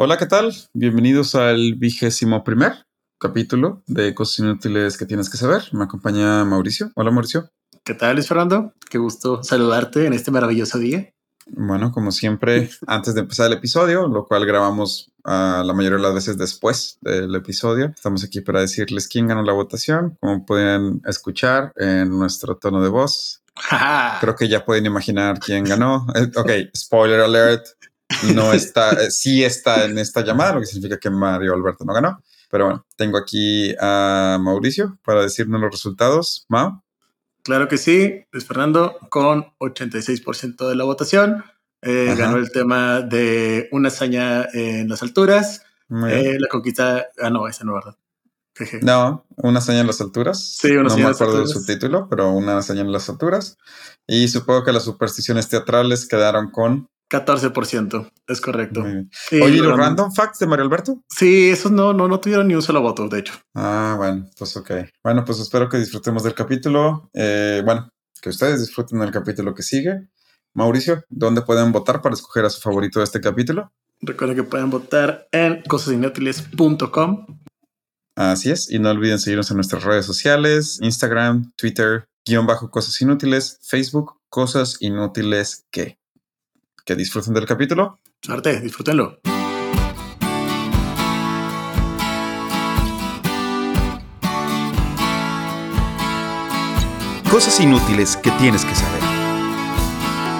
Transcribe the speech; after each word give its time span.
Hola, 0.00 0.16
¿qué 0.16 0.26
tal? 0.26 0.54
Bienvenidos 0.74 1.34
al 1.34 1.74
vigésimo 1.74 2.44
primer 2.44 2.86
capítulo 3.18 3.82
de 3.88 4.14
Cosas 4.14 4.38
Inútiles 4.38 4.96
que 4.96 5.06
tienes 5.06 5.28
que 5.28 5.36
saber. 5.36 5.64
Me 5.72 5.82
acompaña 5.82 6.44
Mauricio. 6.44 6.92
Hola, 6.94 7.10
Mauricio. 7.10 7.50
¿Qué 7.82 7.94
tal, 7.94 8.14
Luis 8.14 8.28
Fernando? 8.28 8.72
Qué 8.88 8.98
gusto 8.98 9.42
saludarte 9.42 10.06
en 10.06 10.12
este 10.12 10.30
maravilloso 10.30 10.78
día. 10.78 11.12
Bueno, 11.48 11.90
como 11.90 12.12
siempre, 12.12 12.70
antes 12.86 13.14
de 13.14 13.22
empezar 13.22 13.48
el 13.48 13.54
episodio, 13.54 14.06
lo 14.06 14.24
cual 14.24 14.46
grabamos 14.46 15.10
uh, 15.24 15.64
la 15.64 15.74
mayoría 15.74 15.96
de 15.96 16.04
las 16.04 16.14
veces 16.14 16.38
después 16.38 16.98
del 17.00 17.34
episodio, 17.34 17.86
estamos 17.86 18.22
aquí 18.22 18.40
para 18.40 18.60
decirles 18.60 19.08
quién 19.08 19.26
ganó 19.26 19.42
la 19.42 19.52
votación. 19.52 20.16
Como 20.20 20.46
pueden 20.46 21.02
escuchar 21.06 21.72
en 21.74 22.10
nuestro 22.10 22.56
tono 22.56 22.80
de 22.84 22.88
voz, 22.88 23.42
creo 24.20 24.36
que 24.36 24.46
ya 24.46 24.64
pueden 24.64 24.86
imaginar 24.86 25.40
quién 25.40 25.64
ganó. 25.64 26.06
Eh, 26.14 26.30
ok, 26.36 26.50
spoiler 26.76 27.18
alert. 27.18 27.66
No 28.34 28.52
está, 28.54 28.92
eh, 28.92 29.10
sí 29.10 29.44
está 29.44 29.84
en 29.84 29.98
esta 29.98 30.22
llamada, 30.22 30.54
lo 30.54 30.60
que 30.60 30.66
significa 30.66 30.98
que 30.98 31.10
Mario 31.10 31.54
Alberto 31.54 31.84
no 31.84 31.92
ganó. 31.92 32.22
Pero 32.50 32.64
bueno, 32.64 32.86
tengo 32.96 33.18
aquí 33.18 33.74
a 33.78 34.38
Mauricio 34.40 34.98
para 35.04 35.22
decirnos 35.22 35.60
los 35.60 35.70
resultados. 35.70 36.46
Mau. 36.48 36.82
Claro 37.42 37.68
que 37.68 37.78
sí, 37.78 38.24
Luis 38.30 38.46
Fernando, 38.46 38.98
con 39.10 39.46
86% 39.58 40.68
de 40.68 40.76
la 40.76 40.84
votación. 40.84 41.44
Eh, 41.80 42.14
ganó 42.16 42.38
el 42.38 42.50
tema 42.50 43.02
de 43.02 43.68
una 43.70 43.88
hazaña 43.88 44.46
en 44.52 44.88
las 44.88 45.02
alturas. 45.02 45.62
Eh, 46.08 46.36
la 46.38 46.48
conquista. 46.48 47.06
Ah, 47.20 47.30
no, 47.30 47.46
esa 47.48 47.64
no, 47.64 47.74
¿verdad? 47.74 47.96
No, 48.82 49.24
una 49.36 49.60
hazaña 49.60 49.80
en 49.80 49.86
las 49.86 50.00
alturas. 50.00 50.56
Sí, 50.56 50.72
una 50.72 50.88
No 50.88 50.96
me 50.96 51.04
acuerdo 51.04 51.38
del 51.38 51.48
subtítulo, 51.48 52.08
pero 52.08 52.32
una 52.32 52.58
hazaña 52.58 52.80
en 52.80 52.92
las 52.92 53.08
alturas. 53.08 53.56
Y 54.06 54.28
supongo 54.28 54.64
que 54.64 54.72
las 54.72 54.84
supersticiones 54.84 55.48
teatrales 55.48 56.08
quedaron 56.08 56.50
con 56.50 56.88
14%, 57.10 58.10
es 58.26 58.40
correcto. 58.40 58.84
Sí, 59.10 59.40
Oye, 59.40 59.56
¿y 59.56 59.60
los 59.60 59.76
random 59.76 60.12
facts 60.12 60.38
de 60.38 60.46
Mario 60.46 60.64
Alberto? 60.64 61.02
Sí, 61.08 61.48
esos 61.50 61.72
no, 61.72 61.92
no, 61.92 62.06
no 62.06 62.20
tuvieron 62.20 62.48
ni 62.48 62.54
un 62.54 62.62
solo 62.62 62.82
voto, 62.82 63.08
de 63.08 63.20
hecho. 63.20 63.34
Ah, 63.54 63.94
bueno, 63.96 64.28
pues 64.36 64.56
ok. 64.56 64.70
Bueno, 65.02 65.24
pues 65.24 65.40
espero 65.40 65.68
que 65.68 65.78
disfrutemos 65.78 66.22
del 66.22 66.34
capítulo. 66.34 67.10
Eh, 67.14 67.62
bueno, 67.64 67.88
que 68.20 68.28
ustedes 68.28 68.60
disfruten 68.60 69.00
del 69.00 69.10
capítulo 69.10 69.54
que 69.54 69.62
sigue. 69.62 70.08
Mauricio, 70.54 71.04
¿dónde 71.08 71.42
pueden 71.42 71.72
votar 71.72 72.02
para 72.02 72.14
escoger 72.14 72.44
a 72.44 72.50
su 72.50 72.60
favorito 72.60 72.98
de 72.98 73.04
este 73.04 73.20
capítulo? 73.20 73.72
Recuerden 74.00 74.36
que 74.36 74.42
pueden 74.44 74.70
votar 74.70 75.28
en 75.32 75.62
cosasinútiles.com. 75.62 77.26
Así 78.16 78.50
es, 78.50 78.70
y 78.70 78.78
no 78.78 78.90
olviden 78.90 79.18
seguirnos 79.18 79.50
en 79.50 79.56
nuestras 79.56 79.84
redes 79.84 80.04
sociales, 80.04 80.78
Instagram, 80.82 81.52
Twitter, 81.56 82.04
guion 82.26 82.46
bajo 82.46 82.70
Cosas 82.70 83.00
Inútiles, 83.00 83.58
Facebook, 83.62 84.18
Cosas 84.28 84.76
Inútiles 84.80 85.66
que 85.70 85.97
que 86.88 86.94
disfruten 86.94 87.34
del 87.34 87.44
capítulo. 87.44 88.00
Suerte, 88.22 88.62
disfrútenlo. 88.62 89.20
Cosas 97.30 97.60
inútiles 97.60 98.16
que 98.16 98.30
tienes 98.32 98.64
que 98.64 98.74
saber. 98.74 99.02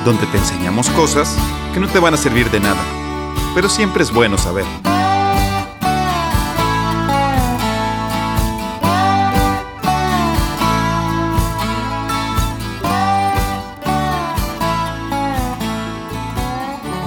Donde 0.07 0.27
te 0.29 0.39
enseñamos 0.39 0.89
cosas 0.91 1.37
que 1.75 1.81
no 1.81 1.89
te 1.89 1.99
van 1.99 2.15
a 2.15 2.17
servir 2.17 2.51
de 2.51 2.61
nada, 2.61 2.83
pero 3.55 3.69
siempre 3.69 4.03
es 4.03 4.11
bueno 4.11 4.39
saber. 4.39 4.65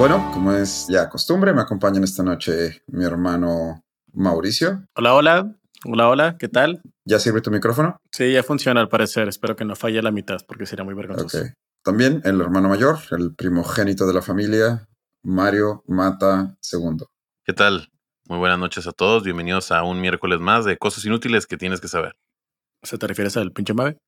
Bueno, 0.02 0.32
como 0.34 0.52
es 0.52 0.88
ya 0.90 1.08
costumbre, 1.10 1.54
me 1.54 1.62
acompañan 1.62 2.04
esta 2.04 2.24
noche 2.24 2.82
mi 2.88 3.06
hermano 3.06 3.86
Mauricio. 4.14 4.84
Hola, 4.96 5.14
hola. 5.14 5.56
Hola, 5.86 6.10
hola. 6.10 6.38
¿Qué 6.40 6.48
tal? 6.48 6.82
¿Ya 7.06 7.20
sirve 7.20 7.40
tu 7.40 7.52
micrófono? 7.52 8.02
Sí, 8.12 8.34
ya 8.34 8.42
funciona 8.42 8.82
al 8.82 8.90
parecer. 8.90 9.28
Espero 9.28 9.56
que 9.56 9.64
no 9.64 9.76
falle 9.76 10.02
la 10.02 10.10
mitad 10.10 10.40
porque 10.48 10.66
sería 10.66 10.84
muy 10.84 10.96
vergonzoso. 10.96 11.44
También 11.84 12.20
el 12.25 12.42
hermano 12.42 12.68
mayor, 12.68 12.98
el 13.12 13.36
primogénito 13.36 14.08
de 14.08 14.14
la 14.16 14.24
familia, 14.24 14.90
Mario 15.22 15.84
Mata 15.86 16.58
II. 16.74 17.06
¿Qué 17.46 17.54
tal? 17.54 17.92
Muy 18.28 18.40
buenas 18.40 18.58
noches 18.58 18.88
a 18.88 18.94
todos. 18.94 19.24
Bienvenidos 19.24 19.72
a 19.72 19.84
un 19.84 20.02
miércoles 20.02 20.40
más 20.40 20.66
de 20.66 20.78
cosas 20.78 21.06
inútiles 21.06 21.46
que 21.46 21.58
tienes 21.58 21.80
que 21.80 21.88
saber. 21.88 22.16
¿Se 22.81 22.98
te 22.98 23.06
refieres 23.06 23.38
al 23.38 23.52
pinche 23.52 23.75
Mave? 23.75 24.00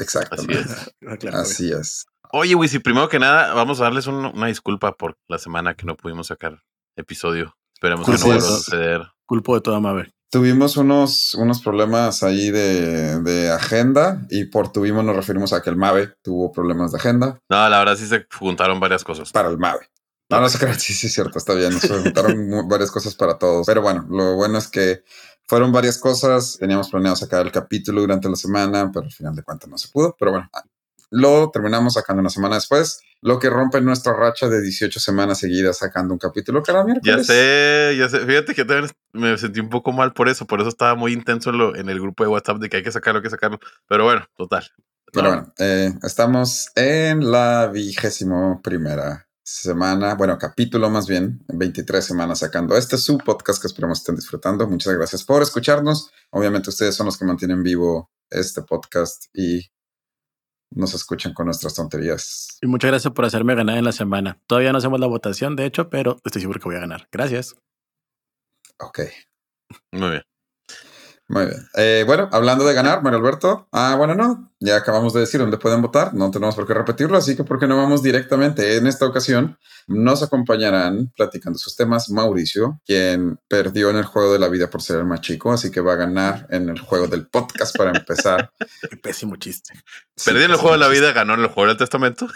Exacto. 0.00 0.34
Así 0.34 0.50
es. 0.50 0.92
Ah, 1.08 1.16
claro, 1.16 1.38
Así 1.38 1.70
es. 1.70 2.06
Oye, 2.32 2.54
güey, 2.54 2.68
si 2.68 2.78
primero 2.78 3.08
que 3.08 3.18
nada, 3.18 3.54
vamos 3.54 3.80
a 3.80 3.84
darles 3.84 4.06
un- 4.06 4.26
una 4.26 4.46
disculpa 4.46 4.92
por 4.96 5.16
la 5.28 5.38
semana 5.38 5.74
que 5.74 5.86
no 5.86 5.96
pudimos 5.96 6.28
sacar 6.28 6.62
episodio. 6.96 7.56
Esperemos 7.74 8.06
que 8.06 8.12
no 8.12 8.18
vuelva 8.24 8.46
a 8.46 8.50
suceder. 8.50 9.02
Culpo 9.26 9.54
de 9.54 9.60
toda 9.60 9.80
Mave. 9.80 10.12
Tuvimos 10.30 10.76
unos, 10.76 11.34
unos 11.36 11.62
problemas 11.62 12.22
ahí 12.22 12.50
de, 12.50 13.20
de 13.22 13.50
agenda 13.50 14.26
y 14.28 14.46
por 14.46 14.72
tuvimos 14.72 15.04
nos 15.04 15.14
referimos 15.14 15.52
a 15.52 15.62
que 15.62 15.70
el 15.70 15.76
MAVE 15.76 16.14
tuvo 16.22 16.50
problemas 16.50 16.90
de 16.90 16.98
agenda 16.98 17.38
No, 17.48 17.68
la 17.68 17.78
verdad 17.78 17.94
sí 17.96 18.06
se 18.06 18.26
juntaron 18.36 18.80
varias 18.80 19.04
cosas. 19.04 19.30
para 19.30 19.48
el 19.48 19.56
MAVE. 19.56 19.88
No, 20.28 20.40
no 20.40 20.48
se 20.48 20.58
crean, 20.58 20.78
sí, 20.80 20.92
sí, 20.94 21.06
es 21.06 21.12
cierto, 21.14 21.38
está 21.38 21.54
bien. 21.54 21.72
Se 21.78 21.88
juntaron 22.02 22.48
mu- 22.50 22.66
varias 22.68 22.90
cosas 22.90 23.14
para 23.14 23.38
todos. 23.38 23.66
Pero 23.66 23.82
bueno, 23.82 24.04
lo 24.10 24.34
bueno 24.34 24.58
es 24.58 24.66
que 24.68 25.04
fueron 25.46 25.70
varias 25.70 25.96
cosas. 25.98 26.56
Teníamos 26.58 26.90
planeado 26.90 27.14
sacar 27.14 27.46
el 27.46 27.52
capítulo 27.52 28.00
durante 28.00 28.28
la 28.28 28.34
semana, 28.36 28.90
pero 28.92 29.06
al 29.06 29.12
final 29.12 29.36
de 29.36 29.44
cuentas 29.44 29.70
no 29.70 29.78
se 29.78 29.88
pudo. 29.88 30.16
Pero 30.18 30.32
bueno, 30.32 30.50
lo 31.10 31.50
terminamos 31.50 31.94
sacando 31.94 32.20
una 32.20 32.30
semana 32.30 32.56
después, 32.56 33.00
lo 33.22 33.38
que 33.38 33.48
rompe 33.50 33.80
nuestra 33.80 34.12
racha 34.12 34.48
de 34.48 34.60
18 34.60 35.00
semanas 35.00 35.38
seguidas 35.38 35.78
sacando 35.78 36.12
un 36.14 36.18
capítulo 36.18 36.62
cada 36.62 36.80
Ya 36.80 36.84
miércoles. 36.84 37.26
sé, 37.26 37.94
ya 37.98 38.08
sé. 38.08 38.20
Fíjate 38.26 38.54
que 38.54 38.64
también 38.64 38.90
me 39.12 39.36
sentí 39.38 39.60
un 39.60 39.70
poco 39.70 39.92
mal 39.92 40.12
por 40.12 40.28
eso. 40.28 40.46
Por 40.46 40.60
eso 40.60 40.68
estaba 40.68 40.94
muy 40.94 41.12
intenso 41.12 41.50
en, 41.50 41.58
lo- 41.58 41.74
en 41.76 41.88
el 41.88 42.00
grupo 42.00 42.24
de 42.24 42.28
WhatsApp 42.30 42.58
de 42.58 42.68
que 42.68 42.76
hay 42.78 42.82
que 42.82 42.92
sacarlo, 42.92 43.18
hay 43.18 43.22
que 43.24 43.30
sacarlo. 43.30 43.58
Pero 43.88 44.04
bueno, 44.04 44.26
total. 44.36 44.64
Pero 45.12 45.22
No, 45.30 45.34
bueno, 45.36 45.54
eh, 45.58 45.92
estamos 46.02 46.68
en 46.74 47.30
la 47.30 47.68
vigésimo 47.72 48.60
primera 48.62 49.26
semana, 49.42 50.14
bueno, 50.16 50.36
capítulo 50.38 50.90
más 50.90 51.06
bien, 51.06 51.44
23 51.48 52.04
semanas 52.04 52.40
sacando. 52.40 52.76
Este 52.76 52.96
es 52.96 53.04
su 53.04 53.16
podcast 53.18 53.60
que 53.62 53.68
esperamos 53.68 53.98
estén 54.00 54.16
disfrutando. 54.16 54.66
Muchas 54.68 54.92
gracias 54.94 55.24
por 55.24 55.40
escucharnos. 55.42 56.10
Obviamente 56.30 56.68
ustedes 56.70 56.94
son 56.96 57.06
los 57.06 57.16
que 57.16 57.24
mantienen 57.24 57.62
vivo 57.62 58.10
este 58.28 58.62
podcast 58.62 59.26
y 59.32 59.70
nos 60.70 60.94
escuchan 60.94 61.32
con 61.32 61.46
nuestras 61.46 61.74
tonterías. 61.74 62.58
Y 62.60 62.66
muchas 62.66 62.90
gracias 62.90 63.12
por 63.12 63.24
hacerme 63.24 63.54
ganar 63.54 63.78
en 63.78 63.84
la 63.84 63.92
semana. 63.92 64.40
Todavía 64.46 64.72
no 64.72 64.78
hacemos 64.78 65.00
la 65.00 65.06
votación, 65.06 65.56
de 65.56 65.66
hecho, 65.66 65.88
pero 65.88 66.18
estoy 66.24 66.40
seguro 66.42 66.60
que 66.60 66.68
voy 66.68 66.76
a 66.76 66.80
ganar. 66.80 67.08
Gracias. 67.10 67.56
Ok, 68.78 69.00
muy 69.92 70.10
bien. 70.10 70.22
muy 71.28 71.46
bien. 71.46 71.68
Eh, 71.76 72.04
bueno, 72.06 72.28
hablando 72.32 72.64
de 72.66 72.74
ganar, 72.74 73.02
Mario 73.02 73.18
Alberto. 73.18 73.68
Ah, 73.72 73.94
bueno, 73.96 74.14
no, 74.14 74.52
ya 74.58 74.76
acabamos 74.76 75.12
de 75.12 75.20
decir 75.20 75.40
dónde 75.40 75.58
pueden 75.58 75.82
votar. 75.82 76.14
No 76.14 76.30
tenemos 76.30 76.54
por 76.54 76.66
qué 76.66 76.74
repetirlo, 76.74 77.18
así 77.18 77.36
que 77.36 77.44
¿por 77.44 77.58
qué 77.58 77.66
no 77.66 77.76
vamos 77.76 78.02
directamente? 78.02 78.76
En 78.76 78.86
esta 78.86 79.06
ocasión 79.06 79.58
nos 79.86 80.22
acompañarán 80.22 81.12
platicando 81.16 81.58
sus 81.58 81.76
temas 81.76 82.10
Mauricio, 82.10 82.80
quien 82.84 83.38
perdió 83.48 83.90
en 83.90 83.96
el 83.96 84.04
juego 84.04 84.32
de 84.32 84.38
la 84.38 84.48
vida 84.48 84.68
por 84.68 84.82
ser 84.82 84.98
el 84.98 85.04
más 85.04 85.20
chico, 85.20 85.52
así 85.52 85.70
que 85.70 85.80
va 85.80 85.92
a 85.92 85.96
ganar 85.96 86.46
en 86.50 86.68
el 86.68 86.80
juego 86.80 87.06
del 87.06 87.26
podcast 87.26 87.76
para 87.76 87.90
empezar. 87.96 88.50
Qué 88.90 88.96
pésimo 88.96 89.36
chiste. 89.36 89.74
Perdí 90.24 90.44
en 90.44 90.50
el 90.50 90.56
juego 90.56 90.72
de 90.72 90.78
la 90.78 90.88
vida, 90.88 91.12
ganó 91.12 91.34
en 91.34 91.40
el 91.40 91.48
juego 91.48 91.68
del 91.68 91.76
testamento. 91.76 92.26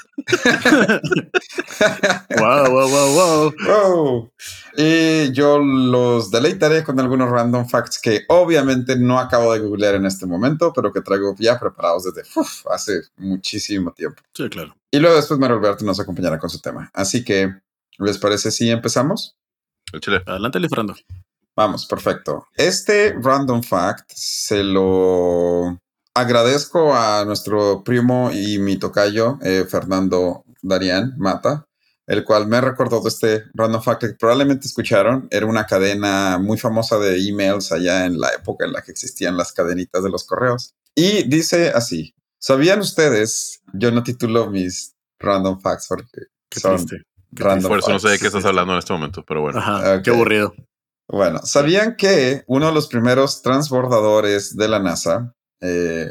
wow, 2.38 2.70
wow, 2.70 2.88
wow, 2.88 3.14
wow. 3.14 3.54
Wow. 3.66 4.32
Y 4.76 5.32
yo 5.32 5.58
los 5.58 6.30
deleitaré 6.30 6.84
con 6.84 7.00
algunos 7.00 7.30
random 7.30 7.68
facts 7.68 7.98
que 7.98 8.24
obviamente 8.28 8.96
no 8.96 9.18
acabo 9.18 9.52
de 9.52 9.60
googlear 9.60 9.94
en 9.94 10.06
este 10.06 10.26
momento, 10.26 10.72
pero 10.72 10.92
que 10.92 11.00
traigo 11.00 11.34
ya 11.38 11.58
preparados 11.58 12.04
desde 12.04 12.19
uf, 12.36 12.66
hace 12.70 13.02
muchísimo 13.16 13.92
tiempo. 13.92 14.22
Sí, 14.34 14.48
claro. 14.48 14.74
Y 14.90 14.98
luego 14.98 15.16
después 15.16 15.38
Mario 15.38 15.56
Alberto 15.56 15.84
nos 15.84 16.00
acompañará 16.00 16.38
con 16.38 16.50
su 16.50 16.60
tema. 16.60 16.90
Así 16.94 17.24
que, 17.24 17.54
¿les 17.98 18.18
parece 18.18 18.50
si 18.50 18.70
empezamos? 18.70 19.36
Chile. 20.00 20.22
Adelante, 20.26 20.60
Fernando. 20.68 20.94
Vamos, 21.56 21.86
perfecto. 21.86 22.46
Este 22.54 23.14
random 23.20 23.62
fact 23.62 24.10
se 24.14 24.62
lo 24.62 25.78
agradezco 26.14 26.94
a 26.94 27.24
nuestro 27.24 27.82
primo 27.84 28.30
y 28.32 28.58
mi 28.58 28.78
tocayo, 28.78 29.38
eh, 29.42 29.66
Fernando 29.68 30.44
Darián 30.62 31.14
Mata, 31.18 31.66
el 32.06 32.24
cual 32.24 32.46
me 32.46 32.60
recordó 32.60 33.00
de 33.00 33.08
este 33.08 33.44
random 33.54 33.82
fact 33.82 34.00
que 34.00 34.14
probablemente 34.14 34.66
escucharon. 34.66 35.28
Era 35.30 35.46
una 35.46 35.66
cadena 35.66 36.38
muy 36.38 36.58
famosa 36.58 36.98
de 36.98 37.28
emails 37.28 37.72
allá 37.72 38.06
en 38.06 38.18
la 38.18 38.30
época 38.30 38.64
en 38.64 38.72
la 38.72 38.82
que 38.82 38.92
existían 38.92 39.36
las 39.36 39.52
cadenitas 39.52 40.02
de 40.02 40.10
los 40.10 40.24
correos. 40.24 40.74
Y 40.94 41.24
dice 41.28 41.70
así, 41.70 42.14
¿sabían 42.38 42.80
ustedes? 42.80 43.60
Yo 43.72 43.90
no 43.90 44.02
titulo 44.02 44.50
mis 44.50 44.94
random 45.18 45.60
facts 45.60 45.86
porque 45.88 46.06
Qué 46.48 46.60
son 46.60 46.76
triste. 46.76 47.02
random 47.32 47.68
Por 47.70 47.78
eso 47.78 47.90
no 47.92 47.98
sé 47.98 48.08
de 48.08 48.12
facts. 48.14 48.20
qué 48.22 48.26
estás 48.28 48.44
hablando 48.44 48.72
en 48.72 48.78
este 48.80 48.92
momento, 48.92 49.24
pero 49.26 49.42
bueno. 49.42 49.58
Ajá, 49.58 50.02
qué 50.02 50.10
aburrido. 50.10 50.54
Bueno, 51.08 51.40
¿sabían 51.44 51.96
que 51.96 52.44
uno 52.46 52.66
de 52.66 52.72
los 52.72 52.86
primeros 52.86 53.42
transbordadores 53.42 54.56
de 54.56 54.68
la 54.68 54.78
NASA 54.78 55.34
eh, 55.60 56.06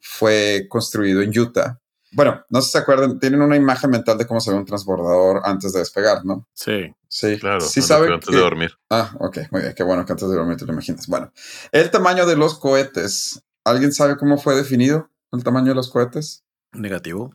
fue 0.00 0.66
construido 0.68 1.22
en 1.22 1.36
Utah 1.38 1.78
Bueno, 2.12 2.42
no 2.50 2.60
sé 2.60 2.66
si 2.66 2.72
se 2.72 2.78
acuerdan, 2.78 3.20
tienen 3.20 3.42
una 3.42 3.56
imagen 3.56 3.90
mental 3.90 4.18
de 4.18 4.26
cómo 4.26 4.40
se 4.40 4.50
ve 4.50 4.56
un 4.56 4.64
transbordador 4.66 5.42
antes 5.44 5.72
de 5.72 5.78
despegar, 5.78 6.24
¿no? 6.24 6.46
Sí. 6.54 6.92
Sí, 7.08 7.38
Claro, 7.38 7.60
Sí 7.60 7.80
antes- 7.80 7.86
saben 7.86 8.12
antes 8.12 8.28
que- 8.28 8.36
de 8.36 8.42
dormir. 8.42 8.72
Ah, 8.90 9.12
ok, 9.20 9.38
muy 9.52 9.62
bien, 9.62 9.74
qué 9.74 9.82
bueno 9.84 10.04
que 10.04 10.12
antes 10.12 10.28
de 10.28 10.34
dormir 10.36 10.56
te 10.56 10.64
lo 10.66 10.72
imaginas. 10.72 11.06
Bueno, 11.06 11.32
el 11.72 11.90
tamaño 11.90 12.26
de 12.26 12.36
los 12.36 12.58
cohetes. 12.58 13.40
¿Alguien 13.64 13.92
sabe 13.92 14.16
cómo 14.16 14.38
fue 14.38 14.54
definido 14.54 15.10
el 15.32 15.44
tamaño 15.44 15.68
de 15.68 15.74
los 15.74 15.90
cohetes? 15.90 16.44
Negativo. 16.72 17.34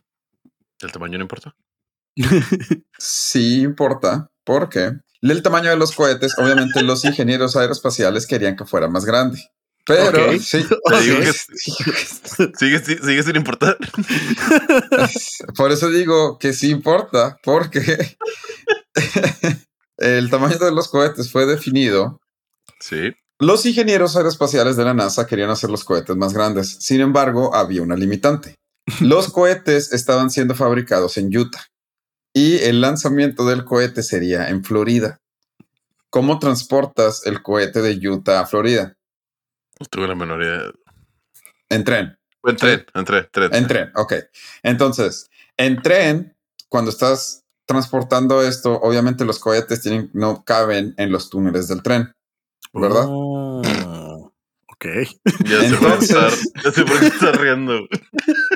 El 0.80 0.92
tamaño 0.92 1.18
no 1.18 1.24
importa. 1.24 1.54
Sí 2.98 3.60
importa, 3.60 4.30
porque 4.42 4.92
el 5.20 5.42
tamaño 5.42 5.68
de 5.68 5.76
los 5.76 5.94
cohetes, 5.94 6.38
obviamente 6.38 6.82
los 6.82 7.04
ingenieros 7.04 7.56
aeroespaciales 7.56 8.26
querían 8.26 8.56
que 8.56 8.64
fuera 8.64 8.88
más 8.88 9.04
grande. 9.04 9.38
Pero 9.84 10.32
sí, 10.40 10.64
sigue 12.58 13.22
sin 13.22 13.36
importar. 13.36 13.76
por 15.56 15.70
eso 15.70 15.90
digo 15.90 16.38
que 16.38 16.52
sí 16.52 16.70
importa, 16.70 17.38
porque 17.44 18.16
el 19.98 20.30
tamaño 20.30 20.58
de 20.58 20.72
los 20.72 20.88
cohetes 20.88 21.30
fue 21.30 21.46
definido 21.46 22.20
Sí. 22.80 23.14
Los 23.38 23.66
ingenieros 23.66 24.16
aeroespaciales 24.16 24.76
de 24.76 24.84
la 24.84 24.94
NASA 24.94 25.26
querían 25.26 25.50
hacer 25.50 25.68
los 25.68 25.84
cohetes 25.84 26.16
más 26.16 26.32
grandes. 26.32 26.76
Sin 26.80 27.02
embargo, 27.02 27.54
había 27.54 27.82
una 27.82 27.94
limitante. 27.94 28.54
Los 29.00 29.30
cohetes 29.30 29.92
estaban 29.92 30.30
siendo 30.30 30.54
fabricados 30.54 31.18
en 31.18 31.36
Utah 31.36 31.66
y 32.32 32.58
el 32.58 32.80
lanzamiento 32.80 33.44
del 33.44 33.64
cohete 33.64 34.02
sería 34.02 34.48
en 34.48 34.64
Florida. 34.64 35.18
¿Cómo 36.08 36.38
transportas 36.38 37.26
el 37.26 37.42
cohete 37.42 37.82
de 37.82 38.08
Utah 38.08 38.40
a 38.40 38.46
Florida? 38.46 38.94
No 39.80 39.86
tuve 39.90 40.08
la 40.08 40.14
menor 40.14 40.42
idea. 40.42 40.70
En 41.68 41.84
tren. 41.84 42.16
En 42.44 42.56
tren, 42.56 42.86
en 42.94 43.04
tren, 43.04 43.28
tren. 43.32 43.54
En 43.54 43.66
tren, 43.66 43.92
ok. 43.96 44.14
Entonces, 44.62 45.28
en 45.56 45.82
tren, 45.82 46.36
cuando 46.68 46.90
estás 46.90 47.44
transportando 47.66 48.42
esto, 48.42 48.80
obviamente 48.80 49.24
los 49.24 49.40
cohetes 49.40 49.82
tienen, 49.82 50.10
no 50.14 50.44
caben 50.44 50.94
en 50.96 51.10
los 51.10 51.28
túneles 51.28 51.68
del 51.68 51.82
tren, 51.82 52.15
¿verdad? 52.72 53.04
Oh, 53.08 54.32
ok. 54.68 54.84
Ya 55.44 55.60
sé 55.60 55.76
por 55.76 55.98
qué 55.98 56.04
Entonces- 56.04 56.10
está- 56.10 56.62
ya 56.64 56.72
sé 56.72 56.84
por 56.84 57.00
qué 57.00 57.06
está 57.06 57.32
riendo. 57.32 57.80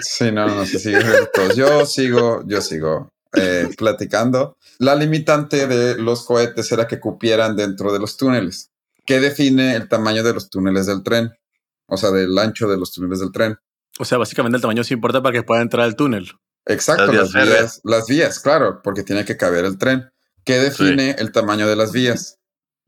Sí, 0.00 0.30
no, 0.32 0.46
no 0.46 0.66
sé, 0.66 0.78
sigue 0.78 1.00
todos. 1.32 1.56
Yo 1.56 1.86
sigo, 1.86 2.42
yo 2.46 2.60
sigo 2.60 3.12
eh, 3.34 3.68
platicando. 3.76 4.56
La 4.78 4.94
limitante 4.94 5.66
de 5.66 5.96
los 5.96 6.24
cohetes 6.24 6.70
era 6.72 6.86
que 6.86 6.98
cupieran 7.00 7.56
dentro 7.56 7.92
de 7.92 7.98
los 7.98 8.16
túneles. 8.16 8.70
¿Qué 9.06 9.20
define 9.20 9.74
el 9.76 9.88
tamaño 9.88 10.22
de 10.22 10.34
los 10.34 10.50
túneles 10.50 10.86
del 10.86 11.02
tren? 11.02 11.30
O 11.86 11.96
sea, 11.96 12.10
del 12.10 12.36
ancho 12.38 12.68
de 12.68 12.76
los 12.76 12.92
túneles 12.92 13.20
del 13.20 13.32
tren. 13.32 13.56
O 13.98 14.04
sea, 14.04 14.18
básicamente 14.18 14.56
el 14.56 14.62
tamaño 14.62 14.84
sí 14.84 14.94
importa 14.94 15.22
para 15.22 15.32
que 15.32 15.42
pueda 15.42 15.60
entrar 15.62 15.84
al 15.84 15.96
túnel. 15.96 16.30
Exacto, 16.66 17.06
Las 17.06 17.12
vías 17.12 17.22
las 17.22 17.32
vías, 17.32 17.44
férreas. 17.48 17.80
las 17.84 18.06
vías, 18.06 18.38
claro, 18.40 18.80
porque 18.82 19.02
tiene 19.02 19.24
que 19.24 19.36
caber 19.36 19.64
el 19.64 19.78
tren. 19.78 20.10
¿Qué 20.44 20.56
define 20.58 21.16
el 21.18 21.32
tamaño 21.32 21.66
de 21.66 21.76
las 21.76 21.92
vías? 21.92 22.38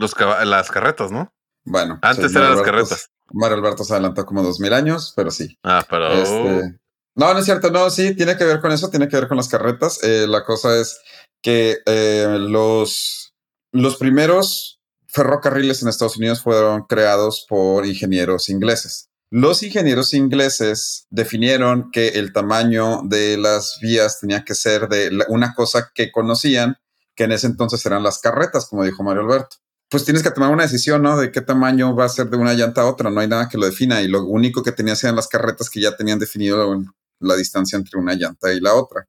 Los 0.02 0.14
las 0.18 0.70
carretas, 0.70 1.10
¿no? 1.12 1.32
Bueno, 1.64 1.98
Antes 2.02 2.34
eran 2.34 2.56
las 2.56 2.62
carretas. 2.62 3.08
Mario 3.32 3.56
Alberto 3.56 3.84
se 3.84 3.92
adelantó 3.92 4.26
como 4.26 4.42
dos 4.42 4.60
mil 4.60 4.72
años, 4.72 5.12
pero 5.16 5.30
sí. 5.30 5.56
Ah, 5.62 5.86
pero. 5.88 6.12
Este, 6.12 6.78
no, 7.14 7.32
no 7.32 7.38
es 7.38 7.44
cierto, 7.44 7.70
no, 7.70 7.88
sí, 7.88 8.14
tiene 8.14 8.36
que 8.36 8.44
ver 8.44 8.60
con 8.60 8.72
eso, 8.72 8.90
tiene 8.90 9.08
que 9.08 9.16
ver 9.16 9.28
con 9.28 9.36
las 9.36 9.48
carretas. 9.48 10.02
Eh, 10.02 10.26
la 10.26 10.44
cosa 10.44 10.76
es 10.76 10.98
que 11.40 11.78
eh, 11.86 12.36
los, 12.40 13.32
los 13.70 13.96
primeros 13.96 14.80
ferrocarriles 15.06 15.82
en 15.82 15.88
Estados 15.88 16.16
Unidos 16.16 16.42
fueron 16.42 16.82
creados 16.86 17.44
por 17.48 17.86
ingenieros 17.86 18.48
ingleses. 18.48 19.08
Los 19.30 19.62
ingenieros 19.62 20.14
ingleses 20.14 21.06
definieron 21.10 21.90
que 21.90 22.08
el 22.08 22.32
tamaño 22.32 23.02
de 23.04 23.38
las 23.38 23.78
vías 23.80 24.20
tenía 24.20 24.44
que 24.44 24.54
ser 24.54 24.88
de 24.88 25.10
una 25.28 25.54
cosa 25.54 25.90
que 25.94 26.12
conocían, 26.12 26.76
que 27.14 27.24
en 27.24 27.32
ese 27.32 27.46
entonces 27.46 27.84
eran 27.86 28.02
las 28.02 28.18
carretas, 28.18 28.66
como 28.66 28.84
dijo 28.84 29.02
Mario 29.02 29.22
Alberto. 29.22 29.56
Pues 29.92 30.06
tienes 30.06 30.22
que 30.22 30.30
tomar 30.30 30.50
una 30.50 30.62
decisión, 30.62 31.02
¿no? 31.02 31.18
De 31.18 31.30
qué 31.30 31.42
tamaño 31.42 31.94
va 31.94 32.06
a 32.06 32.08
ser 32.08 32.30
de 32.30 32.38
una 32.38 32.54
llanta 32.54 32.80
a 32.80 32.86
otra. 32.86 33.10
No 33.10 33.20
hay 33.20 33.28
nada 33.28 33.46
que 33.50 33.58
lo 33.58 33.66
defina. 33.66 34.00
Y 34.00 34.08
lo 34.08 34.24
único 34.24 34.62
que 34.62 34.72
tenían 34.72 34.96
eran 35.02 35.16
las 35.16 35.28
carretas 35.28 35.68
que 35.68 35.82
ya 35.82 35.94
tenían 35.94 36.18
definido 36.18 36.82
la 37.20 37.36
distancia 37.36 37.76
entre 37.76 38.00
una 38.00 38.14
llanta 38.14 38.54
y 38.54 38.60
la 38.60 38.72
otra. 38.72 39.06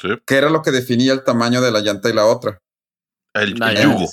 Sí. 0.00 0.10
¿Qué 0.24 0.36
era 0.36 0.48
lo 0.48 0.62
que 0.62 0.70
definía 0.70 1.14
el 1.14 1.24
tamaño 1.24 1.60
de 1.60 1.72
la 1.72 1.80
llanta 1.80 2.08
y 2.08 2.12
la 2.12 2.26
otra? 2.26 2.62
El, 3.34 3.54
yugo. 3.54 4.08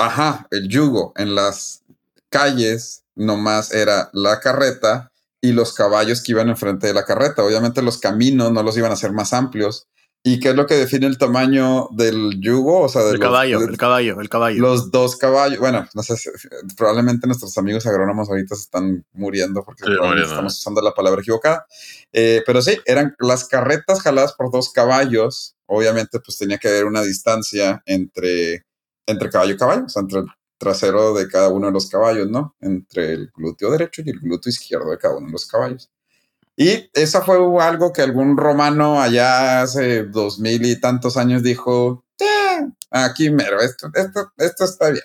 Ajá, 0.00 0.48
el 0.50 0.68
yugo. 0.68 1.12
En 1.14 1.36
las 1.36 1.84
calles 2.28 3.04
nomás 3.14 3.72
era 3.72 4.10
la 4.14 4.40
carreta 4.40 5.12
y 5.40 5.52
los 5.52 5.74
caballos 5.74 6.22
que 6.22 6.32
iban 6.32 6.48
enfrente 6.48 6.88
de 6.88 6.92
la 6.92 7.04
carreta. 7.04 7.44
Obviamente 7.44 7.82
los 7.82 7.98
caminos 7.98 8.50
no 8.50 8.64
los 8.64 8.76
iban 8.76 8.90
a 8.90 8.94
hacer 8.94 9.12
más 9.12 9.32
amplios. 9.32 9.86
¿Y 10.26 10.40
qué 10.40 10.48
es 10.50 10.54
lo 10.56 10.66
que 10.66 10.74
define 10.74 11.06
el 11.06 11.18
tamaño 11.18 11.88
del 11.92 12.40
yugo? 12.40 12.80
O 12.80 12.88
sea, 12.88 13.02
de 13.02 13.08
El 13.10 13.16
los- 13.16 13.20
caballo, 13.20 13.58
de- 13.60 13.66
el 13.66 13.76
caballo, 13.76 14.20
el 14.22 14.28
caballo. 14.30 14.58
los 14.62 14.90
dos 14.90 15.16
caballos. 15.16 15.58
Bueno, 15.60 15.86
no 15.92 16.02
sé, 16.02 16.16
si- 16.16 16.30
probablemente 16.76 17.26
nuestros 17.26 17.58
amigos 17.58 17.86
agrónomos 17.86 18.30
ahorita 18.30 18.54
se 18.54 18.62
están 18.62 19.04
muriendo 19.12 19.62
porque 19.62 19.80
Sí, 19.82 19.90
probablemente 19.90 20.08
muriendo. 20.22 20.32
estamos 20.34 20.58
usando 20.58 20.80
la 20.80 20.94
palabra 20.94 21.20
equivocada. 21.20 21.66
Eh, 22.10 22.42
pero 22.46 22.62
sí, 22.62 22.78
eran 22.86 23.14
las 23.18 23.46
carretas 23.46 24.00
jaladas 24.00 24.32
por 24.32 24.50
dos 24.50 24.72
caballos. 24.72 25.56
Obviamente, 25.66 26.18
pues 26.20 26.38
tenía 26.38 26.56
que 26.56 26.68
haber 26.68 26.86
una 26.86 27.02
distancia 27.02 27.82
entre, 27.84 28.64
entre 29.06 29.28
caballo 29.28 29.52
y 29.52 29.56
caballo, 29.58 29.84
o 29.84 29.88
sea, 29.90 30.00
entre 30.00 30.20
el 30.20 30.26
trasero 30.58 31.12
de 31.12 31.28
cada 31.28 31.50
uno 31.50 31.66
de 31.66 31.72
los 31.74 31.90
caballos, 31.90 32.30
¿no? 32.30 32.54
Entre 32.62 33.12
el 33.12 33.30
glúteo 33.36 33.70
derecho 33.70 34.00
y 34.02 34.08
el 34.08 34.20
glúteo 34.20 34.48
izquierdo 34.48 34.90
de 34.90 34.96
cada 34.96 35.16
uno 35.18 35.26
de 35.26 35.32
los 35.32 35.44
caballos. 35.46 35.90
Y 36.56 36.88
esa 36.92 37.22
fue 37.22 37.36
algo 37.62 37.92
que 37.92 38.02
algún 38.02 38.36
romano 38.36 39.00
allá 39.00 39.62
hace 39.62 40.04
dos 40.04 40.38
mil 40.38 40.64
y 40.64 40.80
tantos 40.80 41.16
años 41.16 41.42
dijo, 41.42 42.04
"Eh, 42.20 42.60
aquí 42.90 43.30
mero, 43.30 43.60
esto, 43.60 43.90
esto, 43.94 44.32
esto 44.36 44.64
está 44.64 44.90
bien. 44.90 45.04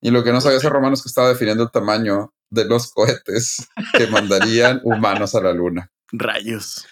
Y 0.00 0.10
lo 0.10 0.24
que 0.24 0.32
no 0.32 0.40
sabía 0.40 0.58
ese 0.58 0.68
romano 0.70 0.94
es 0.94 1.02
que 1.02 1.08
estaba 1.08 1.28
definiendo 1.28 1.64
el 1.64 1.70
tamaño 1.70 2.32
de 2.50 2.64
los 2.64 2.90
cohetes 2.92 3.66
que 3.96 4.06
mandarían 4.06 4.80
humanos 4.84 5.34
a 5.34 5.40
la 5.42 5.52
luna. 5.52 5.90
Rayos. 6.12 6.86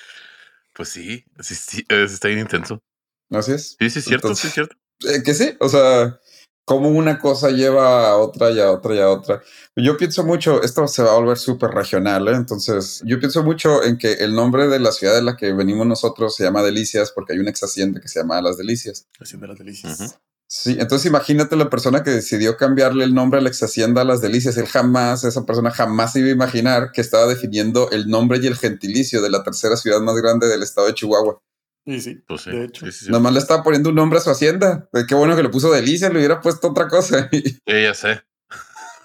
Pues 0.74 0.88
sí, 0.88 1.24
sí, 1.40 1.54
sí, 1.54 1.86
está 1.88 2.28
bien 2.28 2.40
intenso. 2.40 2.82
¿Así 3.30 3.52
es? 3.52 3.76
Sí, 3.78 3.88
sí, 3.90 3.98
es 4.00 4.04
cierto, 4.04 4.28
Entonces- 4.28 4.42
sí, 4.42 4.48
es 4.48 4.54
cierto. 4.54 4.76
Eh, 5.06 5.22
que 5.22 5.34
sí, 5.34 5.56
o 5.60 5.68
sea, 5.68 6.18
como 6.64 6.88
una 6.88 7.18
cosa 7.18 7.50
lleva 7.50 8.08
a 8.08 8.16
otra 8.16 8.50
y 8.50 8.60
a 8.60 8.70
otra 8.70 8.94
y 8.94 8.98
a 8.98 9.10
otra. 9.10 9.42
Yo 9.76 9.96
pienso 9.96 10.24
mucho, 10.24 10.62
esto 10.62 10.86
se 10.88 11.02
va 11.02 11.12
a 11.12 11.16
volver 11.16 11.36
súper 11.36 11.70
regional, 11.70 12.26
¿eh? 12.28 12.32
entonces 12.34 13.02
yo 13.04 13.18
pienso 13.18 13.42
mucho 13.42 13.82
en 13.82 13.98
que 13.98 14.14
el 14.14 14.34
nombre 14.34 14.68
de 14.68 14.78
la 14.78 14.92
ciudad 14.92 15.14
de 15.14 15.22
la 15.22 15.36
que 15.36 15.52
venimos 15.52 15.86
nosotros 15.86 16.34
se 16.34 16.44
llama 16.44 16.62
Delicias 16.62 17.12
porque 17.12 17.34
hay 17.34 17.38
una 17.38 17.50
ex 17.50 17.62
hacienda 17.62 18.00
que 18.00 18.08
se 18.08 18.20
llama 18.20 18.40
Las 18.40 18.56
Delicias. 18.56 19.06
Haciendo 19.20 19.46
las 19.46 19.58
delicias. 19.58 20.18
Sí, 20.46 20.76
entonces 20.78 21.06
imagínate 21.06 21.56
la 21.56 21.68
persona 21.68 22.02
que 22.02 22.10
decidió 22.10 22.56
cambiarle 22.56 23.04
el 23.04 23.14
nombre 23.14 23.40
a 23.40 23.42
la 23.42 23.48
ex 23.48 23.62
hacienda 23.62 24.02
a 24.02 24.04
Las 24.04 24.20
Delicias. 24.20 24.56
Él 24.56 24.66
jamás, 24.66 25.24
esa 25.24 25.44
persona 25.44 25.70
jamás 25.70 26.12
se 26.12 26.20
iba 26.20 26.28
a 26.28 26.32
imaginar 26.32 26.92
que 26.92 27.00
estaba 27.00 27.26
definiendo 27.26 27.90
el 27.90 28.08
nombre 28.08 28.38
y 28.40 28.46
el 28.46 28.56
gentilicio 28.56 29.20
de 29.20 29.30
la 29.30 29.42
tercera 29.42 29.76
ciudad 29.76 30.00
más 30.00 30.16
grande 30.16 30.46
del 30.46 30.62
estado 30.62 30.86
de 30.86 30.94
Chihuahua. 30.94 31.40
Y 31.86 32.00
sí, 32.00 32.22
Pues 32.26 32.42
sí. 32.42 32.50
de 32.50 32.64
hecho. 32.64 32.86
sí, 32.86 32.92
sí, 32.92 33.04
sí. 33.06 33.10
Nomás 33.10 33.32
le 33.34 33.38
estaba 33.40 33.62
poniendo 33.62 33.90
un 33.90 33.94
nombre 33.96 34.18
a 34.18 34.22
su 34.22 34.30
hacienda. 34.30 34.88
Eh, 34.94 35.04
Qué 35.06 35.14
bueno 35.14 35.36
que 35.36 35.42
le 35.42 35.48
puso 35.50 35.70
Delicias, 35.70 36.10
le 36.12 36.18
hubiera 36.18 36.40
puesto 36.40 36.68
otra 36.70 36.88
cosa. 36.88 37.28
Sí, 37.30 37.42
ya 37.66 37.94
sé. 37.94 38.22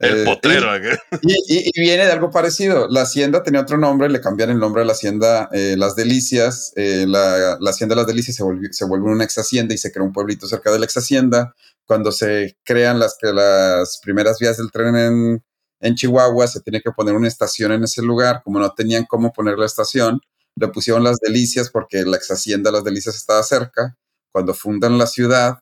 El 0.00 0.18
Eh, 0.20 0.24
potrero. 0.24 0.70
acá. 0.70 0.96
Y, 1.22 1.32
y- 1.48 1.70
y 1.74 1.80
viene 1.80 2.04
de 2.06 2.12
algo 2.12 2.30
parecido. 2.30 2.86
La 2.88 3.02
hacienda 3.02 3.42
tenía 3.42 3.60
otro 3.62 3.78
nombre, 3.78 4.08
le 4.08 4.20
cambiaron 4.20 4.54
el 4.54 4.60
nombre 4.60 4.82
a 4.82 4.84
la 4.84 4.92
hacienda 4.92 5.48
eh, 5.52 5.74
Las 5.76 5.96
Delicias. 5.96 6.72
Eh, 6.76 7.04
la, 7.08 7.58
la 7.60 7.70
hacienda 7.70 7.96
Las 7.96 8.06
Delicias 8.06 8.36
se, 8.36 8.42
volvió, 8.44 8.68
se 8.72 8.84
vuelve 8.84 9.10
una 9.10 9.24
ex 9.24 9.38
hacienda 9.38 9.74
y 9.74 9.78
se 9.78 9.90
crea 9.90 10.04
un 10.04 10.12
pueblito 10.12 10.46
cerca 10.46 10.70
de 10.70 10.78
la 10.78 10.84
ex 10.84 10.96
hacienda. 10.96 11.54
Cuando 11.84 12.12
se 12.12 12.56
crean 12.64 12.98
las, 13.00 13.16
que 13.20 13.32
las 13.32 13.98
primeras 14.02 14.38
vías 14.38 14.56
del 14.58 14.70
tren 14.70 14.94
en, 14.94 15.44
en 15.80 15.94
Chihuahua, 15.96 16.46
se 16.46 16.60
tiene 16.60 16.80
que 16.80 16.92
poner 16.92 17.14
una 17.14 17.26
estación 17.28 17.72
en 17.72 17.82
ese 17.84 18.02
lugar. 18.02 18.42
Como 18.44 18.60
no 18.60 18.72
tenían 18.74 19.04
cómo 19.06 19.32
poner 19.32 19.58
la 19.58 19.66
estación, 19.66 20.20
le 20.58 20.68
pusieron 20.68 21.04
Las 21.04 21.18
Delicias 21.18 21.70
porque 21.70 22.04
la 22.04 22.16
ex 22.16 22.30
hacienda 22.30 22.70
Las 22.70 22.84
Delicias 22.84 23.16
estaba 23.16 23.42
cerca. 23.42 23.96
Cuando 24.32 24.54
fundan 24.54 24.98
la 24.98 25.06
ciudad, 25.06 25.60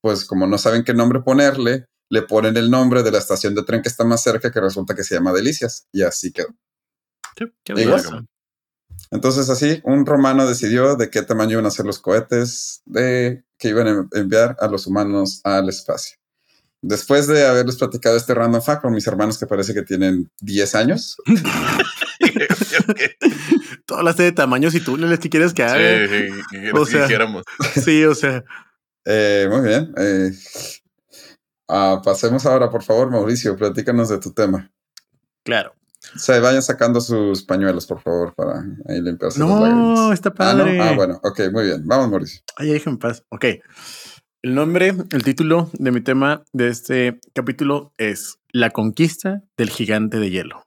pues 0.00 0.24
como 0.24 0.46
no 0.46 0.58
saben 0.58 0.84
qué 0.84 0.94
nombre 0.94 1.20
ponerle, 1.20 1.86
le 2.10 2.22
ponen 2.22 2.56
el 2.56 2.70
nombre 2.70 3.02
de 3.02 3.10
la 3.10 3.18
estación 3.18 3.54
de 3.54 3.62
tren 3.62 3.82
que 3.82 3.88
está 3.88 4.04
más 4.04 4.22
cerca, 4.22 4.50
que 4.50 4.60
resulta 4.60 4.94
que 4.94 5.04
se 5.04 5.14
llama 5.14 5.32
Delicias. 5.32 5.86
Y 5.92 6.02
así 6.02 6.32
quedó. 6.32 6.54
Qué. 7.36 7.52
Entonces 9.10 9.48
así, 9.48 9.80
un 9.84 10.04
romano 10.04 10.46
decidió 10.46 10.96
de 10.96 11.10
qué 11.10 11.22
tamaño 11.22 11.52
iban 11.52 11.66
a 11.66 11.70
ser 11.70 11.86
los 11.86 11.98
cohetes 11.98 12.82
de, 12.84 13.44
que 13.58 13.68
iban 13.68 13.88
a 13.88 14.08
enviar 14.12 14.56
a 14.60 14.66
los 14.68 14.86
humanos 14.86 15.40
al 15.44 15.68
espacio. 15.68 16.18
Después 16.82 17.26
de 17.26 17.46
haberles 17.46 17.76
platicado 17.76 18.16
este 18.16 18.34
random 18.34 18.62
fact 18.62 18.82
con 18.82 18.92
mis 18.92 19.06
hermanos 19.06 19.38
que 19.38 19.46
parece 19.46 19.74
que 19.74 19.82
tienen 19.82 20.30
10 20.40 20.74
años, 20.74 21.16
Tú 23.86 23.94
hablaste 23.94 24.22
de 24.24 24.32
tamaños 24.32 24.74
y 24.74 24.80
túneles 24.80 25.18
que 25.18 25.30
quieres 25.30 25.54
que 25.54 25.62
haga. 25.62 26.08
Sí, 26.08 26.28
sí, 26.30 26.40
que 26.50 26.72
O 26.72 26.84
sea- 26.86 27.02
dijéramos. 27.02 27.44
Sí, 27.84 28.04
o 28.04 28.14
sea, 28.14 28.44
eh, 29.04 29.46
muy 29.50 29.60
bien. 29.68 29.92
eh, 29.96 30.30
ah, 31.68 32.00
pasemos 32.04 32.44
ahora, 32.46 32.70
por 32.70 32.82
favor, 32.82 33.10
Mauricio, 33.10 33.56
platícanos 33.56 34.08
de 34.08 34.18
tu 34.18 34.32
tema. 34.32 34.70
claro. 35.44 35.74
Se 36.16 36.38
vayan 36.38 36.62
sacando 36.62 37.00
sus 37.02 37.42
pañuelos, 37.42 37.84
por 37.84 38.00
favor, 38.00 38.32
para 38.34 38.60
ahí 38.88 39.00
limpiarse. 39.02 39.38
No, 39.40 40.12
está 40.12 40.32
padre. 40.32 40.80
Ah, 40.80 40.92
bueno, 40.94 41.20
ok, 41.22 41.40
muy 41.52 41.64
bien. 41.66 41.82
Vamos, 41.86 42.08
Mauricio. 42.08 42.40
Ay, 42.56 42.68
déjenme 42.70 42.98
paz. 42.98 43.24
Ok. 43.30 43.44
El 44.42 44.54
nombre, 44.54 44.94
el 45.10 45.22
título 45.24 45.68
de 45.74 45.90
mi 45.90 46.00
tema 46.00 46.44
de 46.52 46.68
este 46.68 47.18
capítulo 47.34 47.92
es 47.98 48.38
La 48.52 48.70
conquista 48.70 49.42
del 49.58 49.68
gigante 49.70 50.18
de 50.18 50.30
hielo. 50.30 50.62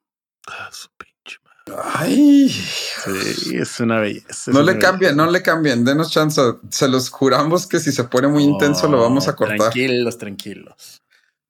Ay, 1.94 2.50
Sí, 2.50 3.56
es 3.58 3.80
una 3.80 4.00
belleza. 4.00 4.52
no 4.52 4.62
le 4.64 4.78
cambien, 4.78 5.16
no 5.16 5.30
le 5.30 5.42
cambien, 5.42 5.84
denos 5.86 6.12
chance. 6.12 6.42
Se 6.70 6.88
los 6.88 7.10
juramos 7.10 7.68
que 7.68 7.80
si 7.80 7.92
se 7.92 8.04
pone 8.06 8.28
muy 8.28 8.44
intenso 8.44 8.88
lo 8.88 9.00
vamos 9.02 9.28
a 9.28 9.36
cortar. 9.36 9.58
Tranquilos, 9.58 10.18
tranquilos. 10.18 11.02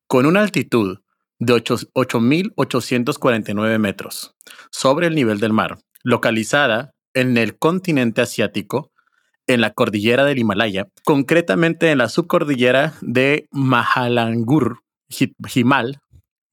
Con 0.08 0.26
una 0.26 0.42
altitud 0.42 1.00
de 1.40 1.54
ocho- 1.54 1.78
8.849 1.96 3.80
metros 3.80 4.36
sobre 4.72 5.08
el 5.08 5.16
nivel 5.16 5.40
del 5.40 5.54
mar, 5.54 5.80
localizada 6.04 6.92
en 7.14 7.38
el 7.38 7.58
continente 7.58 8.22
asiático, 8.22 8.92
en 9.48 9.60
la 9.62 9.72
cordillera 9.74 10.24
del 10.24 10.38
Himalaya, 10.40 10.88
concretamente 11.04 11.92
en 11.92 11.98
la 11.98 12.10
subcordillera 12.10 12.94
de 13.02 13.48
Mahalangur, 13.52 14.80
Hi- 15.10 15.36
Himal, 15.54 16.00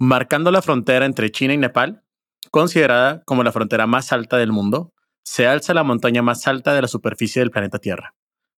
marcando 0.01 0.51
la 0.51 0.63
frontera 0.63 1.05
entre 1.07 1.31
China 1.31 1.55
y 1.55 1.59
Nepal, 1.59 2.03
considerada 2.51 3.23
como 3.25 3.43
la 3.43 3.53
frontera 3.53 3.87
más 3.87 4.13
alta 4.13 4.37
del 4.37 4.53
mundo, 4.53 4.93
se 5.25 5.47
alza 5.47 5.75
la 5.75 5.85
montaña 5.85 6.23
más 6.23 6.47
alta 6.47 6.75
de 6.75 6.83
la 6.83 6.89
superficie 6.89 7.41
del 7.41 7.51
planeta 7.51 7.79
Tierra, 7.79 8.15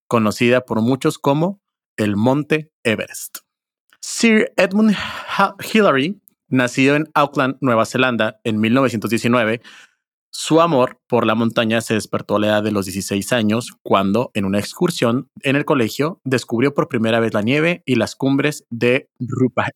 conocida 0.09 0.63
por 0.63 0.81
muchos 0.83 1.19
como 1.19 1.61
el 1.97 2.17
Monte 2.17 2.71
Everest. 2.85 3.39
Sir 4.01 4.53
Edmund 4.57 4.97
Hillary, 5.73 6.21
nacido 6.49 6.97
en 6.97 7.09
Auckland, 7.15 7.57
Nueva 7.61 7.87
Zelanda, 7.87 8.41
en 8.45 8.61
1919, 8.61 9.61
su 10.33 10.61
amor 10.61 11.01
por 11.09 11.27
la 11.27 11.35
montaña 11.35 11.81
se 11.81 11.95
despertó 11.95 12.37
a 12.37 12.39
la 12.39 12.47
edad 12.47 12.63
de 12.63 12.71
los 12.71 12.87
16 12.87 13.33
años 13.33 13.73
cuando, 13.83 14.31
en 14.35 14.45
una 14.45 14.61
excursión 14.61 15.29
en 15.43 15.57
el 15.57 15.65
colegio, 15.65 16.21
descubrió 16.25 16.73
por 16.73 16.89
primera 16.89 17.19
vez 17.19 17.35
la 17.35 17.43
nieve 17.43 17.83
y 17.85 17.97
las 17.97 18.15
cumbres 18.15 18.65
de 18.71 19.09
Rupa- 19.19 19.71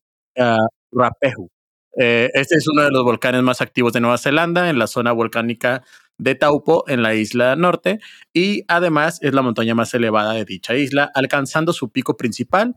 Rapehu. 0.92 1.50
Eh, 1.98 2.30
este 2.34 2.56
es 2.56 2.66
uno 2.68 2.82
de 2.82 2.90
los 2.90 3.02
volcanes 3.04 3.42
más 3.42 3.60
activos 3.60 3.92
de 3.92 4.00
Nueva 4.00 4.18
Zelanda, 4.18 4.68
en 4.68 4.78
la 4.78 4.86
zona 4.86 5.12
volcánica 5.12 5.82
de 6.18 6.34
Taupo, 6.34 6.84
en 6.88 7.02
la 7.02 7.14
isla 7.14 7.56
norte, 7.56 7.98
y 8.32 8.64
además 8.68 9.18
es 9.22 9.34
la 9.34 9.42
montaña 9.42 9.74
más 9.74 9.92
elevada 9.94 10.32
de 10.34 10.44
dicha 10.44 10.74
isla, 10.76 11.10
alcanzando 11.14 11.72
su 11.72 11.90
pico 11.90 12.16
principal, 12.16 12.76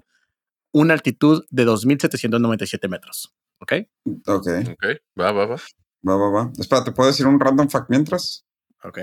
una 0.71 0.93
altitud 0.93 1.45
de 1.49 1.65
2.797 1.65 2.87
metros. 2.89 3.33
¿Ok? 3.59 3.73
Ok, 4.27 4.47
Ok, 4.71 4.85
va, 5.19 5.31
va, 5.31 5.45
va. 5.47 5.55
va, 6.07 6.15
va, 6.15 6.29
va. 6.29 6.51
Espera, 6.59 6.83
¿te 6.83 6.91
puedo 6.91 7.09
decir 7.09 7.25
un 7.25 7.39
random 7.39 7.69
fact 7.69 7.89
mientras? 7.89 8.45
Ok. 8.83 8.99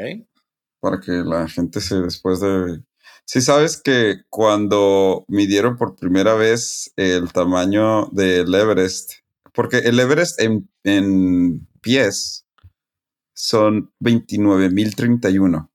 Para 0.81 1.01
que 1.01 1.13
la 1.13 1.49
gente 1.49 1.81
se 1.81 1.97
después 1.97 2.41
de... 2.41 2.83
Sí 3.27 3.41
sabes 3.41 3.81
que 3.83 4.19
cuando 4.29 5.25
midieron 5.29 5.77
por 5.77 5.97
primera 5.97 6.35
vez 6.35 6.93
el 6.97 7.33
tamaño 7.33 8.07
del 8.13 8.55
Everest, 8.55 9.24
porque 9.55 9.79
el 9.79 9.99
Everest 9.99 10.41
en, 10.41 10.69
en 10.83 11.67
pies 11.81 12.47
son 13.33 13.93
29.031. 14.01 15.71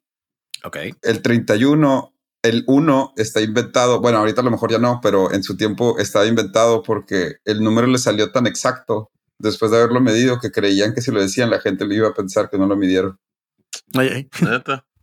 Ok. 0.66 0.78
el 1.02 1.22
31, 1.22 2.14
el 2.42 2.64
1 2.68 3.14
está 3.16 3.42
inventado, 3.42 4.02
bueno, 4.02 4.18
ahorita 4.18 4.42
a 4.42 4.44
lo 4.44 4.52
mejor 4.52 4.72
ya 4.72 4.78
no, 4.78 5.00
pero 5.02 5.32
en 5.32 5.42
su 5.42 5.56
tiempo 5.56 5.98
estaba 6.00 6.26
inventado 6.26 6.84
porque 6.84 7.38
el 7.46 7.64
número 7.64 7.88
le 7.88 7.98
salió 7.98 8.32
tan 8.32 8.46
exacto 8.46 9.12
después 9.38 9.72
de 9.72 9.78
haberlo 9.78 10.02
medido 10.02 10.40
que 10.40 10.52
creían 10.52 10.94
que 10.94 11.02
si 11.02 11.12
lo 11.12 11.22
decían 11.22 11.50
la 11.50 11.62
gente 11.62 11.86
le 11.86 11.96
iba 11.96 12.10
a 12.10 12.14
pensar 12.14 12.50
que 12.50 12.58
no 12.58 12.68
lo 12.68 12.76
midieron. 12.76 13.18
Ay, 13.94 14.10
ay. 14.14 14.30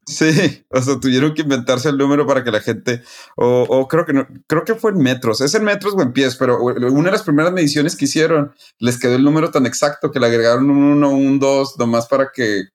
Sí, 0.09 0.65
o 0.71 0.81
sea, 0.81 1.01
tuvieron 1.01 1.35
que 1.35 1.43
inventarse 1.43 1.89
el 1.89 1.99
número 1.99 2.27
para 2.27 2.45
que 2.45 2.53
la 2.53 2.61
gente, 2.61 3.03
o, 3.37 3.67
o 3.69 3.89
creo 3.89 4.07
que 4.07 4.13
no, 4.13 4.27
creo 4.47 4.65
que 4.65 4.77
fue 4.77 4.93
en 4.93 4.99
metros, 4.99 5.41
es 5.41 5.53
en 5.57 5.65
metros 5.65 5.95
o 5.95 6.03
en 6.03 6.13
pies, 6.13 6.37
pero 6.37 6.61
una 6.63 7.07
de 7.07 7.11
las 7.11 7.25
primeras 7.25 7.53
mediciones 7.53 7.97
que 7.97 8.05
hicieron 8.05 8.55
les 8.79 9.01
quedó 9.01 9.17
el 9.17 9.25
número 9.25 9.51
tan 9.51 9.67
exacto 9.67 10.13
que 10.13 10.21
le 10.21 10.27
agregaron 10.27 10.71
un 10.71 10.83
1, 11.03 11.11
un 11.11 11.39
2, 11.41 11.79
nomás 11.79 12.07
para 12.07 12.31
que 12.33 12.67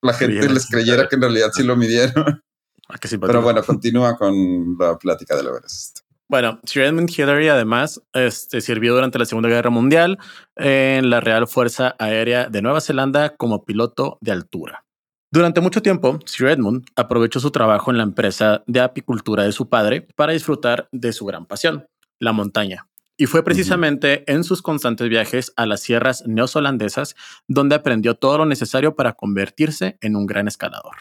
la 0.00 0.14
gente 0.14 0.36
Creyera. 0.36 0.54
les 0.54 0.66
creyera 0.66 1.08
que 1.08 1.16
en 1.16 1.22
realidad 1.22 1.50
sí 1.52 1.62
lo 1.62 1.76
midieron. 1.76 2.42
Ah. 2.88 2.96
Pero 3.20 3.42
bueno, 3.42 3.62
continúa 3.62 4.16
con 4.16 4.76
la 4.78 4.96
plática 4.96 5.36
del 5.36 5.48
Everest. 5.48 5.98
Bueno, 6.26 6.58
Sir 6.64 6.84
Edmund 6.84 7.10
Hillary 7.10 7.48
además 7.48 8.00
este, 8.14 8.62
sirvió 8.62 8.94
durante 8.94 9.18
la 9.18 9.26
Segunda 9.26 9.50
Guerra 9.50 9.68
Mundial 9.68 10.18
en 10.56 11.10
la 11.10 11.20
Real 11.20 11.46
Fuerza 11.46 11.96
Aérea 11.98 12.48
de 12.48 12.62
Nueva 12.62 12.80
Zelanda 12.80 13.36
como 13.36 13.66
piloto 13.66 14.16
de 14.22 14.32
altura. 14.32 14.86
Durante 15.30 15.60
mucho 15.60 15.82
tiempo, 15.82 16.18
Sir 16.24 16.48
Edmund 16.48 16.86
aprovechó 16.96 17.38
su 17.38 17.50
trabajo 17.50 17.90
en 17.90 17.98
la 17.98 18.02
empresa 18.02 18.62
de 18.66 18.80
apicultura 18.80 19.44
de 19.44 19.52
su 19.52 19.68
padre 19.68 20.08
para 20.16 20.32
disfrutar 20.32 20.88
de 20.90 21.12
su 21.12 21.26
gran 21.26 21.44
pasión, 21.44 21.86
la 22.18 22.32
montaña. 22.32 22.88
Y 23.18 23.26
fue 23.26 23.44
precisamente 23.44 24.24
en 24.32 24.42
sus 24.42 24.62
constantes 24.62 25.08
viajes 25.10 25.52
a 25.56 25.66
las 25.66 25.82
sierras 25.82 26.24
neozelandesas 26.26 27.14
donde 27.46 27.74
aprendió 27.74 28.14
todo 28.14 28.38
lo 28.38 28.46
necesario 28.46 28.94
para 28.94 29.12
convertirse 29.12 29.98
en 30.00 30.16
un 30.16 30.24
gran 30.24 30.48
escalador. 30.48 30.96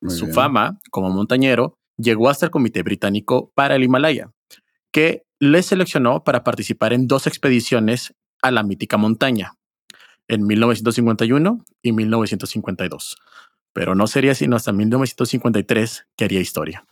Muy 0.00 0.14
Su 0.14 0.26
bien. 0.26 0.34
fama 0.34 0.80
como 0.90 1.08
montañero 1.10 1.78
llegó 1.96 2.28
hasta 2.28 2.46
el 2.46 2.50
Comité 2.50 2.82
Británico 2.82 3.50
para 3.54 3.76
el 3.76 3.84
Himalaya, 3.84 4.30
que 4.90 5.22
le 5.38 5.62
seleccionó 5.62 6.22
para 6.22 6.44
participar 6.44 6.92
en 6.92 7.06
dos 7.06 7.26
expediciones 7.26 8.14
a 8.42 8.50
la 8.50 8.62
mítica 8.62 8.98
montaña, 8.98 9.54
en 10.28 10.46
1951 10.46 11.64
y 11.82 11.92
1952. 11.92 13.16
Pero 13.74 13.94
no 13.94 14.06
sería 14.06 14.34
sino 14.34 14.56
hasta 14.56 14.72
1953 14.72 16.06
que 16.16 16.24
haría 16.24 16.40
historia. 16.40 16.86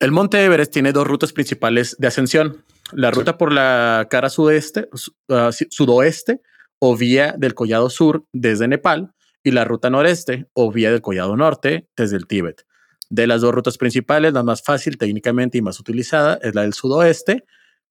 El 0.00 0.10
monte 0.12 0.42
Everest 0.44 0.72
tiene 0.72 0.92
dos 0.92 1.06
rutas 1.06 1.32
principales 1.34 1.96
de 1.98 2.06
ascensión. 2.06 2.64
La 2.92 3.10
Sí. 3.10 3.16
ruta 3.18 3.36
por 3.36 3.52
la 3.52 4.06
cara 4.10 4.30
sudeste, 4.30 4.88
su- 4.94 5.12
si- 5.52 5.66
sudoeste 5.70 6.40
o 6.78 6.96
vía 6.96 7.34
del 7.36 7.54
Collado 7.54 7.90
Sur 7.90 8.24
desde 8.32 8.68
Nepal 8.68 9.12
y 9.42 9.50
la 9.50 9.64
ruta 9.64 9.90
noreste 9.90 10.46
o 10.54 10.72
vía 10.72 10.90
del 10.90 11.02
Collado 11.02 11.36
Norte 11.36 11.88
desde 11.96 12.16
el 12.16 12.26
Tíbet. 12.26 12.64
De 13.10 13.26
las 13.26 13.42
dos 13.42 13.54
rutas 13.54 13.76
principales, 13.76 14.32
la 14.32 14.42
más 14.42 14.62
fácil 14.62 14.96
técnicamente 14.96 15.58
y 15.58 15.62
más 15.62 15.78
utilizada 15.78 16.38
es 16.42 16.54
la 16.54 16.62
del 16.62 16.72
sudoeste, 16.72 17.44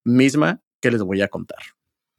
misma 0.04 0.62
que 0.82 0.92
les 0.92 1.02
voy 1.02 1.22
a 1.22 1.28
contar. 1.28 1.60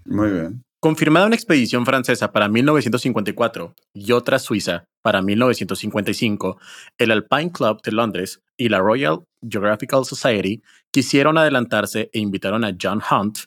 Muy 0.04 0.30
bien. 0.30 0.63
Confirmada 0.84 1.24
una 1.24 1.34
expedición 1.34 1.86
francesa 1.86 2.30
para 2.30 2.46
1954 2.46 3.74
y 3.94 4.12
otra 4.12 4.38
suiza 4.38 4.84
para 5.00 5.22
1955, 5.22 6.58
el 6.98 7.10
Alpine 7.10 7.52
Club 7.52 7.80
de 7.80 7.90
Londres 7.90 8.42
y 8.58 8.68
la 8.68 8.80
Royal 8.80 9.24
Geographical 9.48 10.04
Society 10.04 10.62
quisieron 10.92 11.38
adelantarse 11.38 12.10
e 12.12 12.18
invitaron 12.18 12.66
a 12.66 12.76
John 12.78 13.00
Hunt, 13.10 13.38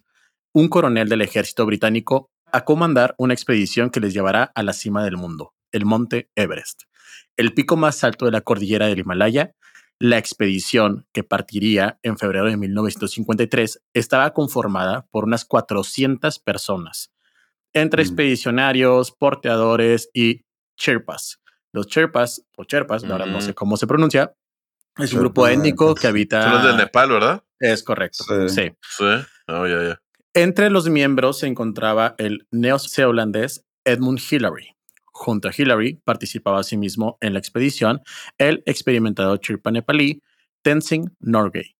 un 0.52 0.68
coronel 0.68 1.10
del 1.10 1.22
ejército 1.22 1.64
británico, 1.68 2.32
a 2.52 2.66
comandar 2.66 3.14
una 3.20 3.36
expedición 3.36 3.92
que 3.92 4.00
les 4.00 4.16
llevará 4.16 4.52
a 4.56 4.64
la 4.64 4.74
cima 4.74 5.04
del 5.04 5.18
mundo, 5.18 5.54
el 5.72 5.86
monte 5.86 6.32
Everest, 6.36 6.86
el 7.38 7.54
pico 7.54 7.78
más 7.78 8.04
alto 8.04 8.26
de 8.26 8.32
la 8.32 8.42
cordillera 8.42 8.88
del 8.88 8.98
Himalaya. 8.98 9.54
La 10.00 10.18
expedición, 10.18 11.06
que 11.14 11.24
partiría 11.24 12.00
en 12.02 12.18
febrero 12.18 12.46
de 12.46 12.58
1953, 12.58 13.84
estaba 13.94 14.34
conformada 14.34 15.06
por 15.12 15.24
unas 15.24 15.46
400 15.46 16.38
personas, 16.40 17.12
entre 17.74 18.04
Mm. 18.04 18.06
expedicionarios, 18.08 19.12
porteadores 19.12 20.10
y 20.14 20.42
Sherpas. 20.78 21.40
Los 21.74 21.88
Sherpas, 21.88 22.44
o 22.58 22.64
Sherpas, 22.64 23.04
verdad 23.04 23.26
no 23.26 23.42
sé 23.42 23.54
cómo 23.54 23.78
se 23.78 23.88
pronuncia, 23.88 24.34
es 24.98 25.14
un 25.14 25.20
grupo 25.20 25.48
étnico 25.48 25.94
que 25.96 26.08
habita... 26.08 26.42
Son 26.44 26.54
los 26.54 26.64
de 26.64 26.78
Nepal, 26.84 27.10
¿verdad? 27.10 27.44
Es 27.60 27.84
correcto, 27.84 28.24
Sí. 28.24 28.50
sí. 28.50 28.72
Sí. 28.98 29.06
Oh, 29.48 29.68
ya, 29.68 29.84
ya. 29.84 30.02
Entre 30.34 30.70
los 30.70 30.88
miembros 30.90 31.40
se 31.40 31.48
encontraba 31.48 32.16
el 32.18 32.48
neozelandés 32.52 33.66
Edmund 33.86 34.20
Hillary. 34.32 34.76
Junto 35.06 35.48
a 35.48 35.52
Hillary 35.56 36.00
participaba 36.04 36.60
asimismo 36.60 37.18
en 37.22 37.34
la 37.34 37.40
expedición 37.40 38.02
el 38.38 38.62
experimentado 38.68 39.36
Chirpa 39.38 39.72
nepalí 39.72 40.22
Tenzing 40.64 41.16
Norgay. 41.20 41.76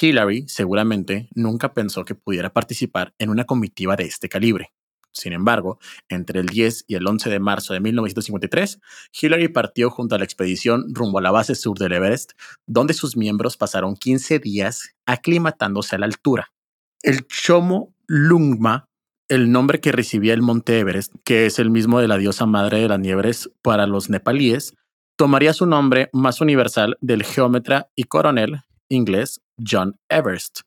Hillary 0.00 0.48
seguramente 0.48 1.28
nunca 1.34 1.72
pensó 1.72 2.04
que 2.04 2.16
pudiera 2.16 2.52
participar 2.52 3.14
en 3.18 3.30
una 3.30 3.44
comitiva 3.44 3.94
de 3.94 4.04
este 4.04 4.28
calibre. 4.28 4.72
Sin 5.12 5.32
embargo, 5.32 5.78
entre 6.08 6.40
el 6.40 6.46
10 6.46 6.84
y 6.86 6.94
el 6.94 7.06
11 7.06 7.30
de 7.30 7.40
marzo 7.40 7.74
de 7.74 7.80
1953, 7.80 8.80
Hillary 9.20 9.48
partió 9.48 9.90
junto 9.90 10.14
a 10.14 10.18
la 10.18 10.24
expedición 10.24 10.94
rumbo 10.94 11.18
a 11.18 11.22
la 11.22 11.30
base 11.30 11.54
sur 11.54 11.78
del 11.78 11.92
Everest, 11.92 12.32
donde 12.66 12.94
sus 12.94 13.16
miembros 13.16 13.56
pasaron 13.56 13.96
15 13.96 14.38
días 14.38 14.94
aclimatándose 15.06 15.96
a 15.96 15.98
la 15.98 16.06
altura. 16.06 16.52
El 17.02 17.26
Chomo 17.26 17.94
Lungma, 18.06 18.86
el 19.28 19.50
nombre 19.50 19.80
que 19.80 19.92
recibía 19.92 20.34
el 20.34 20.42
monte 20.42 20.78
Everest, 20.78 21.14
que 21.24 21.46
es 21.46 21.58
el 21.58 21.70
mismo 21.70 22.00
de 22.00 22.08
la 22.08 22.18
diosa 22.18 22.46
madre 22.46 22.80
de 22.80 22.88
las 22.88 23.00
nieves 23.00 23.50
para 23.62 23.86
los 23.86 24.10
nepalíes, 24.10 24.74
tomaría 25.16 25.52
su 25.52 25.66
nombre 25.66 26.08
más 26.12 26.40
universal 26.40 26.96
del 27.00 27.24
geómetra 27.24 27.90
y 27.94 28.04
coronel 28.04 28.62
inglés 28.90 29.40
John 29.64 29.96
Everest, 30.08 30.60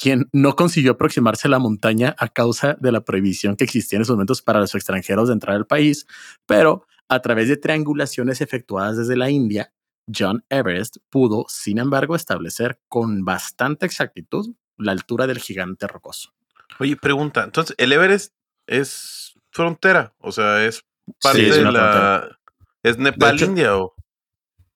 quien 0.00 0.30
no 0.32 0.56
consiguió 0.56 0.92
aproximarse 0.92 1.46
a 1.46 1.50
la 1.50 1.58
montaña 1.58 2.16
a 2.18 2.28
causa 2.28 2.74
de 2.80 2.90
la 2.90 3.02
prohibición 3.02 3.54
que 3.54 3.64
existía 3.64 3.98
en 3.98 4.02
esos 4.02 4.16
momentos 4.16 4.40
para 4.40 4.58
los 4.58 4.74
extranjeros 4.74 5.28
de 5.28 5.34
entrar 5.34 5.56
al 5.56 5.66
país, 5.66 6.06
pero 6.46 6.86
a 7.08 7.20
través 7.20 7.48
de 7.48 7.58
triangulaciones 7.58 8.40
efectuadas 8.40 8.96
desde 8.96 9.14
la 9.14 9.28
India, 9.28 9.74
John 10.12 10.42
Everest 10.48 10.96
pudo, 11.10 11.44
sin 11.48 11.78
embargo, 11.78 12.16
establecer 12.16 12.80
con 12.88 13.26
bastante 13.26 13.84
exactitud 13.84 14.54
la 14.78 14.92
altura 14.92 15.26
del 15.26 15.38
gigante 15.38 15.86
rocoso. 15.86 16.32
Oye, 16.78 16.96
pregunta, 16.96 17.44
entonces, 17.44 17.76
¿el 17.76 17.92
Everest 17.92 18.32
es 18.66 19.34
frontera? 19.50 20.14
O 20.18 20.32
sea, 20.32 20.64
es 20.64 20.82
parte 21.20 21.42
de 21.42 21.70
la... 21.70 22.38
¿Es 22.82 22.96
Nepal-India 22.96 23.76
o...? 23.76 23.94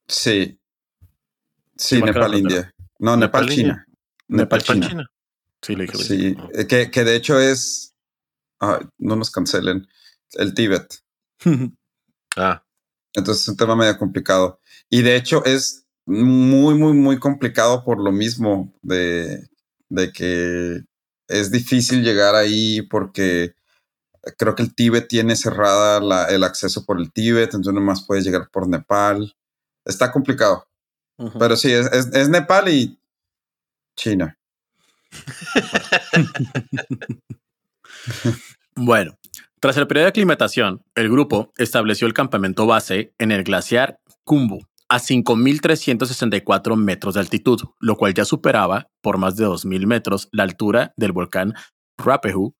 Sí. 0.06 0.60
Sí, 1.76 2.02
Nepal-India. 2.02 2.74
No, 2.98 3.16
Nepal-China. 3.16 3.86
Nepal-China. 4.28 5.06
Sí, 5.64 5.74
le 5.76 5.86
dije. 5.86 5.98
Sí, 5.98 6.36
eh, 6.52 6.66
que, 6.66 6.90
que, 6.90 7.04
de 7.04 7.16
hecho 7.16 7.40
es... 7.40 7.94
no 8.98 9.16
nos 9.16 9.30
cancelen. 9.30 9.88
El 10.32 10.52
Tíbet. 10.54 11.02
ah. 12.36 12.64
Entonces 13.14 13.42
es 13.42 13.48
un 13.48 13.56
tema 13.56 13.76
medio 13.76 13.96
complicado. 13.96 14.60
Y 14.90 15.02
de 15.02 15.16
hecho 15.16 15.44
es 15.44 15.86
muy, 16.06 16.74
muy, 16.74 16.92
muy 16.92 17.18
complicado 17.18 17.84
por 17.84 17.98
lo 17.98 18.12
mismo 18.12 18.72
de, 18.82 19.48
de 19.88 20.12
que 20.12 20.82
es 21.28 21.50
difícil 21.50 22.02
llegar 22.02 22.34
ahí 22.34 22.82
porque 22.82 23.54
creo 24.36 24.54
que 24.54 24.62
el 24.62 24.74
Tíbet 24.74 25.08
tiene 25.08 25.36
cerrada 25.36 26.28
el 26.28 26.44
acceso 26.44 26.84
por 26.84 27.00
el 27.00 27.12
Tíbet, 27.12 27.54
entonces 27.54 27.74
nomás 27.74 28.04
puedes 28.06 28.24
llegar 28.24 28.48
por 28.50 28.68
Nepal. 28.68 29.34
Está 29.84 30.12
complicado. 30.12 30.66
Pero 31.38 31.56
sí, 31.56 31.70
es, 31.70 31.86
es, 31.92 32.28
Nepal 32.28 32.68
y 32.68 32.98
China. 33.96 34.36
Bueno, 38.76 39.16
tras 39.60 39.76
el 39.76 39.86
periodo 39.86 40.04
de 40.04 40.10
aclimatación, 40.10 40.82
el 40.94 41.10
grupo 41.10 41.52
estableció 41.56 42.06
el 42.06 42.12
campamento 42.12 42.66
base 42.66 43.14
en 43.18 43.32
el 43.32 43.44
glaciar 43.44 43.98
Kumbu, 44.24 44.60
a 44.88 44.98
5.364 44.98 46.76
metros 46.76 47.14
de 47.14 47.20
altitud, 47.20 47.60
lo 47.80 47.96
cual 47.96 48.14
ya 48.14 48.24
superaba 48.24 48.88
por 49.00 49.18
más 49.18 49.36
de 49.36 49.46
2.000 49.46 49.86
metros 49.86 50.28
la 50.32 50.42
altura 50.42 50.92
del 50.96 51.12
volcán 51.12 51.54
Rapehu 51.96 52.54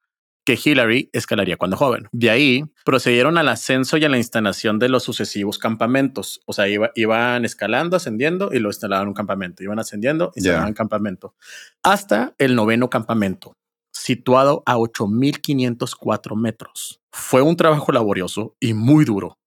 que 0.44 0.58
Hillary 0.62 1.10
escalaría 1.12 1.56
cuando 1.56 1.76
joven. 1.76 2.08
De 2.12 2.30
ahí 2.30 2.64
procedieron 2.84 3.38
al 3.38 3.48
ascenso 3.48 3.96
y 3.96 4.04
a 4.04 4.08
la 4.08 4.18
instalación 4.18 4.78
de 4.78 4.88
los 4.88 5.02
sucesivos 5.02 5.58
campamentos. 5.58 6.40
O 6.46 6.52
sea, 6.52 6.66
iban 6.68 7.44
escalando, 7.44 7.96
ascendiendo 7.96 8.50
y 8.52 8.58
lo 8.58 8.68
instalaban 8.68 9.04
en 9.04 9.08
un 9.08 9.14
campamento. 9.14 9.62
Iban 9.62 9.78
ascendiendo 9.78 10.32
y 10.34 10.40
instalaban 10.40 10.68
un 10.68 10.74
campamento. 10.74 11.34
Hasta 11.82 12.34
el 12.38 12.54
noveno 12.54 12.90
campamento, 12.90 13.56
situado 13.92 14.62
a 14.66 14.76
8.504 14.76 16.36
metros. 16.36 17.00
Fue 17.10 17.42
un 17.42 17.56
trabajo 17.56 17.92
laborioso 17.92 18.56
y 18.60 18.74
muy 18.74 19.04
duro. 19.04 19.38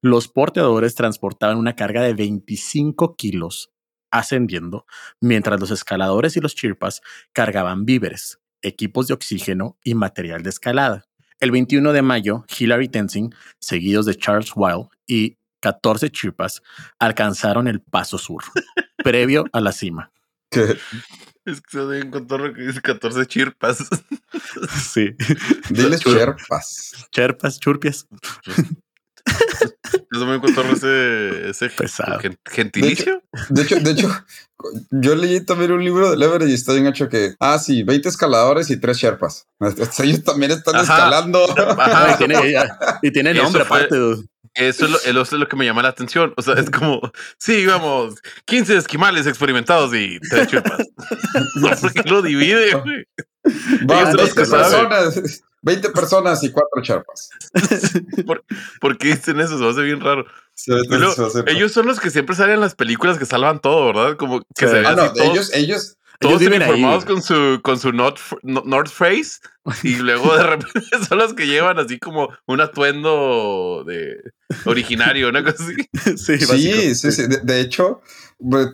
Los 0.00 0.28
porteadores 0.28 0.94
transportaban 0.94 1.56
una 1.56 1.74
carga 1.74 2.02
de 2.02 2.12
25 2.14 3.16
kilos 3.16 3.70
ascendiendo, 4.10 4.86
mientras 5.20 5.58
los 5.58 5.72
escaladores 5.72 6.36
y 6.36 6.40
los 6.40 6.54
chirpas 6.54 7.00
cargaban 7.32 7.84
víveres, 7.84 8.38
equipos 8.64 9.06
de 9.06 9.14
oxígeno 9.14 9.78
y 9.84 9.94
material 9.94 10.42
de 10.42 10.50
escalada. 10.50 11.06
El 11.40 11.50
21 11.50 11.92
de 11.92 12.02
mayo, 12.02 12.44
Hillary 12.58 12.88
Tenzing, 12.88 13.34
seguidos 13.58 14.06
de 14.06 14.14
Charles 14.16 14.52
Weil 14.54 14.88
y 15.06 15.36
14 15.60 16.10
chirpas, 16.10 16.62
alcanzaron 16.98 17.68
el 17.68 17.80
Paso 17.80 18.18
Sur, 18.18 18.44
previo 19.04 19.44
a 19.52 19.60
la 19.60 19.72
cima. 19.72 20.12
Es 21.44 21.60
que 21.60 21.70
se 21.70 21.78
deben 21.80 22.10
contar 22.10 22.40
lo 22.40 22.54
que 22.54 22.62
dice 22.62 22.80
14 22.80 23.26
chirpas. 23.26 23.78
Sí. 24.92 25.14
Diles 25.70 26.00
chirpas. 26.00 27.06
Chirpas, 27.10 27.58
churpias. 27.58 28.06
Eso 30.14 30.26
me 30.26 30.36
encontró 30.36 30.62
ese, 30.70 31.50
ese 31.50 31.68
Pesado. 31.70 32.20
gentilicio. 32.44 33.22
De 33.48 33.62
hecho, 33.62 33.80
de 33.80 33.90
hecho, 33.90 34.08
yo 34.90 35.14
leí 35.16 35.40
también 35.40 35.72
un 35.72 35.82
libro 35.82 36.10
de 36.10 36.16
Lever 36.16 36.42
y 36.48 36.54
está 36.54 36.72
bien 36.72 36.86
hecho 36.86 37.08
que, 37.08 37.34
ah, 37.40 37.58
sí, 37.58 37.82
20 37.82 38.08
escaladores 38.08 38.70
y 38.70 38.76
3 38.78 38.96
sherpas. 38.96 39.48
Ellos 39.98 40.22
también 40.22 40.52
están 40.52 40.76
escalando. 40.76 41.44
y, 42.14 42.16
tiene, 42.18 42.56
y 43.02 43.10
tiene 43.10 43.34
nombre 43.34 43.62
aparte. 43.62 43.96
Eso 44.54 44.84
es, 44.84 45.12
lo, 45.12 45.22
es 45.22 45.32
lo 45.32 45.48
que 45.48 45.56
me 45.56 45.64
llama 45.64 45.82
la 45.82 45.88
atención. 45.88 46.32
O 46.36 46.42
sea, 46.42 46.54
es 46.54 46.70
como, 46.70 47.00
sí, 47.38 47.66
vamos, 47.66 48.14
15 48.44 48.76
esquimales 48.76 49.26
experimentados 49.26 49.92
y 49.94 50.20
3 50.30 50.48
sherpas. 50.48 50.86
¿Por 51.80 51.92
qué 51.92 52.08
lo 52.08 52.22
divide, 52.22 52.74
güey? 52.74 53.04
Va, 53.90 54.04
20 54.04 54.34
personas. 54.34 55.42
20 55.64 55.90
personas 55.90 56.42
y 56.44 56.52
4 56.52 56.82
charpas. 56.82 57.30
¿Por, 58.80 58.98
qué 58.98 59.08
dicen 59.08 59.40
eso? 59.40 59.58
Se 59.58 59.66
hace 59.66 59.82
bien 59.82 60.00
raro. 60.00 60.26
ellos 61.46 61.72
son 61.72 61.86
los 61.86 61.98
que 62.00 62.10
siempre 62.10 62.36
salen 62.36 62.56
en 62.56 62.60
las 62.60 62.74
películas 62.74 63.18
que 63.18 63.26
salvan 63.26 63.60
todo, 63.60 63.86
¿verdad? 63.86 64.16
Como 64.16 64.42
que 64.54 64.68
se 64.68 64.86
ah, 64.86 64.94
no, 64.94 65.22
ellos, 65.22 65.52
ellos, 65.54 65.96
todos 66.20 66.42
ellos 66.42 66.54
informados 66.54 67.04
con 67.06 67.22
su, 67.22 67.60
con 67.62 67.78
su 67.78 67.92
North, 67.92 68.20
North 68.42 68.90
Face 68.90 69.40
y 69.82 69.96
luego 69.96 70.36
de 70.36 70.42
repente 70.42 70.82
son 71.08 71.18
los 71.18 71.32
que 71.34 71.46
llevan 71.46 71.78
así 71.78 71.98
como 71.98 72.28
un 72.46 72.60
atuendo 72.60 73.84
de 73.86 74.16
originario, 74.66 75.30
una 75.30 75.42
cosa 75.42 75.64
así. 75.64 76.16
Sí, 76.16 76.38
sí, 76.38 76.94
sí, 76.94 77.12
sí, 77.12 77.22
De, 77.42 77.60
hecho, 77.60 78.02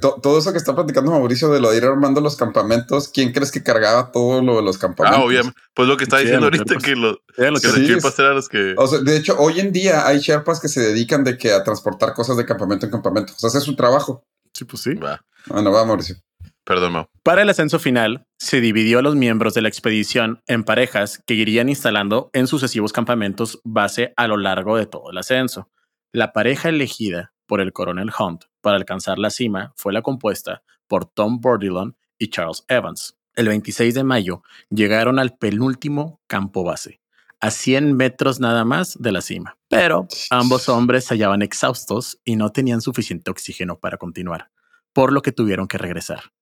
todo 0.00 0.38
eso 0.38 0.52
que 0.52 0.58
está 0.58 0.74
platicando 0.74 1.10
Mauricio 1.10 1.48
de 1.50 1.60
lo 1.60 1.70
de 1.70 1.78
ir 1.78 1.84
armando 1.84 2.20
los 2.20 2.36
campamentos, 2.36 3.08
¿quién 3.08 3.32
crees 3.32 3.52
que 3.52 3.62
cargaba 3.62 4.10
todo 4.10 4.42
lo 4.42 4.56
de 4.56 4.62
los 4.62 4.78
campamentos? 4.78 5.20
Ah, 5.20 5.24
obviamente. 5.24 5.58
Pues 5.74 5.88
lo 5.88 5.96
que 5.96 6.04
está 6.04 6.18
diciendo 6.18 6.46
ahorita 6.46 6.76
que, 6.76 6.96
los 6.96 7.18
que 7.36 7.50
los 7.50 7.62
Sherpas 7.62 8.18
eran 8.18 8.34
los 8.34 8.48
que. 8.48 8.74
O 8.76 8.86
sea, 8.86 9.00
de 9.00 9.16
hecho, 9.16 9.36
hoy 9.38 9.60
en 9.60 9.72
día 9.72 10.06
hay 10.06 10.18
Sherpas 10.18 10.60
que 10.60 10.68
se 10.68 10.80
dedican 10.80 11.24
de 11.24 11.36
que 11.38 11.52
a 11.52 11.62
transportar 11.62 12.14
cosas 12.14 12.36
de 12.36 12.46
campamento 12.46 12.86
en 12.86 12.92
campamento. 12.92 13.32
O 13.34 13.38
sea, 13.38 13.48
ese 13.48 13.58
es 13.58 13.64
su 13.64 13.76
trabajo. 13.76 14.24
Sí, 14.54 14.64
pues 14.64 14.82
sí. 14.82 14.94
Va. 14.94 15.24
Bueno, 15.46 15.70
va, 15.70 15.84
Mauricio. 15.84 16.16
Perdón, 16.64 17.08
Para 17.24 17.42
el 17.42 17.48
ascenso 17.48 17.78
final, 17.78 18.26
se 18.38 18.60
dividió 18.60 18.98
a 18.98 19.02
los 19.02 19.16
miembros 19.16 19.54
de 19.54 19.62
la 19.62 19.68
expedición 19.68 20.42
en 20.46 20.62
parejas 20.62 21.22
que 21.26 21.34
irían 21.34 21.68
instalando 21.68 22.30
en 22.32 22.46
sucesivos 22.46 22.92
campamentos 22.92 23.60
base 23.64 24.12
a 24.16 24.28
lo 24.28 24.36
largo 24.36 24.76
de 24.76 24.86
todo 24.86 25.10
el 25.10 25.18
ascenso. 25.18 25.68
La 26.12 26.32
pareja 26.32 26.68
elegida 26.68 27.32
por 27.46 27.60
el 27.60 27.72
coronel 27.72 28.10
Hunt 28.16 28.44
para 28.60 28.76
alcanzar 28.76 29.18
la 29.18 29.30
cima 29.30 29.72
fue 29.76 29.92
la 29.92 30.02
compuesta 30.02 30.62
por 30.86 31.04
Tom 31.06 31.40
Bordillon 31.40 31.96
y 32.18 32.28
Charles 32.28 32.64
Evans. 32.68 33.16
El 33.34 33.48
26 33.48 33.94
de 33.94 34.04
mayo 34.04 34.42
llegaron 34.70 35.18
al 35.18 35.36
penúltimo 35.36 36.20
campo 36.26 36.64
base, 36.64 37.00
a 37.40 37.50
100 37.50 37.96
metros 37.96 38.40
nada 38.40 38.64
más 38.64 39.00
de 39.00 39.12
la 39.12 39.20
cima. 39.20 39.56
Pero 39.68 40.08
ambos 40.30 40.68
hombres 40.68 41.04
se 41.04 41.14
hallaban 41.14 41.42
exhaustos 41.42 42.20
y 42.24 42.36
no 42.36 42.50
tenían 42.50 42.80
suficiente 42.80 43.30
oxígeno 43.30 43.78
para 43.78 43.96
continuar, 43.96 44.50
por 44.92 45.12
lo 45.12 45.22
que 45.22 45.32
tuvieron 45.32 45.68
que 45.68 45.78
regresar. 45.78 46.32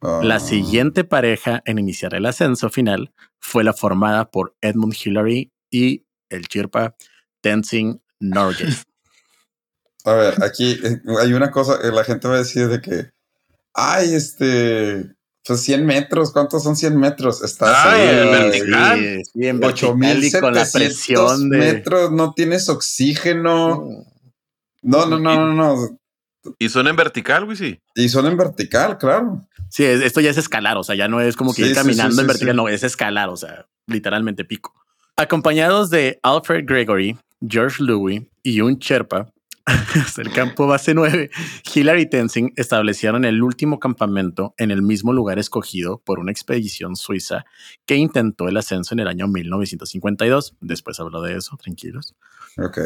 La 0.00 0.36
ah. 0.36 0.40
siguiente 0.40 1.04
pareja 1.04 1.62
en 1.64 1.78
iniciar 1.78 2.14
el 2.14 2.26
ascenso 2.26 2.68
final 2.68 3.14
fue 3.40 3.64
la 3.64 3.72
formada 3.72 4.30
por 4.30 4.54
Edmund 4.60 4.94
Hillary 5.02 5.50
y 5.70 6.04
el 6.28 6.46
Chirpa 6.46 6.94
Tenzing 7.40 8.02
Norgay. 8.20 8.68
A 10.04 10.12
ver, 10.12 10.42
aquí 10.42 10.78
eh, 10.84 11.00
hay 11.20 11.32
una 11.32 11.50
cosa, 11.50 11.80
que 11.80 11.88
la 11.88 12.04
gente 12.04 12.28
va 12.28 12.34
a 12.34 12.38
decir 12.38 12.68
de 12.68 12.80
que, 12.80 13.10
ay, 13.72 14.14
este, 14.14 15.14
pues 15.46 15.60
100 15.62 15.84
metros, 15.84 16.32
¿cuántos 16.32 16.62
son 16.62 16.76
100 16.76 16.98
metros? 16.98 17.42
Está 17.42 17.92
ahí, 17.92 18.18
en 18.18 18.30
vertical. 18.30 18.98
Sí, 18.98 19.22
sí, 19.24 19.46
en 19.46 20.40
con 20.40 20.54
la 20.54 20.66
presión 20.70 21.50
de... 21.50 21.58
metros, 21.58 22.12
no 22.12 22.32
tienes 22.34 22.68
oxígeno. 22.68 24.06
No, 24.82 25.06
no, 25.06 25.18
no, 25.18 25.34
no, 25.34 25.52
no. 25.54 25.98
Y 26.58 26.68
son 26.68 26.86
en 26.86 26.96
vertical, 26.96 27.46
güey, 27.46 27.56
sí. 27.56 27.80
Y 27.94 28.08
son 28.10 28.26
en 28.26 28.36
vertical, 28.36 28.98
claro. 28.98 29.46
Sí, 29.70 29.84
esto 29.84 30.20
ya 30.20 30.30
es 30.30 30.36
escalar, 30.36 30.76
o 30.76 30.84
sea, 30.84 30.94
ya 30.94 31.08
no 31.08 31.20
es 31.20 31.36
como 31.36 31.54
que 31.54 31.62
ir 31.62 31.74
caminando 31.74 32.20
en 32.20 32.26
vertical, 32.26 32.54
no, 32.54 32.68
es 32.68 32.82
escalar, 32.82 33.28
o 33.30 33.36
sea, 33.36 33.66
literalmente 33.86 34.44
pico. 34.44 34.74
Acompañados 35.16 35.90
de 35.90 36.18
Alfred 36.22 36.64
Gregory, 36.66 37.18
George 37.46 37.82
Louis 37.82 38.22
y 38.42 38.60
un 38.60 38.76
Sherpa, 38.76 39.30
el 40.18 40.30
campo 40.32 40.66
base 40.66 40.94
9, 40.94 41.30
Hillary 41.74 42.08
Tenzing 42.08 42.52
establecieron 42.56 43.24
el 43.24 43.42
último 43.42 43.78
campamento 43.80 44.54
en 44.58 44.70
el 44.70 44.82
mismo 44.82 45.12
lugar 45.12 45.38
escogido 45.38 46.02
por 46.04 46.18
una 46.18 46.32
expedición 46.32 46.96
suiza 46.96 47.46
que 47.86 47.96
intentó 47.96 48.48
el 48.48 48.58
ascenso 48.58 48.94
en 48.94 49.00
el 49.00 49.08
año 49.08 49.26
1952. 49.26 50.56
Después 50.60 51.00
habló 51.00 51.22
de 51.22 51.36
eso, 51.36 51.56
tranquilos. 51.56 52.14
Ok. 52.58 52.78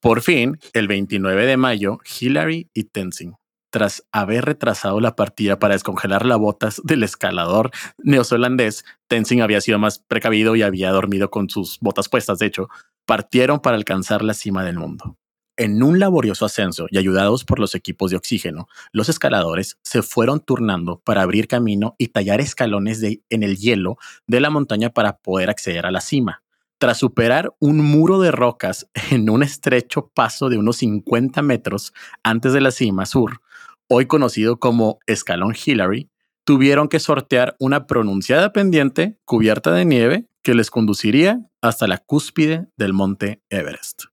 Por 0.00 0.22
fin, 0.22 0.58
el 0.72 0.86
29 0.86 1.46
de 1.46 1.56
mayo, 1.56 1.98
Hillary 2.20 2.70
y 2.74 2.84
Tenzing, 2.84 3.34
tras 3.70 4.04
haber 4.12 4.44
retrasado 4.44 5.00
la 5.00 5.16
partida 5.16 5.58
para 5.58 5.74
descongelar 5.74 6.24
las 6.26 6.38
botas 6.38 6.80
del 6.84 7.02
escalador 7.02 7.72
neozelandés, 7.98 8.84
Tenzing 9.08 9.42
había 9.42 9.60
sido 9.60 9.80
más 9.80 9.98
precavido 9.98 10.54
y 10.54 10.62
había 10.62 10.90
dormido 10.90 11.30
con 11.30 11.50
sus 11.50 11.78
botas 11.80 12.08
puestas, 12.08 12.38
de 12.38 12.46
hecho, 12.46 12.68
partieron 13.04 13.58
para 13.58 13.76
alcanzar 13.76 14.22
la 14.22 14.34
cima 14.34 14.64
del 14.64 14.78
mundo. 14.78 15.16
En 15.60 15.82
un 15.82 15.98
laborioso 15.98 16.46
ascenso 16.46 16.86
y 16.90 16.96
ayudados 16.96 17.44
por 17.44 17.58
los 17.58 17.74
equipos 17.74 18.10
de 18.10 18.16
oxígeno, 18.16 18.66
los 18.92 19.10
escaladores 19.10 19.76
se 19.82 20.00
fueron 20.00 20.40
turnando 20.40 21.02
para 21.04 21.20
abrir 21.20 21.48
camino 21.48 21.96
y 21.98 22.08
tallar 22.08 22.40
escalones 22.40 23.02
de, 23.02 23.20
en 23.28 23.42
el 23.42 23.58
hielo 23.58 23.98
de 24.26 24.40
la 24.40 24.48
montaña 24.48 24.88
para 24.88 25.18
poder 25.18 25.50
acceder 25.50 25.84
a 25.84 25.90
la 25.90 26.00
cima. 26.00 26.42
Tras 26.78 26.96
superar 26.96 27.52
un 27.58 27.84
muro 27.84 28.20
de 28.20 28.30
rocas 28.30 28.88
en 29.10 29.28
un 29.28 29.42
estrecho 29.42 30.10
paso 30.14 30.48
de 30.48 30.56
unos 30.56 30.78
50 30.78 31.42
metros 31.42 31.92
antes 32.22 32.54
de 32.54 32.62
la 32.62 32.70
cima 32.70 33.04
sur, 33.04 33.42
hoy 33.86 34.06
conocido 34.06 34.58
como 34.58 34.98
Escalón 35.06 35.54
Hillary, 35.54 36.08
tuvieron 36.44 36.88
que 36.88 37.00
sortear 37.00 37.54
una 37.58 37.86
pronunciada 37.86 38.54
pendiente 38.54 39.18
cubierta 39.26 39.72
de 39.72 39.84
nieve 39.84 40.26
que 40.40 40.54
les 40.54 40.70
conduciría 40.70 41.42
hasta 41.60 41.86
la 41.86 41.98
cúspide 41.98 42.68
del 42.78 42.94
monte 42.94 43.42
Everest. 43.50 44.09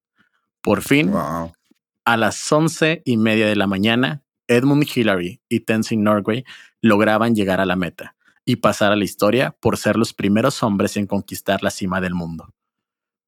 Por 0.68 0.82
fin, 0.82 1.14
a 1.14 2.18
las 2.18 2.52
once 2.52 3.02
y 3.06 3.16
media 3.16 3.48
de 3.48 3.56
la 3.56 3.68
mañana, 3.68 4.22
Edmund 4.50 4.86
Hillary 4.94 5.40
y 5.48 5.62
Tenzin 5.62 6.04
Norway 6.04 6.44
lograban 6.82 7.36
llegar 7.36 7.62
a 7.62 7.66
la 7.66 7.78
meta 7.78 8.18
y 8.44 8.58
pasar 8.58 8.92
a 8.92 8.98
la 8.98 9.06
historia 9.06 9.56
por 9.62 9.78
ser 9.78 9.96
los 9.96 10.14
primeros 10.14 10.62
hombres 10.64 10.98
en 10.98 11.08
conquistar 11.08 11.64
la 11.64 11.72
cima 11.72 12.02
del 12.02 12.16
mundo. 12.16 12.54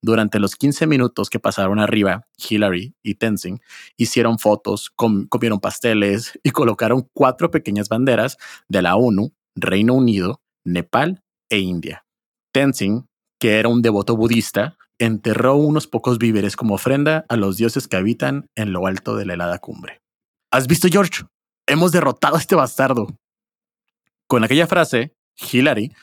Durante 0.01 0.37
los 0.37 0.57
15 0.57 0.85
minutos 0.85 1.29
que 1.29 1.39
pasaron 1.39 1.79
arriba, 1.79 2.27
Hillary 2.35 2.93
y 3.03 3.15
Tenzin 3.15 3.61
hicieron 3.95 4.37
fotos, 4.37 4.89
comieron 4.89 5.61
pasteles 5.61 6.37
y 6.43 6.51
colocaron 6.51 7.09
cuatro 7.13 7.51
pequeñas 7.51 7.87
banderas 7.87 8.37
de 8.67 8.81
la 8.81 8.97
ONU, 8.97 9.31
Reino 9.55 9.93
Unido, 9.93 10.41
Nepal 10.65 11.23
e 11.49 11.59
India. 11.59 12.05
Tenzin, 12.51 13.07
que 13.39 13.59
era 13.59 13.69
un 13.69 13.81
devoto 13.81 14.17
budista, 14.17 14.77
enterró 14.99 15.55
unos 15.55 15.87
pocos 15.87 16.19
víveres 16.19 16.55
como 16.55 16.75
ofrenda 16.75 17.25
a 17.29 17.35
los 17.37 17.57
dioses 17.57 17.87
que 17.87 17.97
habitan 17.97 18.49
en 18.55 18.73
lo 18.73 18.85
alto 18.85 19.15
de 19.15 19.25
la 19.25 19.33
helada 19.33 19.59
cumbre. 19.59 20.01
¿Has 20.51 20.67
visto, 20.67 20.87
George? 20.91 21.23
Hemos 21.65 21.91
derrotado 21.91 22.35
a 22.35 22.39
este 22.39 22.55
bastardo. 22.55 23.07
Con 24.27 24.43
aquella 24.43 24.67
frase, 24.67 25.15
Hillary 25.51 25.93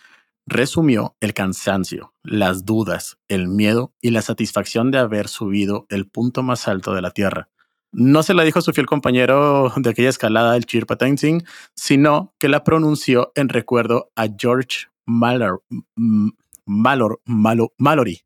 resumió 0.47 1.17
el 1.21 1.35
cansancio, 1.35 2.15
las 2.23 2.65
dudas, 2.65 3.19
el 3.29 3.49
miedo 3.49 3.93
y 4.01 4.11
la 4.11 4.23
satisfacción 4.23 4.91
de 4.91 4.99
haber 4.99 5.29
subido 5.29 5.87
el 5.89 6.09
punto 6.09 6.43
más 6.43 6.69
alto 6.69 6.95
de 6.95 7.03
la 7.03 7.11
Tierra. 7.11 7.49
No 7.93 8.23
se 8.23 8.35
la 8.35 8.45
dijo 8.45 8.59
a 8.59 8.63
su 8.63 8.73
fiel 8.73 8.87
compañero 8.87 9.73
de 9.77 9.91
aquella 9.91 10.09
escalada, 10.09 10.57
el 10.57 10.67
Chirpa 10.67 10.97
Tenzing, 10.97 11.45
sino 11.75 12.35
que 12.39 12.49
la 12.49 12.63
pronunció 12.63 13.33
en 13.35 13.49
recuerdo 13.49 14.11
a 14.17 14.27
George 14.39 14.87
Malor, 15.05 15.63
Mallory, 16.67 18.23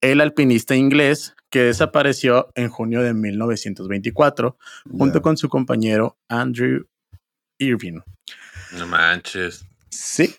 el 0.00 0.20
alpinista 0.20 0.76
inglés 0.76 1.34
que 1.50 1.62
desapareció 1.62 2.50
en 2.54 2.68
junio 2.68 3.02
de 3.02 3.14
1924 3.14 4.56
junto 4.90 5.22
con 5.22 5.36
su 5.36 5.48
compañero 5.48 6.18
Andrew 6.28 6.86
Irving. 7.58 8.00
No 8.76 8.86
manches. 8.86 9.66
Sí. 9.90 10.34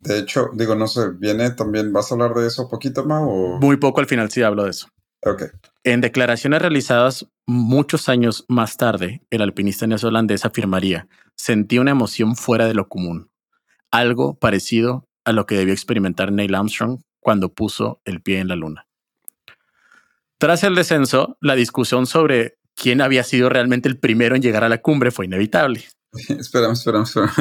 De 0.00 0.18
hecho, 0.18 0.50
digo, 0.54 0.74
no 0.74 0.86
sé, 0.86 1.10
viene 1.18 1.50
también, 1.50 1.92
¿vas 1.92 2.10
a 2.10 2.14
hablar 2.14 2.34
de 2.34 2.46
eso 2.46 2.68
poquito 2.68 3.04
más 3.04 3.22
o...? 3.24 3.58
Muy 3.60 3.78
poco 3.78 4.00
al 4.00 4.06
final 4.06 4.30
sí 4.30 4.42
hablo 4.42 4.64
de 4.64 4.70
eso. 4.70 4.88
Ok. 5.22 5.44
En 5.82 6.00
declaraciones 6.00 6.60
realizadas 6.60 7.26
muchos 7.46 8.08
años 8.08 8.44
más 8.48 8.76
tarde, 8.76 9.22
el 9.30 9.42
alpinista 9.42 9.86
neozelandés 9.86 10.44
afirmaría, 10.44 11.08
sentí 11.36 11.78
una 11.78 11.90
emoción 11.90 12.36
fuera 12.36 12.66
de 12.66 12.74
lo 12.74 12.88
común, 12.88 13.30
algo 13.90 14.38
parecido 14.38 15.08
a 15.24 15.32
lo 15.32 15.46
que 15.46 15.56
debió 15.56 15.72
experimentar 15.72 16.32
Neil 16.32 16.54
Armstrong 16.54 17.00
cuando 17.20 17.54
puso 17.54 18.00
el 18.04 18.20
pie 18.20 18.40
en 18.40 18.48
la 18.48 18.56
luna. 18.56 18.86
Tras 20.38 20.64
el 20.64 20.74
descenso, 20.74 21.36
la 21.40 21.54
discusión 21.54 22.06
sobre 22.06 22.58
quién 22.74 23.00
había 23.00 23.24
sido 23.24 23.48
realmente 23.48 23.88
el 23.88 23.98
primero 23.98 24.36
en 24.36 24.42
llegar 24.42 24.64
a 24.64 24.68
la 24.68 24.78
cumbre 24.78 25.10
fue 25.10 25.26
inevitable. 25.26 25.84
espérame, 26.28 26.72
espérame, 26.72 27.04
espérame 27.04 27.32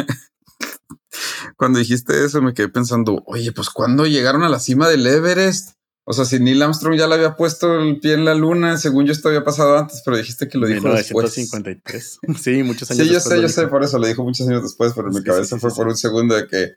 cuando 1.55 1.79
dijiste 1.79 2.25
eso 2.25 2.41
me 2.41 2.53
quedé 2.53 2.69
pensando, 2.69 3.23
oye, 3.25 3.51
pues 3.51 3.69
cuando 3.69 4.05
llegaron 4.05 4.43
a 4.43 4.49
la 4.49 4.59
cima 4.59 4.89
del 4.89 5.05
Everest? 5.05 5.75
O 6.05 6.11
sea, 6.11 6.25
si 6.25 6.37
Neil 6.39 6.61
Armstrong 6.61 6.97
ya 6.97 7.07
le 7.07 7.15
había 7.15 7.37
puesto 7.37 7.79
el 7.79 8.01
pie 8.01 8.15
en 8.15 8.25
la 8.25 8.35
luna, 8.35 8.77
según 8.77 9.05
yo 9.05 9.13
esto 9.13 9.29
había 9.29 9.45
pasado 9.45 9.77
antes, 9.77 10.01
pero 10.03 10.17
dijiste 10.17 10.49
que 10.49 10.57
lo 10.57 10.67
dijo 10.67 10.81
1953. 10.81 12.19
después. 12.21 12.41
Sí, 12.43 12.61
muchos 12.63 12.91
años 12.91 13.07
Sí, 13.07 13.13
yo 13.13 13.19
sé, 13.21 13.41
yo 13.41 13.47
sé, 13.47 13.67
por 13.67 13.83
eso 13.83 13.97
lo 13.97 14.07
dijo 14.07 14.23
muchos 14.23 14.45
años 14.47 14.63
después, 14.63 14.91
pero 14.93 15.07
en 15.07 15.13
mi 15.13 15.23
cabeza 15.23 15.57
fue 15.57 15.73
por 15.73 15.87
un 15.87 15.95
segundo 15.95 16.35
de 16.35 16.47
que... 16.47 16.71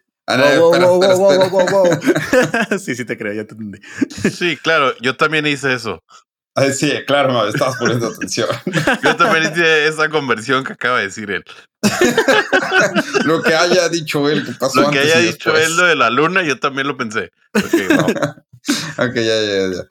sí, 2.79 2.97
sí 2.97 3.05
te 3.05 3.17
creo, 3.17 3.33
ya 3.33 3.45
te 3.45 3.55
entendí. 3.55 3.79
Sí, 4.31 4.57
claro, 4.57 4.93
yo 5.01 5.17
también 5.17 5.47
hice 5.47 5.73
eso. 5.73 6.03
Ay, 6.59 6.73
sí, 6.73 6.91
claro, 7.07 7.35
me 7.35 7.51
estabas 7.51 7.77
poniendo 7.77 8.07
atención. 8.09 8.49
Yo 9.05 9.15
también 9.17 9.53
hice 9.53 9.89
esa 9.89 10.09
conversión 10.09 10.65
que 10.65 10.73
acaba 10.73 11.01
de 11.01 11.05
decir 11.05 11.31
él. 11.31 11.45
lo 13.27 13.43
que 13.43 13.55
haya 13.55 13.91
dicho 13.91 14.27
él, 14.31 14.43
que 14.43 14.53
pasó 14.53 14.81
Lo 14.81 14.91
que 14.91 15.01
haya 15.01 15.19
dicho 15.19 15.55
él 15.55 15.77
de 15.77 15.95
la 15.95 16.09
luna, 16.09 16.43
yo 16.43 16.59
también 16.59 16.87
lo 16.87 16.97
pensé. 16.97 17.31
ok, 17.55 19.15
ya, 19.15 19.43
ya, 19.43 19.71
ya. 19.71 19.83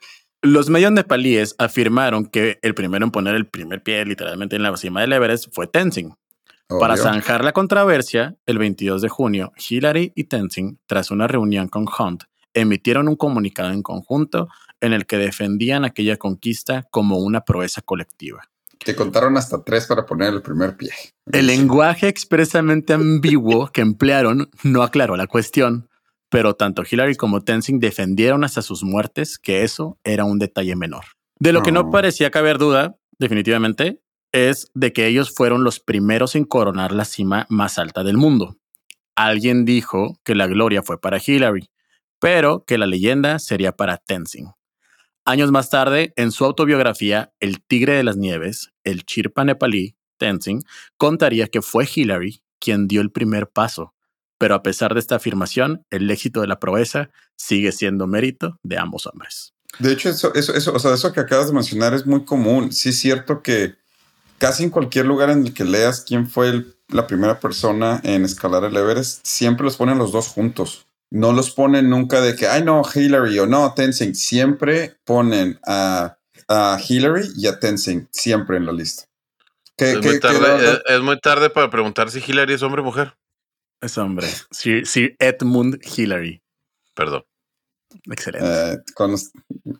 Los 0.42 0.68
medios 0.68 0.90
nepalíes 0.90 1.54
afirmaron 1.58 2.26
que 2.26 2.58
el 2.62 2.74
primero 2.74 3.04
en 3.04 3.12
poner 3.12 3.36
el 3.36 3.46
primer 3.46 3.84
pie 3.84 4.04
literalmente 4.04 4.56
en 4.56 4.64
la 4.64 4.76
cima 4.76 5.02
del 5.02 5.12
Everest 5.12 5.46
fue 5.52 5.68
Para 6.68 6.96
zanjar 6.96 7.44
la 7.44 7.52
controversia, 7.52 8.36
el 8.44 8.58
22 8.58 9.00
de 9.00 9.08
junio, 9.08 9.52
Hillary 9.56 10.12
y 10.16 10.24
Tenzing, 10.24 10.80
tras 10.86 11.12
una 11.12 11.28
reunión 11.28 11.68
con 11.68 11.86
Hunt, 11.86 12.24
emitieron 12.54 13.06
un 13.08 13.16
comunicado 13.16 13.70
en 13.70 13.82
conjunto 13.82 14.48
en 14.80 14.92
el 14.92 15.06
que 15.06 15.16
defendían 15.16 15.84
aquella 15.84 16.16
conquista 16.16 16.84
como 16.90 17.18
una 17.18 17.42
proeza 17.42 17.82
colectiva. 17.82 18.42
Que 18.78 18.96
contaron 18.96 19.36
hasta 19.36 19.62
tres 19.62 19.86
para 19.86 20.04
poner 20.06 20.34
el 20.34 20.42
primer 20.42 20.76
pie. 20.76 20.90
El 21.30 21.46
lenguaje 21.46 22.08
expresamente 22.08 22.92
ambiguo 22.92 23.68
que 23.68 23.80
emplearon 23.80 24.50
no 24.64 24.82
aclaró 24.82 25.16
la 25.16 25.26
cuestión, 25.28 25.88
pero 26.28 26.54
tanto 26.54 26.82
Hillary 26.88 27.14
como 27.14 27.42
Tenzing 27.42 27.78
defendieron 27.78 28.42
hasta 28.42 28.60
sus 28.60 28.82
muertes 28.82 29.38
que 29.38 29.62
eso 29.62 29.98
era 30.02 30.24
un 30.24 30.38
detalle 30.38 30.76
menor. 30.76 31.04
De 31.38 31.52
lo 31.52 31.62
que 31.62 31.72
no 31.72 31.90
parecía 31.90 32.30
caber 32.30 32.58
duda, 32.58 32.96
definitivamente, 33.18 34.00
es 34.36 34.70
de 34.74 34.92
que 34.92 35.06
ellos 35.06 35.30
fueron 35.34 35.64
los 35.64 35.80
primeros 35.80 36.36
en 36.36 36.44
coronar 36.44 36.92
la 36.92 37.04
cima 37.04 37.46
más 37.48 37.78
alta 37.78 38.04
del 38.04 38.16
mundo. 38.16 38.56
Alguien 39.14 39.64
dijo 39.64 40.20
que 40.24 40.34
la 40.34 40.46
gloria 40.46 40.82
fue 40.82 41.00
para 41.00 41.20
Hillary, 41.24 41.70
pero 42.20 42.64
que 42.66 42.78
la 42.78 42.86
leyenda 42.86 43.38
sería 43.38 43.72
para 43.72 43.96
Tenzing. 43.96 44.52
Años 45.24 45.50
más 45.50 45.70
tarde, 45.70 46.12
en 46.16 46.30
su 46.30 46.44
autobiografía 46.44 47.32
El 47.40 47.60
Tigre 47.60 47.94
de 47.94 48.04
las 48.04 48.16
Nieves, 48.16 48.70
el 48.84 49.04
Chirpa 49.04 49.44
nepalí, 49.44 49.96
Tenzing, 50.18 50.62
contaría 50.96 51.48
que 51.48 51.62
fue 51.62 51.88
Hillary 51.92 52.42
quien 52.60 52.88
dio 52.88 53.00
el 53.00 53.10
primer 53.10 53.48
paso. 53.48 53.94
Pero 54.38 54.54
a 54.54 54.62
pesar 54.62 54.94
de 54.94 55.00
esta 55.00 55.16
afirmación, 55.16 55.84
el 55.90 56.10
éxito 56.10 56.42
de 56.42 56.46
la 56.46 56.60
proeza 56.60 57.10
sigue 57.36 57.72
siendo 57.72 58.06
mérito 58.06 58.58
de 58.62 58.78
ambos 58.78 59.06
hombres. 59.06 59.54
De 59.78 59.92
hecho, 59.92 60.10
eso, 60.10 60.34
eso, 60.34 60.54
eso, 60.54 60.72
o 60.74 60.78
sea, 60.78 60.94
eso 60.94 61.12
que 61.12 61.20
acabas 61.20 61.48
de 61.48 61.54
mencionar 61.54 61.94
es 61.94 62.06
muy 62.06 62.24
común. 62.24 62.72
Sí 62.72 62.90
es 62.90 63.00
cierto 63.00 63.42
que 63.42 63.74
casi 64.38 64.64
en 64.64 64.70
cualquier 64.70 65.06
lugar 65.06 65.30
en 65.30 65.46
el 65.46 65.54
que 65.54 65.64
leas 65.64 66.00
quién 66.00 66.28
fue 66.28 66.64
la 66.88 67.06
primera 67.06 67.40
persona 67.40 68.00
en 68.04 68.24
escalar 68.24 68.64
el 68.64 68.76
Everest, 68.76 69.26
siempre 69.26 69.64
los 69.64 69.76
ponen 69.76 69.98
los 69.98 70.12
dos 70.12 70.28
juntos 70.28 70.86
no 71.10 71.32
los 71.32 71.50
ponen 71.50 71.88
nunca 71.88 72.20
de 72.20 72.34
que, 72.34 72.46
ay, 72.46 72.64
no, 72.64 72.82
Hillary 72.82 73.38
o 73.38 73.46
no, 73.46 73.72
Tenzing. 73.74 74.14
Siempre 74.14 74.98
ponen 75.04 75.58
a, 75.66 76.18
Hillary 76.88 77.32
y 77.36 77.46
a 77.46 77.58
Tenzing, 77.58 78.08
siempre 78.10 78.56
en 78.56 78.66
la 78.66 78.72
lista. 78.72 79.04
es, 79.76 80.02
muy 80.02 80.20
tarde, 80.20 80.80
es, 80.86 81.00
muy 81.00 81.18
tarde, 81.20 81.50
para 81.50 81.70
preguntar 81.70 82.10
si 82.10 82.22
Hillary 82.26 82.54
es 82.54 82.62
hombre 82.62 82.82
o 82.82 82.84
mujer. 82.84 83.16
Es 83.80 83.98
hombre. 83.98 84.28
Sí, 84.50 84.82
Edmund 85.18 85.80
Hillary. 85.82 86.42
Perdón. 86.94 87.24
Excelente. 88.10 88.46
Eh, 88.48 88.78
con, 88.94 89.14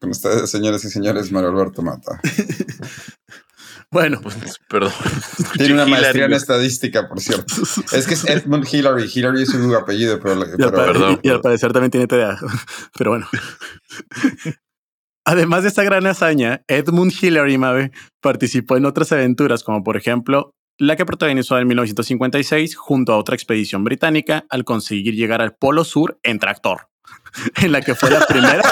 con, 0.01 0.11
ustedes, 0.11 0.51
señores 0.51 0.85
y 0.85 0.91
señores, 0.91 1.31
Mario 1.33 1.51
Alberto 1.51 1.83
Mata. 1.83 2.21
Bueno, 3.97 4.21
pues, 4.23 4.61
perdón. 4.69 4.93
Tiene 5.57 5.73
una 5.73 5.87
maestría 5.87 6.27
en 6.27 6.35
estadística, 6.35 7.09
por 7.09 7.19
cierto. 7.19 7.55
Es 7.93 8.07
que 8.07 8.13
es 8.13 8.29
Edmund 8.29 8.69
Hillary. 8.71 9.11
Hillary 9.11 9.41
es 9.41 9.49
su 9.49 9.75
apellido, 9.75 10.21
pero, 10.21 10.39
perdón, 10.71 11.19
y 11.23 11.31
al 11.31 11.41
parecer 11.41 11.73
también 11.73 11.91
tiene 11.91 12.07
TDA. 12.07 12.39
Pero 12.99 13.13
bueno. 13.13 13.27
Además 15.25 15.63
de 15.63 15.71
esta 15.71 15.83
gran 15.83 16.07
hazaña, 16.07 16.61
Edmund 16.69 17.11
Hillary 17.19 17.57
Mabe 17.57 17.91
participó 18.21 18.77
en 18.77 18.85
otras 18.85 19.13
aventuras, 19.13 19.65
como 19.65 19.83
por 19.83 19.97
ejemplo 19.97 20.51
la 20.77 20.97
que 20.97 21.07
protagonizó 21.07 21.59
en 21.59 21.67
1956 21.67 22.77
junto 22.77 23.15
a 23.15 23.17
otra 23.17 23.35
expedición 23.35 23.83
británica 23.83 24.45
al 24.51 24.65
conseguir 24.65 25.15
llegar 25.15 25.41
al 25.41 25.55
Polo 25.55 25.85
Sur 25.85 26.19
en 26.23 26.39
tractor, 26.39 26.91
en 27.63 27.73
la 27.73 27.81
que 27.81 27.95
fue 27.95 28.11
la 28.11 28.27
primera. 28.27 28.63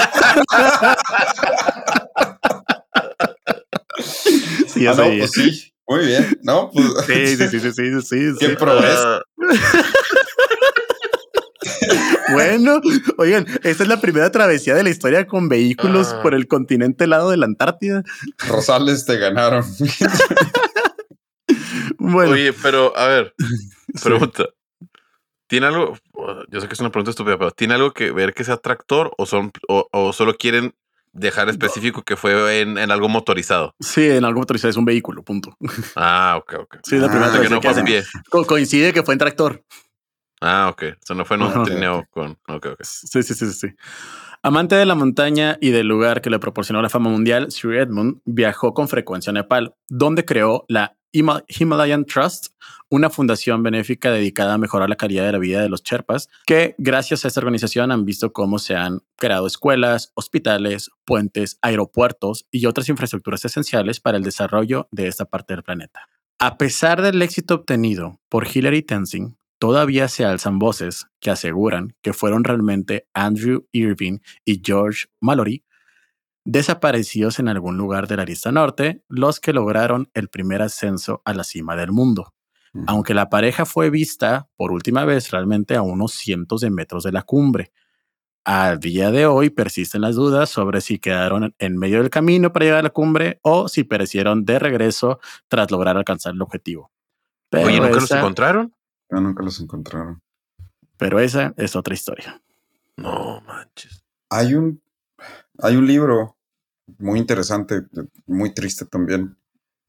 Sí, 4.75 4.85
ah, 4.87 4.93
no, 4.95 5.03
pues 5.17 5.31
sí. 5.31 5.73
Muy 5.87 6.05
bien, 6.05 6.37
¿no? 6.43 6.69
Pues, 6.71 6.85
sí, 7.07 7.37
sí, 7.37 7.47
sí, 7.47 7.59
sí, 7.59 7.71
sí, 7.71 8.01
sí. 8.01 8.35
Qué 8.39 8.49
proeza. 8.49 9.21
bueno, 12.33 12.81
oigan, 13.17 13.45
esta 13.63 13.83
es 13.83 13.89
la 13.89 14.01
primera 14.01 14.31
travesía 14.31 14.73
de 14.75 14.83
la 14.83 14.89
historia 14.89 15.27
con 15.27 15.47
vehículos 15.49 16.13
Ah. 16.13 16.21
por 16.21 16.33
el 16.33 16.47
continente 16.47 17.03
helado 17.05 17.29
de 17.29 17.37
la 17.37 17.45
Antártida. 17.45 18.03
Rosales 18.47 19.05
te 19.05 19.17
ganaron. 19.17 19.63
Bueno, 21.97 22.31
Oye, 22.33 22.53
pero 22.53 22.95
a 22.97 23.07
ver, 23.07 23.33
pregunta. 24.03 24.45
¿Tiene 25.47 25.67
algo? 25.67 25.97
Yo 26.49 26.59
sé 26.61 26.67
que 26.67 26.73
es 26.73 26.79
una 26.79 26.91
pregunta 26.91 27.11
estúpida, 27.11 27.37
pero 27.37 27.51
¿tiene 27.51 27.75
algo 27.75 27.91
que 27.93 28.11
ver 28.11 28.33
que 28.33 28.43
sea 28.43 28.57
tractor 28.57 29.11
o 29.17 29.25
son 29.27 29.51
o, 29.67 29.87
o 29.91 30.11
solo 30.13 30.35
quieren 30.35 30.73
dejar 31.15 31.49
específico 31.49 32.03
que 32.03 32.15
fue 32.15 32.59
en, 32.61 32.77
en 32.77 32.91
algo 32.91 33.09
motorizado? 33.09 33.73
sí, 33.79 34.03
en 34.09 34.23
algo 34.25 34.39
motorizado 34.41 34.69
es 34.69 34.77
un 34.77 34.85
vehículo, 34.85 35.23
punto. 35.23 35.57
Ah, 35.95 36.35
ok, 36.37 36.53
ok. 36.59 36.77
Sí, 36.83 36.97
la 36.97 37.07
Ah, 37.07 37.09
primera 37.09 37.29
O 37.29 37.33
sea, 37.33 37.41
que 37.41 37.49
no 37.49 37.59
que 37.59 37.67
hacen. 37.69 37.85
pie. 37.85 38.03
Co- 38.29 38.45
coincide 38.45 38.93
que 38.93 39.01
fue 39.03 39.13
en 39.15 39.19
tractor. 39.19 39.63
Ah, 40.41 40.69
ok. 40.71 40.83
O 41.01 41.05
sea, 41.05 41.15
no 41.15 41.25
fue 41.25 41.37
en 41.37 41.43
un 41.43 41.63
trineo 41.63 42.05
con. 42.11 42.31
Ok, 42.47 42.65
ok. 42.73 42.81
Sí, 42.83 43.23
sí, 43.23 43.33
sí, 43.33 43.51
sí. 43.53 43.67
Amante 44.43 44.75
de 44.75 44.85
la 44.85 44.93
montaña 44.93 45.57
y 45.59 45.71
del 45.71 45.87
lugar 45.87 46.21
que 46.21 46.29
le 46.29 46.37
proporcionó 46.37 46.81
la 46.81 46.89
fama 46.89 47.09
mundial, 47.09 47.51
Sir 47.51 47.73
Edmund 47.73 48.19
viajó 48.25 48.73
con 48.73 48.87
frecuencia 48.87 49.31
a 49.31 49.33
Nepal, 49.33 49.73
donde 49.89 50.23
creó 50.25 50.65
la 50.67 50.95
Himalayan 51.15 52.05
Trust, 52.05 52.47
una 52.89 53.09
fundación 53.09 53.63
benéfica 53.63 54.11
dedicada 54.11 54.53
a 54.53 54.57
mejorar 54.57 54.89
la 54.89 54.95
calidad 54.95 55.25
de 55.25 55.31
la 55.31 55.39
vida 55.39 55.61
de 55.61 55.69
los 55.69 55.83
Sherpas, 55.83 56.29
que 56.45 56.75
gracias 56.77 57.23
a 57.23 57.29
esta 57.29 57.39
organización 57.39 57.91
han 57.91 58.05
visto 58.05 58.33
cómo 58.33 58.59
se 58.59 58.75
han 58.75 58.99
creado 59.15 59.47
escuelas, 59.47 60.11
hospitales, 60.15 60.91
puentes, 61.05 61.57
aeropuertos 61.61 62.45
y 62.51 62.65
otras 62.65 62.89
infraestructuras 62.89 63.45
esenciales 63.45 63.99
para 63.99 64.17
el 64.17 64.23
desarrollo 64.23 64.87
de 64.91 65.07
esta 65.07 65.25
parte 65.25 65.53
del 65.53 65.63
planeta. 65.63 66.07
A 66.37 66.57
pesar 66.57 67.01
del 67.01 67.21
éxito 67.21 67.55
obtenido 67.55 68.19
por 68.27 68.45
Hillary 68.45 68.81
Tenzing, 68.81 69.37
todavía 69.57 70.09
se 70.09 70.25
alzan 70.25 70.59
voces 70.59 71.07
que 71.21 71.31
aseguran 71.31 71.95
que 72.01 72.13
fueron 72.13 72.43
realmente 72.43 73.07
Andrew 73.13 73.67
Irving 73.71 74.19
y 74.43 74.61
George 74.63 75.05
Mallory 75.21 75.63
desaparecidos 76.45 77.39
en 77.39 77.49
algún 77.49 77.75
lugar 77.75 78.07
de 78.07 78.17
la 78.17 78.23
lista 78.23 78.51
norte, 78.51 79.03
los 79.09 79.39
que 79.39 79.51
lograron 79.51 80.09
el 80.13 80.29
primer 80.29 80.61
ascenso 80.61 81.21
a 81.25 81.33
la 81.33 81.43
cima 81.43 81.75
del 81.75 81.91
mundo. 81.91 82.33
Aunque 82.87 83.13
la 83.13 83.29
pareja 83.29 83.65
fue 83.65 83.89
vista 83.89 84.49
por 84.57 84.73
última 84.73 85.05
vez 85.05 85.31
realmente 85.31 85.75
a 85.75 85.81
unos 85.81 86.11
cientos 86.11 86.59
de 86.59 86.69
metros 86.69 87.03
de 87.03 87.13
la 87.13 87.21
cumbre. 87.21 87.71
A 88.43 88.75
día 88.75 89.11
de 89.11 89.25
hoy 89.25 89.49
persisten 89.49 90.01
las 90.01 90.15
dudas 90.15 90.49
sobre 90.49 90.81
si 90.81 90.99
quedaron 90.99 91.55
en 91.57 91.77
medio 91.77 92.01
del 92.01 92.09
camino 92.09 92.51
para 92.51 92.65
llegar 92.65 92.79
a 92.79 92.83
la 92.83 92.89
cumbre 92.89 93.39
o 93.43 93.69
si 93.69 93.85
perecieron 93.85 94.43
de 94.43 94.59
regreso 94.59 95.19
tras 95.47 95.71
lograr 95.71 95.95
alcanzar 95.95 96.33
el 96.33 96.41
objetivo. 96.41 96.91
Pero 97.49 97.67
Oye, 97.67 97.79
¿nunca 97.79 98.01
los 98.01 98.11
encontraron? 98.11 98.75
Ya 99.09 99.19
nunca 99.21 99.41
los 99.41 99.59
encontraron. 99.61 100.21
pero 100.97 101.19
esa 101.19 101.53
es 101.57 101.75
otra 101.77 101.93
historia. 101.93 102.41
No 102.97 103.41
manches. 103.47 104.03
Hay 104.29 104.53
un, 104.53 104.81
hay 105.59 105.75
un 105.75 105.87
libro 105.87 106.37
muy 106.97 107.19
interesante, 107.19 107.83
muy 108.25 108.53
triste 108.53 108.85
también, 108.85 109.37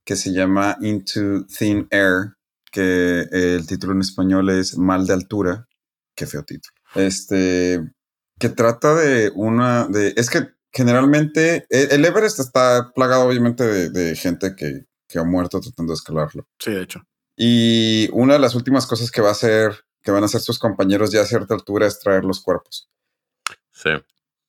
que 0.04 0.16
se 0.16 0.32
llama 0.32 0.76
Into 0.80 1.46
Thin 1.46 1.88
Air, 1.90 2.36
que 2.70 3.26
el 3.30 3.66
título 3.66 3.92
en 3.92 4.00
español 4.00 4.50
es 4.50 4.78
Mal 4.78 5.06
de 5.06 5.12
Altura. 5.14 5.68
Qué 6.14 6.26
feo 6.26 6.42
título. 6.42 6.74
Este, 6.94 7.80
que 8.38 8.48
trata 8.48 8.94
de 8.94 9.30
una, 9.34 9.86
de, 9.88 10.14
es 10.16 10.30
que 10.30 10.50
generalmente 10.72 11.66
el 11.70 11.90
el 11.90 12.04
Everest 12.04 12.38
está 12.38 12.92
plagado 12.94 13.24
obviamente 13.26 13.64
de, 13.64 13.90
de 13.90 14.14
gente 14.14 14.54
que, 14.54 14.86
que 15.08 15.18
ha 15.18 15.24
muerto 15.24 15.60
tratando 15.60 15.92
de 15.92 15.96
escalarlo. 15.96 16.46
Sí, 16.58 16.72
de 16.72 16.82
hecho. 16.82 17.02
Y 17.36 18.08
una 18.12 18.34
de 18.34 18.38
las 18.38 18.54
últimas 18.54 18.86
cosas 18.86 19.10
que 19.10 19.20
va 19.20 19.28
a 19.28 19.32
hacer, 19.32 19.84
que 20.02 20.10
van 20.10 20.22
a 20.22 20.26
hacer 20.26 20.40
sus 20.40 20.58
compañeros 20.58 21.10
ya 21.10 21.22
a 21.22 21.26
cierta 21.26 21.54
altura 21.54 21.86
es 21.86 21.98
traer 21.98 22.24
los 22.24 22.40
cuerpos. 22.40 22.88
Sí. 23.72 23.90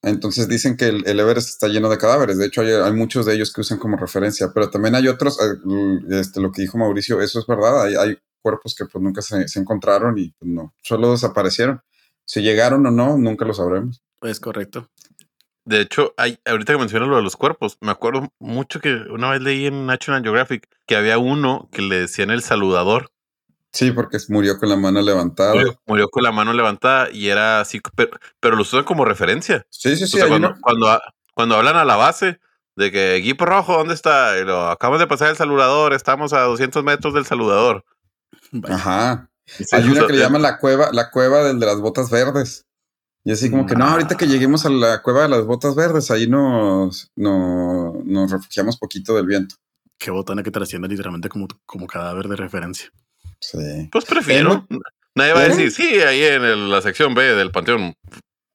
Entonces 0.07 0.47
dicen 0.47 0.77
que 0.77 0.85
el, 0.85 1.07
el 1.07 1.19
Everest 1.19 1.49
está 1.49 1.67
lleno 1.67 1.89
de 1.89 1.97
cadáveres. 1.97 2.37
De 2.37 2.45
hecho, 2.45 2.61
hay, 2.61 2.71
hay 2.71 2.93
muchos 2.93 3.25
de 3.25 3.35
ellos 3.35 3.53
que 3.53 3.61
usan 3.61 3.77
como 3.77 3.97
referencia, 3.97 4.51
pero 4.53 4.69
también 4.69 4.95
hay 4.95 5.07
otros, 5.07 5.39
eh, 5.41 6.19
este, 6.19 6.39
lo 6.39 6.51
que 6.51 6.61
dijo 6.61 6.77
Mauricio, 6.77 7.21
eso 7.21 7.39
es 7.39 7.47
verdad. 7.47 7.83
Hay, 7.83 7.95
hay 7.95 8.17
cuerpos 8.41 8.75
que 8.75 8.85
pues 8.85 9.03
nunca 9.03 9.21
se, 9.21 9.47
se 9.47 9.59
encontraron 9.59 10.17
y 10.17 10.31
pues, 10.31 10.51
no, 10.51 10.73
solo 10.81 11.11
desaparecieron. 11.11 11.81
Si 12.25 12.41
llegaron 12.41 12.85
o 12.85 12.91
no, 12.91 13.17
nunca 13.17 13.45
lo 13.45 13.53
sabremos. 13.53 14.01
Es 14.21 14.39
correcto. 14.39 14.89
De 15.67 15.81
hecho, 15.81 16.13
hay, 16.15 16.39
ahorita 16.45 16.73
que 16.73 16.79
mencionas 16.79 17.09
lo 17.09 17.17
de 17.17 17.23
los 17.23 17.35
cuerpos, 17.35 17.77
me 17.81 17.91
acuerdo 17.91 18.31
mucho 18.39 18.79
que 18.79 18.93
una 19.09 19.31
vez 19.31 19.41
leí 19.41 19.65
en 19.65 19.85
National 19.85 20.23
Geographic 20.23 20.69
que 20.85 20.95
había 20.95 21.17
uno 21.17 21.67
que 21.73 21.81
le 21.81 21.99
decían 21.99 22.29
el 22.29 22.41
saludador. 22.41 23.11
Sí, 23.77 23.91
porque 23.91 24.17
murió 24.29 24.57
con 24.57 24.69
la 24.69 24.75
mano 24.75 25.01
levantada. 25.01 25.53
Murió, 25.53 25.79
murió 25.85 26.09
con 26.09 26.23
la 26.23 26.31
mano 26.31 26.51
levantada 26.53 27.11
y 27.11 27.27
era 27.27 27.59
así, 27.61 27.79
pero, 27.95 28.17
pero 28.39 28.55
lo 28.55 28.63
usan 28.63 28.83
como 28.83 29.05
referencia. 29.05 29.65
Sí, 29.69 29.95
sí, 29.95 30.05
O 30.05 30.07
sí. 30.07 30.17
sea, 30.17 30.27
cuando, 30.27 30.55
cuando, 30.61 30.89
ha- 30.89 31.01
cuando 31.35 31.55
hablan 31.55 31.75
a 31.75 31.85
la 31.85 31.95
base 31.95 32.39
de 32.75 32.91
que 32.91 33.15
equipo 33.15 33.45
rojo, 33.45 33.77
¿dónde 33.77 33.93
está? 33.93 34.37
Y 34.39 34.45
lo, 34.45 34.69
acabamos 34.69 34.99
de 34.99 35.07
pasar 35.07 35.29
el 35.29 35.35
saludador, 35.35 35.93
estamos 35.93 36.33
a 36.33 36.41
200 36.41 36.83
metros 36.83 37.13
del 37.13 37.25
saludador. 37.25 37.85
Ajá. 38.63 39.29
Sí, 39.45 39.63
Hay 39.71 39.87
una 39.87 40.05
que 40.07 40.13
le 40.13 40.19
llaman 40.19 40.41
la 40.41 40.57
cueva, 40.57 40.89
la 40.91 41.09
cueva 41.11 41.43
del 41.43 41.59
de 41.59 41.65
las 41.65 41.79
botas 41.79 42.09
verdes. 42.09 42.65
Y 43.23 43.31
así 43.31 43.49
como 43.51 43.65
que 43.65 43.75
no, 43.75 43.85
ahorita 43.85 44.15
que 44.15 44.27
lleguemos 44.27 44.65
a 44.65 44.69
la 44.69 45.01
cueva 45.01 45.23
de 45.23 45.29
las 45.29 45.45
botas 45.45 45.75
verdes, 45.75 46.09
ahí 46.11 46.27
nos, 46.27 47.11
no- 47.15 48.01
nos 48.05 48.31
refugiamos 48.31 48.77
poquito 48.77 49.15
del 49.15 49.25
viento. 49.25 49.55
Qué 49.99 50.11
botana 50.11 50.43
que 50.43 50.51
trasciende 50.51 50.87
literalmente 50.87 51.27
como, 51.29 51.47
como 51.65 51.87
cadáver 51.87 52.27
de 52.27 52.35
referencia. 52.35 52.89
Sí. 53.39 53.89
Pues 53.91 54.05
prefiero. 54.05 54.67
Nadie 55.15 55.33
va 55.33 55.39
a 55.41 55.45
¿Eh? 55.45 55.49
decir, 55.49 55.71
sí, 55.71 55.83
ahí 56.01 56.23
en 56.23 56.43
el- 56.43 56.69
la 56.69 56.81
sección 56.81 57.13
B 57.15 57.23
del 57.23 57.51
Panteón. 57.51 57.93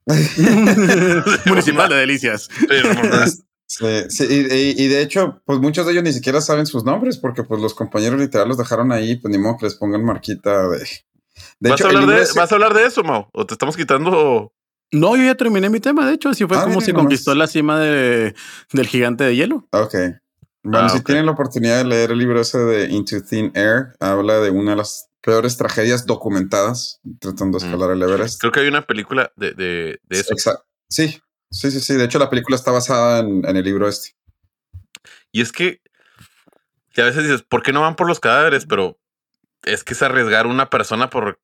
Municipal 1.46 1.88
de 1.88 1.96
Delicias. 1.96 2.48
Sí, 3.66 3.86
sí, 4.10 4.24
y, 4.28 4.86
de 4.88 5.00
hecho, 5.00 5.40
pues 5.46 5.58
muchos 5.58 5.86
de 5.86 5.92
ellos 5.92 6.04
ni 6.04 6.12
siquiera 6.12 6.40
saben 6.42 6.66
sus 6.66 6.84
nombres 6.84 7.16
porque 7.16 7.42
pues 7.42 7.60
los 7.60 7.72
compañeros 7.74 8.20
literal 8.20 8.48
los 8.48 8.58
dejaron 8.58 8.92
ahí, 8.92 9.16
pues 9.16 9.32
ni 9.32 9.38
modo 9.38 9.56
que 9.58 9.66
les 9.66 9.76
pongan 9.76 10.04
marquita 10.04 10.68
de... 10.68 10.78
De 11.58 11.70
¿Vas, 11.70 11.80
hecho, 11.80 11.86
a 11.86 11.90
hablar 11.90 12.06
de, 12.06 12.26
¿Vas 12.36 12.52
a 12.52 12.54
hablar 12.54 12.74
de 12.74 12.84
eso, 12.84 13.02
Mau? 13.02 13.28
¿O 13.32 13.46
te 13.46 13.54
estamos 13.54 13.76
quitando? 13.76 14.52
No, 14.92 15.16
yo 15.16 15.22
ya 15.24 15.34
terminé 15.36 15.70
mi 15.70 15.80
tema. 15.80 16.06
De 16.06 16.12
hecho, 16.14 16.28
así 16.28 16.44
fue 16.46 16.58
Ah, 16.58 16.64
como 16.64 16.82
se 16.82 16.92
nomás. 16.92 17.04
conquistó 17.04 17.34
la 17.34 17.46
cima 17.46 17.80
de, 17.80 18.34
del 18.72 18.86
gigante 18.86 19.24
de 19.24 19.34
hielo. 19.36 19.66
Ok. 19.72 19.94
Bueno, 20.64 20.86
Ah, 20.86 20.88
si 20.90 21.00
tienen 21.02 21.26
la 21.26 21.32
oportunidad 21.32 21.78
de 21.78 21.84
leer 21.84 22.12
el 22.12 22.18
libro 22.18 22.40
ese 22.40 22.58
de 22.58 22.86
Into 22.90 23.20
Thin 23.22 23.50
Air, 23.54 23.94
habla 24.00 24.38
de 24.40 24.50
una 24.50 24.72
de 24.72 24.76
las 24.76 25.08
peores 25.20 25.56
tragedias 25.56 26.06
documentadas 26.06 27.00
tratando 27.20 27.58
de 27.58 27.64
Mm. 27.64 27.68
escalar 27.68 27.90
el 27.96 28.02
Everest. 28.02 28.40
Creo 28.40 28.52
que 28.52 28.60
hay 28.60 28.68
una 28.68 28.82
película 28.86 29.32
de, 29.36 29.52
de, 29.52 30.00
de 30.08 30.20
eso. 30.20 30.34
Sí, 30.88 31.20
sí, 31.50 31.70
sí, 31.70 31.80
sí. 31.80 31.94
De 31.94 32.04
hecho, 32.04 32.18
la 32.18 32.30
película 32.30 32.56
está 32.56 32.70
basada 32.70 33.20
en, 33.20 33.44
en 33.44 33.56
el 33.56 33.64
libro 33.64 33.88
este. 33.88 34.10
Y 35.32 35.40
es 35.40 35.50
que, 35.52 35.80
que 36.92 37.02
a 37.02 37.06
veces 37.06 37.24
dices, 37.24 37.42
¿por 37.42 37.62
qué 37.62 37.72
no 37.72 37.80
van 37.80 37.96
por 37.96 38.06
los 38.06 38.20
cadáveres? 38.20 38.66
Pero 38.66 38.98
es 39.64 39.82
que 39.84 39.94
es 39.94 40.02
arriesgar 40.02 40.46
una 40.46 40.70
persona 40.70 41.08
por 41.10 41.40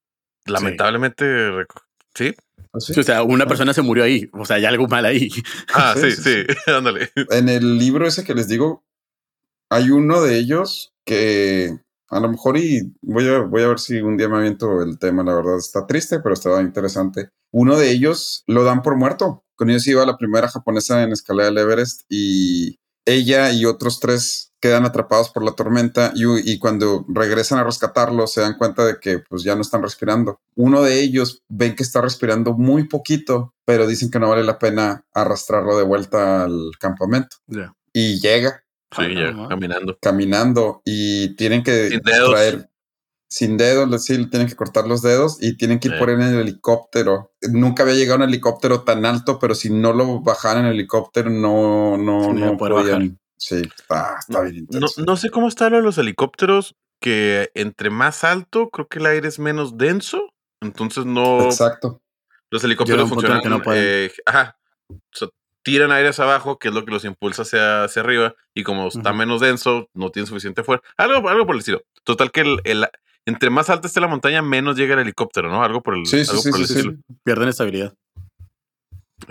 lamentablemente. 0.47 1.25
reco- 1.51 1.83
Sí. 2.15 2.35
¿Ah, 2.73 2.81
sí? 2.81 2.95
Sí, 2.95 3.01
o 3.01 3.03
sea, 3.05 3.23
una 3.23 3.47
persona 3.47 3.73
se 3.73 3.83
murió 3.83 4.03
ahí. 4.05 4.29
O 4.33 4.45
sea, 4.45 4.57
hay 4.57 4.65
algo 4.65 4.87
mal 4.89 5.05
ahí. 5.05 5.29
Ah, 5.73 5.95
Sí, 5.97 6.11
sí, 6.13 6.23
sí, 6.23 6.45
sí. 6.49 6.57
Ándale. 6.71 7.11
En 7.31 7.49
el 7.49 7.79
libro 7.79 8.07
ese 8.07 8.25
que 8.25 8.35
les 8.35 8.49
digo, 8.49 8.85
hay 9.71 9.91
uno 9.91 10.23
de 10.23 10.39
ellos 10.39 10.93
que 11.05 11.79
a 12.11 12.21
lo 12.21 12.29
mejor 12.31 12.57
y 12.57 12.95
voy 13.03 13.29
a, 13.29 13.41
voy 13.41 13.63
a 13.63 13.69
ver 13.69 13.79
si 13.79 14.01
un 14.01 14.17
día 14.17 14.29
me 14.29 14.39
aviento 14.39 14.83
el 14.83 14.99
tema, 14.99 15.23
la 15.23 15.35
verdad 15.35 15.59
está 15.59 15.87
triste, 15.87 16.21
pero 16.21 16.35
estaba 16.35 16.63
interesante. 16.63 17.31
Uno 17.51 17.77
de 17.77 17.91
ellos 17.91 18.45
lo 18.47 18.65
dan 18.65 18.83
por 18.83 18.97
muerto. 18.97 19.45
Con 19.57 19.71
ellos 19.71 19.87
iba 19.87 20.07
la 20.07 20.17
primera 20.17 20.49
japonesa 20.49 21.03
en 21.03 21.13
escalar 21.13 21.47
el 21.47 21.59
Everest 21.59 22.03
y 22.09 22.79
ella 23.05 23.53
y 23.53 23.65
otros 23.65 24.01
tres 24.01 24.53
quedan 24.61 24.85
atrapados 24.85 25.31
por 25.31 25.45
la 25.45 25.53
tormenta 25.53 26.13
y, 26.15 26.25
y 26.51 26.59
cuando 26.59 27.05
regresan 27.09 27.59
a 27.59 27.65
rescatarlo 27.65 28.27
se 28.27 28.41
dan 28.41 28.59
cuenta 28.59 28.85
de 28.85 28.99
que 29.01 29.21
pues 29.21 29.43
ya 29.43 29.55
no 29.55 29.63
están 29.63 29.83
respirando. 29.83 30.41
Uno 30.57 30.83
de 30.83 31.01
ellos 31.01 31.43
ven 31.49 31.77
que 31.77 31.83
está 31.83 32.01
respirando 32.01 32.55
muy 32.55 32.89
poquito, 32.89 33.55
pero 33.65 33.87
dicen 33.87 34.11
que 34.11 34.19
no 34.19 34.29
vale 34.29 34.45
la 34.45 34.59
pena 34.59 35.05
arrastrarlo 35.13 35.77
de 35.77 35.85
vuelta 35.85 36.45
al 36.45 36.73
campamento. 36.79 37.37
Ya. 37.47 37.73
Y 37.93 38.21
llega 38.21 38.63
Sí, 38.91 39.03
Ah, 39.03 39.09
ya, 39.09 39.33
no, 39.33 39.49
caminando. 39.49 39.99
caminando 40.01 40.83
y 40.85 41.35
tienen 41.37 41.63
que 41.63 41.89
Sin 41.91 42.01
dedos. 42.01 42.31
traer 42.31 42.71
sin 43.31 43.59
dedos, 43.59 44.05
sí, 44.05 44.27
tienen 44.31 44.49
que 44.49 44.57
cortar 44.57 44.87
los 44.89 45.03
dedos 45.03 45.37
y 45.43 45.55
tienen 45.59 45.79
que 45.81 45.89
ir 45.89 45.95
Sí. 45.95 46.01
por 46.01 46.09
él 46.09 46.21
en 46.23 46.29
el 46.35 46.41
helicóptero. 46.41 47.33
Nunca 47.43 47.83
había 47.83 47.95
llegado 47.95 48.17
un 48.23 48.29
helicóptero 48.29 48.85
tan 48.85 49.05
alto, 49.05 49.39
pero 49.39 49.55
si 49.55 49.69
no 49.69 49.93
lo 49.93 50.21
bajaran 50.23 50.65
en 50.65 50.71
el 50.71 50.75
helicóptero, 50.77 51.29
no, 51.29 51.99
no, 51.99 52.25
Sí, 52.25 52.31
no 52.41 52.47
no 52.47 52.57
podían. 52.57 52.85
bajar. 52.87 53.19
Sí, 53.37 53.57
está, 53.57 54.17
está 54.19 54.41
bien 54.41 54.67
No, 54.71 54.79
intenso. 54.79 55.03
no 55.05 55.17
sé 55.19 55.29
cómo 55.31 55.47
está 55.49 55.69
lo 55.69 55.77
de 55.77 55.83
los 55.83 55.99
helicópteros, 55.99 56.75
que 57.03 57.51
entre 57.55 57.91
más 57.91 58.25
alto, 58.25 58.71
creo 58.71 58.89
que 58.89 58.99
el 58.99 59.05
aire 59.07 59.29
es 59.29 59.39
menos 59.39 59.77
denso. 59.77 60.31
Entonces 60.63 61.05
no. 61.05 61.45
Exacto. 61.45 62.01
Los 62.51 62.65
helicópteros 62.65 63.11
funcionan. 63.11 63.43
que 63.43 63.51
no 63.51 63.61
pueden. 63.61 63.85
eh, 64.07 64.13
ajá. 64.25 64.57
O 64.91 64.97
sea, 65.13 65.29
tiran 65.73 65.93
aire 65.93 66.09
hacia 66.09 66.25
abajo, 66.25 66.59
que 66.59 66.69
es 66.69 66.75
lo 66.75 66.85
que 66.85 66.91
los 66.93 67.05
impulsa 67.05 67.43
hacia, 67.43 67.85
hacia 67.85 68.03
arriba. 68.03 68.35
Y 68.55 68.63
como 68.65 68.89
está 68.89 69.13
menos 69.13 69.41
denso, 69.41 69.89
no 69.95 70.11
tiene 70.11 70.27
suficiente 70.27 70.63
fuerza. 70.65 70.85
Algo, 70.97 71.29
algo 71.29 71.47
por 71.47 71.55
el 71.55 71.61
estilo. 71.61 71.83
Total 72.05 72.31
que 72.31 72.41
el, 72.41 72.61
el- 72.65 72.89
entre 73.27 73.51
más 73.51 73.69
alta 73.69 73.87
esté 73.89 74.01
la 74.01 74.07
montaña, 74.09 74.41
menos 74.41 74.77
llega 74.77 74.95
el 74.95 75.01
helicóptero, 75.01 75.51
¿no? 75.51 75.63
Algo 75.63 75.83
por 75.83 75.95
el, 75.95 76.07
Sí, 76.07 76.25
sí, 76.25 76.31
algo 76.31 76.43
sí, 76.43 76.51
por 76.51 76.61
el 76.61 76.67
sí, 76.67 76.73
estilo. 76.75 76.93
sí. 76.95 77.15
Pierden 77.25 77.49
estabilidad. 77.51 77.95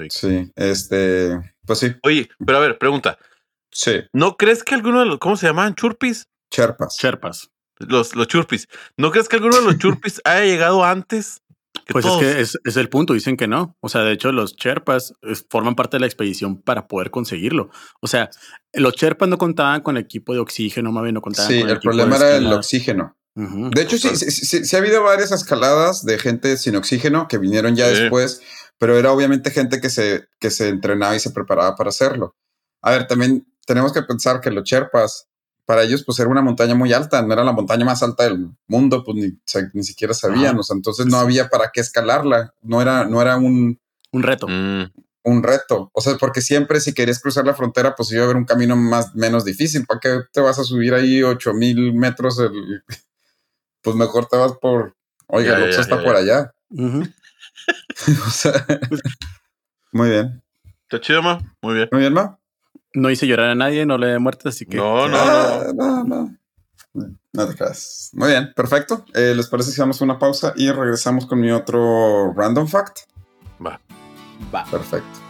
Sí, 0.10 0.52
este, 0.56 1.40
pues 1.66 1.80
sí, 1.80 1.96
Oye, 2.04 2.30
pero 2.46 2.58
a 2.60 2.62
ver, 2.62 2.78
pregunta. 2.78 3.18
sí, 3.72 4.02
¿No 4.14 4.36
crees 4.38 4.64
que 4.64 4.76
alguno 4.76 5.00
de 5.00 5.06
los, 5.08 5.18
¿cómo 5.18 5.36
se 5.38 5.48
llaman? 5.48 5.74
Churpis. 5.76 6.28
Cherpas. 6.52 6.98
Sherpas. 7.02 7.50
Los, 7.80 8.16
los 8.16 8.28
churpis. 8.28 8.68
¿No 8.98 9.12
crees 9.12 9.28
que 9.30 9.38
alguno 9.38 9.56
de 9.56 9.64
los 9.64 9.78
churpis 9.78 10.22
haya 10.26 10.46
llegado 10.46 10.84
antes? 10.84 11.42
Que 11.88 11.94
Pues 11.94 12.06
todos? 12.06 12.22
es 12.22 12.36
que 12.36 12.42
es, 12.42 12.60
es 12.66 12.78
el 12.78 12.90
punto, 12.90 13.14
dicen 13.14 13.38
que 13.38 13.48
no. 13.48 13.76
O 13.80 13.88
sea, 13.90 14.02
de 14.02 14.12
hecho, 14.12 14.32
los 14.32 14.56
Sherpas 14.56 15.14
forman 15.50 15.76
parte 15.76 15.96
de 15.98 16.02
la 16.02 16.06
expedición 16.06 16.62
para 16.62 16.88
poder 16.88 17.12
conseguirlo. 17.12 17.70
O 18.02 18.08
sea, 18.08 18.30
los 18.74 18.94
Sherpas 18.96 19.30
no 19.30 19.38
contaban 19.38 19.82
con 19.82 19.98
equipo 19.98 20.34
de 20.34 20.40
oxígeno, 20.40 20.92
más 20.92 21.04
bien 21.04 21.16
no 21.16 21.22
contaban 21.22 21.50
Sí, 21.52 21.60
con 21.62 21.70
el 21.70 21.76
de 21.76 21.82
problema 21.82 22.18
era 22.18 22.36
el 22.38 22.52
oxígeno. 22.52 23.16
De 23.36 23.82
hecho, 23.84 23.98
sí, 24.00 24.16
sí, 24.16 24.32
sí, 24.32 24.66
sí 24.66 24.76
ha 24.76 24.80
habido 24.80 25.04
varias 25.04 25.32
escaladas 25.32 26.04
de 26.04 26.18
gente 26.18 26.58
sin 26.58 26.76
oxígeno 26.76 27.28
que 27.28 27.38
vinieron 27.38 27.76
ya 27.76 27.88
Sí. 27.94 28.02
después, 28.02 28.42
pero 28.80 28.98
era 28.98 29.12
obviamente 29.12 29.52
gente 29.52 29.80
que 29.80 29.90
se, 29.92 30.26
que 30.40 30.50
se 30.50 30.70
entrenaba 30.70 31.16
y 31.16 31.20
se 31.20 31.30
preparaba 31.30 31.76
para 31.76 31.90
hacerlo. 31.90 32.36
A 32.82 32.92
ver, 32.92 33.06
también 33.08 33.48
tenemos 33.68 33.94
que 33.94 34.02
pensar 34.02 34.42
que 34.42 34.50
los 34.50 34.64
Sherpas, 34.64 35.27
para 35.68 35.84
ellos, 35.84 36.04
pues 36.06 36.18
era 36.20 36.30
una 36.30 36.42
montaña 36.42 36.74
muy 36.76 36.94
alta, 36.94 37.22
no 37.22 37.34
era 37.34 37.44
la 37.44 37.52
montaña 37.52 37.84
más 37.86 38.02
alta 38.02 38.24
del 38.24 38.50
mundo, 38.68 39.04
pues 39.04 39.18
ni, 39.18 39.38
se- 39.46 39.70
ni 39.74 39.84
siquiera 39.84 40.14
sabían, 40.16 40.58
o 40.58 40.64
sea, 40.64 40.76
entonces 40.76 41.06
no 41.06 41.18
había 41.18 41.50
para 41.50 41.72
qué 41.74 41.82
escalarla, 41.82 42.54
no 42.64 42.82
era, 42.82 43.04
no 43.06 43.22
era 43.22 43.36
un, 43.38 43.80
Un 44.12 44.24
reto. 44.24 44.48
Mm, 44.48 44.84
un 45.24 45.44
reto. 45.44 45.92
O 45.94 46.00
sea, 46.02 46.16
porque 46.18 46.40
siempre 46.42 46.80
si 46.80 46.94
querías 46.94 47.20
cruzar 47.20 47.46
la 47.46 47.54
frontera, 47.54 47.96
pues 47.96 48.10
iba 48.14 48.22
a 48.22 48.24
haber 48.26 48.38
un 48.38 48.46
camino 48.46 48.78
más, 48.78 49.14
menos 49.14 49.44
difícil. 49.44 49.86
¿Para 49.86 50.00
qué 50.00 50.20
te 50.32 50.40
vas 50.40 50.58
a 50.58 50.64
subir 50.64 50.94
ahí 50.94 51.22
8000 51.22 51.94
metros? 51.94 52.40
el- 52.40 52.84
Pues 53.82 53.96
mejor 53.96 54.26
te 54.28 54.38
vas 54.38 54.54
por, 54.54 54.96
oiga, 55.28 55.58
Ya, 55.60 55.66
el 55.66 55.72
ya, 55.72 55.82
está 55.82 55.98
ya, 55.98 56.04
por 56.04 56.14
ya. 56.16 56.20
allá. 56.20 56.52
O 58.26 58.30
sea, 58.30 58.54
muy 59.92 60.10
bien. 60.10 60.42
¿Está 60.84 61.02
chido, 61.02 61.22
ma? 61.22 61.40
Muy 61.62 61.74
bien. 61.76 61.90
Muy 61.92 62.02
bien, 62.02 62.14
¿no? 62.14 62.37
No 62.98 63.12
hice 63.12 63.28
llorar 63.28 63.52
a 63.52 63.56
nadie, 63.56 63.86
no 63.86 64.00
le 64.00 64.08
de 64.08 64.18
muerte, 64.18 64.50
así 64.50 64.66
que. 64.66 64.78
No, 64.78 65.08
no, 65.08 65.18
Ah, 65.20 65.64
no, 65.76 66.04
no. 66.04 66.36
No 67.32 67.48
te 67.48 67.56
creas. 67.56 68.10
Muy 68.14 68.30
bien, 68.30 68.52
perfecto. 68.56 69.06
Eh, 69.14 69.34
¿Les 69.36 69.48
parece 69.48 69.70
si 69.70 69.78
damos 69.78 70.02
una 70.02 70.18
pausa 70.18 70.54
y 70.56 70.72
regresamos 70.72 71.28
con 71.28 71.40
mi 71.40 71.52
otro 71.52 72.34
random 72.36 72.68
fact? 72.68 73.02
Va. 73.64 73.80
Va. 74.54 74.66
Perfecto. 74.72 75.27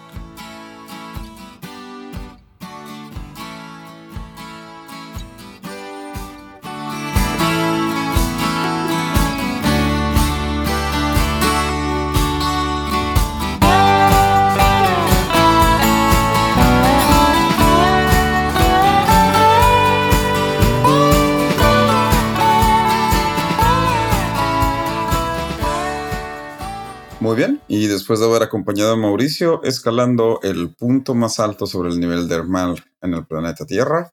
Y 27.78 27.86
después 27.86 28.20
de 28.20 28.26
haber 28.26 28.42
acompañado 28.42 28.94
a 28.94 28.98
Mauricio 28.98 29.62
escalando 29.64 30.40
el 30.42 30.74
punto 30.74 31.14
más 31.14 31.40
alto 31.40 31.68
sobre 31.68 31.90
el 31.90 32.00
nivel 32.00 32.28
del 32.28 32.44
mar 32.46 32.74
en 33.02 33.14
el 33.14 33.28
planeta 33.28 33.68
Tierra, 33.68 34.12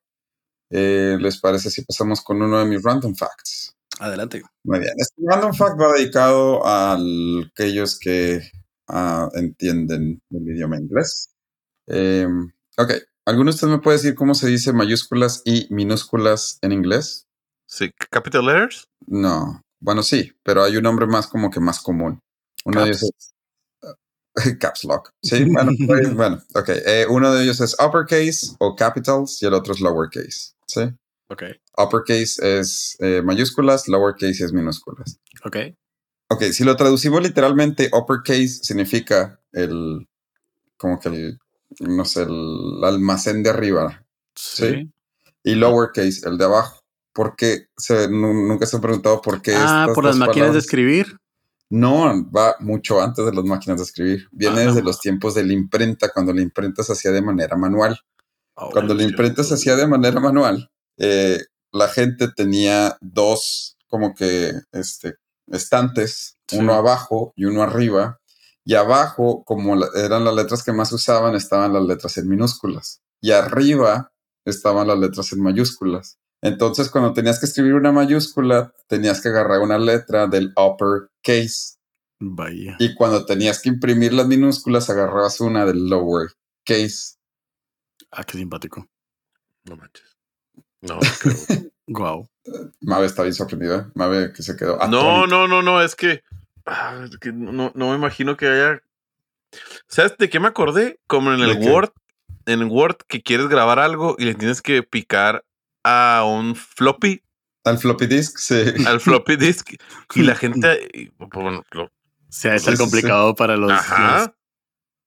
eh, 0.71 1.17
¿les 1.19 1.41
parece 1.41 1.71
si 1.71 1.83
pasamos 1.83 2.21
con 2.21 2.43
uno 2.43 2.59
de 2.59 2.67
mis 2.67 2.83
random 2.83 3.15
facts? 3.15 3.75
Adelante. 4.01 4.43
Muy 4.65 4.81
bien, 4.81 4.93
este 4.99 5.15
random 5.25 5.55
fact 5.55 5.81
va 5.81 5.93
dedicado 5.95 6.67
a 6.67 6.99
aquellos 7.47 7.99
que 7.99 8.43
ah, 8.89 9.31
entienden 9.35 10.21
el 10.31 10.49
idioma 10.49 10.77
inglés. 10.77 11.31
Eh, 11.87 12.29
ok, 12.77 12.93
¿alguno 13.25 13.51
de 13.51 13.55
ustedes 13.55 13.73
me 13.73 13.81
puede 13.81 13.97
decir 13.97 14.15
cómo 14.15 14.35
se 14.35 14.49
dice 14.49 14.75
mayúsculas 14.75 15.41
y 15.47 15.69
minúsculas 15.71 16.59
en 16.61 16.73
inglés? 16.73 17.29
Sí, 17.67 17.91
capital 18.11 18.45
letters. 18.45 18.89
No, 19.07 19.63
bueno, 19.81 20.03
sí, 20.03 20.33
pero 20.43 20.65
hay 20.65 20.77
un 20.77 20.83
nombre 20.83 21.07
más 21.07 21.27
como 21.29 21.51
que 21.51 21.61
más 21.61 21.81
común. 21.81 22.21
Uno 22.67 22.81
de 22.83 22.89
ellos 22.89 23.03
es 23.03 23.34
Caps 24.61 24.85
Lock. 24.85 25.11
Sí, 25.23 25.45
bueno, 25.45 25.73
pues, 25.87 26.15
bueno, 26.17 26.43
ok. 26.55 26.69
Eh, 26.69 27.07
uno 27.09 27.33
de 27.33 27.45
ellos 27.45 27.61
es 27.61 27.77
uppercase 27.85 28.55
o 28.59 28.75
capitals 28.77 29.43
y 29.43 29.47
el 29.47 29.55
otro 29.55 29.75
es 29.75 29.81
lowercase. 29.81 30.55
Sí. 30.67 30.81
Ok. 31.29 31.43
Uppercase 31.79 32.61
es 32.61 32.97
eh, 33.01 33.23
mayúsculas, 33.23 33.89
lowercase 33.89 34.45
es 34.45 34.53
minúsculas. 34.53 35.19
Ok. 35.45 35.57
Ok, 36.31 36.43
si 36.53 36.65
lo 36.65 36.75
traducimos 36.77 37.23
literalmente, 37.23 37.91
uppercase 37.93 38.49
significa 38.63 39.41
el, 39.53 40.07
como 40.77 40.99
que 40.99 41.09
el, 41.09 41.39
no 41.81 42.05
sé, 42.05 42.23
el 42.23 42.81
almacén 42.83 43.43
de 43.43 43.51
arriba. 43.51 44.05
Sí. 44.35 44.91
Y 45.45 45.55
lowercase, 45.55 46.29
el 46.29 46.39
de 46.39 46.45
abajo. 46.45 46.81
Porque 47.13 47.69
se, 47.77 48.09
nu- 48.09 48.49
nunca 48.49 48.67
se 48.67 48.75
han 48.77 48.83
preguntado 48.83 49.21
por 49.23 49.41
qué. 49.41 49.55
Ah, 49.55 49.83
estas 49.83 49.95
por 49.95 50.05
las 50.05 50.17
máquinas 50.17 50.53
de 50.55 50.59
escribir. 50.59 51.17
No, 51.71 52.31
va 52.31 52.57
mucho 52.61 53.01
antes 53.01 53.25
de 53.25 53.33
las 53.33 53.45
máquinas 53.45 53.79
de 53.79 53.85
escribir. 53.85 54.29
Viene 54.33 54.63
Ah. 54.63 54.67
desde 54.67 54.83
los 54.83 55.01
tiempos 55.01 55.35
de 55.35 55.45
la 55.45 55.53
imprenta, 55.53 56.11
cuando 56.13 56.33
la 56.33 56.43
imprenta 56.43 56.83
se 56.83 56.93
hacía 56.93 57.11
de 57.11 57.23
manera 57.23 57.57
manual. 57.57 57.99
Cuando 58.73 58.95
la 58.95 59.03
imprenta 59.03 59.43
se 59.43 59.55
hacía 59.55 59.75
de 59.75 59.87
manera 59.89 60.21
manual, 60.21 60.71
eh, 60.99 61.41
la 61.73 61.89
gente 61.89 62.29
tenía 62.29 62.97
dos 63.01 63.77
como 63.89 64.15
que 64.15 64.53
este, 64.73 65.17
estantes, 65.49 66.37
Sí. 66.49 66.59
uno 66.59 66.75
abajo 66.75 67.33
y 67.37 67.47
uno 67.47 67.63
arriba. 67.63 68.21
Y 68.65 68.75
abajo, 68.75 69.43
como 69.45 69.75
la- 69.77 69.89
eran 69.97 70.25
las 70.25 70.35
letras 70.35 70.63
que 70.63 70.73
más 70.73 70.93
usaban, 70.93 71.35
estaban 71.35 71.73
las 71.73 71.83
letras 71.83 72.17
en 72.19 72.29
minúsculas. 72.29 73.01
Y 73.21 73.33
arriba 73.33 74.13
estaban 74.45 74.87
las 74.89 74.99
letras 74.99 75.33
en 75.33 75.43
mayúsculas. 75.43 76.19
Entonces, 76.45 76.91
cuando 76.91 77.15
tenías 77.15 77.41
que 77.41 77.47
escribir 77.47 77.73
una 77.73 77.91
mayúscula, 77.91 78.75
tenías 78.87 79.23
que 79.23 79.29
agarrar 79.31 79.61
una 79.61 79.79
letra 79.79 80.27
del 80.27 80.53
upper 80.57 81.09
case. 81.23 81.79
Vaya. 82.21 82.77
Y 82.79 82.95
cuando 82.95 83.25
tenías 83.25 83.63
que 83.63 83.71
imprimir 83.71 84.13
las 84.13 84.27
minúsculas, 84.27 84.91
agarrabas 84.91 85.41
una 85.41 85.65
del 85.65 85.89
lower 85.89 86.29
case. 86.63 87.17
Ah, 88.11 88.25
qué 88.25 88.37
simpático. 88.37 88.87
No 89.65 89.77
manches. 89.77 90.17
No, 90.83 90.99
creo. 91.21 91.37
Wow. 91.87 92.31
Mave 92.81 93.07
está 93.07 93.23
bien 93.23 93.35
sorprendida. 93.35 93.91
Mave 93.95 94.33
que 94.33 94.43
se 94.43 94.57
quedó. 94.57 94.79
no, 94.89 95.27
no, 95.27 95.47
no, 95.47 95.61
no, 95.61 95.83
es 95.83 95.95
que, 95.95 96.23
ah, 96.65 97.05
es 97.05 97.19
que 97.19 97.31
no, 97.31 97.73
no 97.75 97.91
me 97.91 97.95
imagino 97.95 98.39
que 98.39 98.49
haya. 98.49 98.83
¿Sabes 99.87 100.17
de 100.19 100.31
qué 100.31 100.41
me 100.41 100.49
acordé? 100.49 100.99
Como 101.07 101.33
en 101.33 101.41
¿De 101.41 101.53
el 101.53 101.59
qué? 101.59 101.71
Word, 101.71 101.93
en 102.47 102.61
el 102.61 102.69
Word 102.69 102.97
que 103.07 103.23
quieres 103.23 103.49
grabar 103.49 103.79
algo 103.79 104.17
y 104.19 104.25
le 104.25 104.35
tienes 104.35 104.63
que 104.63 104.83
picar 104.83 105.45
a 105.85 106.25
un 106.27 106.57
floppy, 106.57 107.23
Al 107.65 107.79
floppy 107.79 108.07
disk, 108.07 108.39
sí. 108.39 108.63
al 108.87 109.01
floppy 109.01 109.37
disk, 109.37 109.75
y 110.15 110.23
la 110.23 110.35
gente, 110.37 111.13
bueno, 111.19 111.63
lo- 111.73 111.91
Se 112.29 112.49
ha 112.49 112.53
de 112.55 112.59
Sí, 112.59 112.65
sí, 112.67 112.73
sí. 112.77 112.83
complicado 112.83 113.35
para 113.35 113.57
los. 113.57 113.71
ajá, 113.71 114.19
los- 114.19 114.31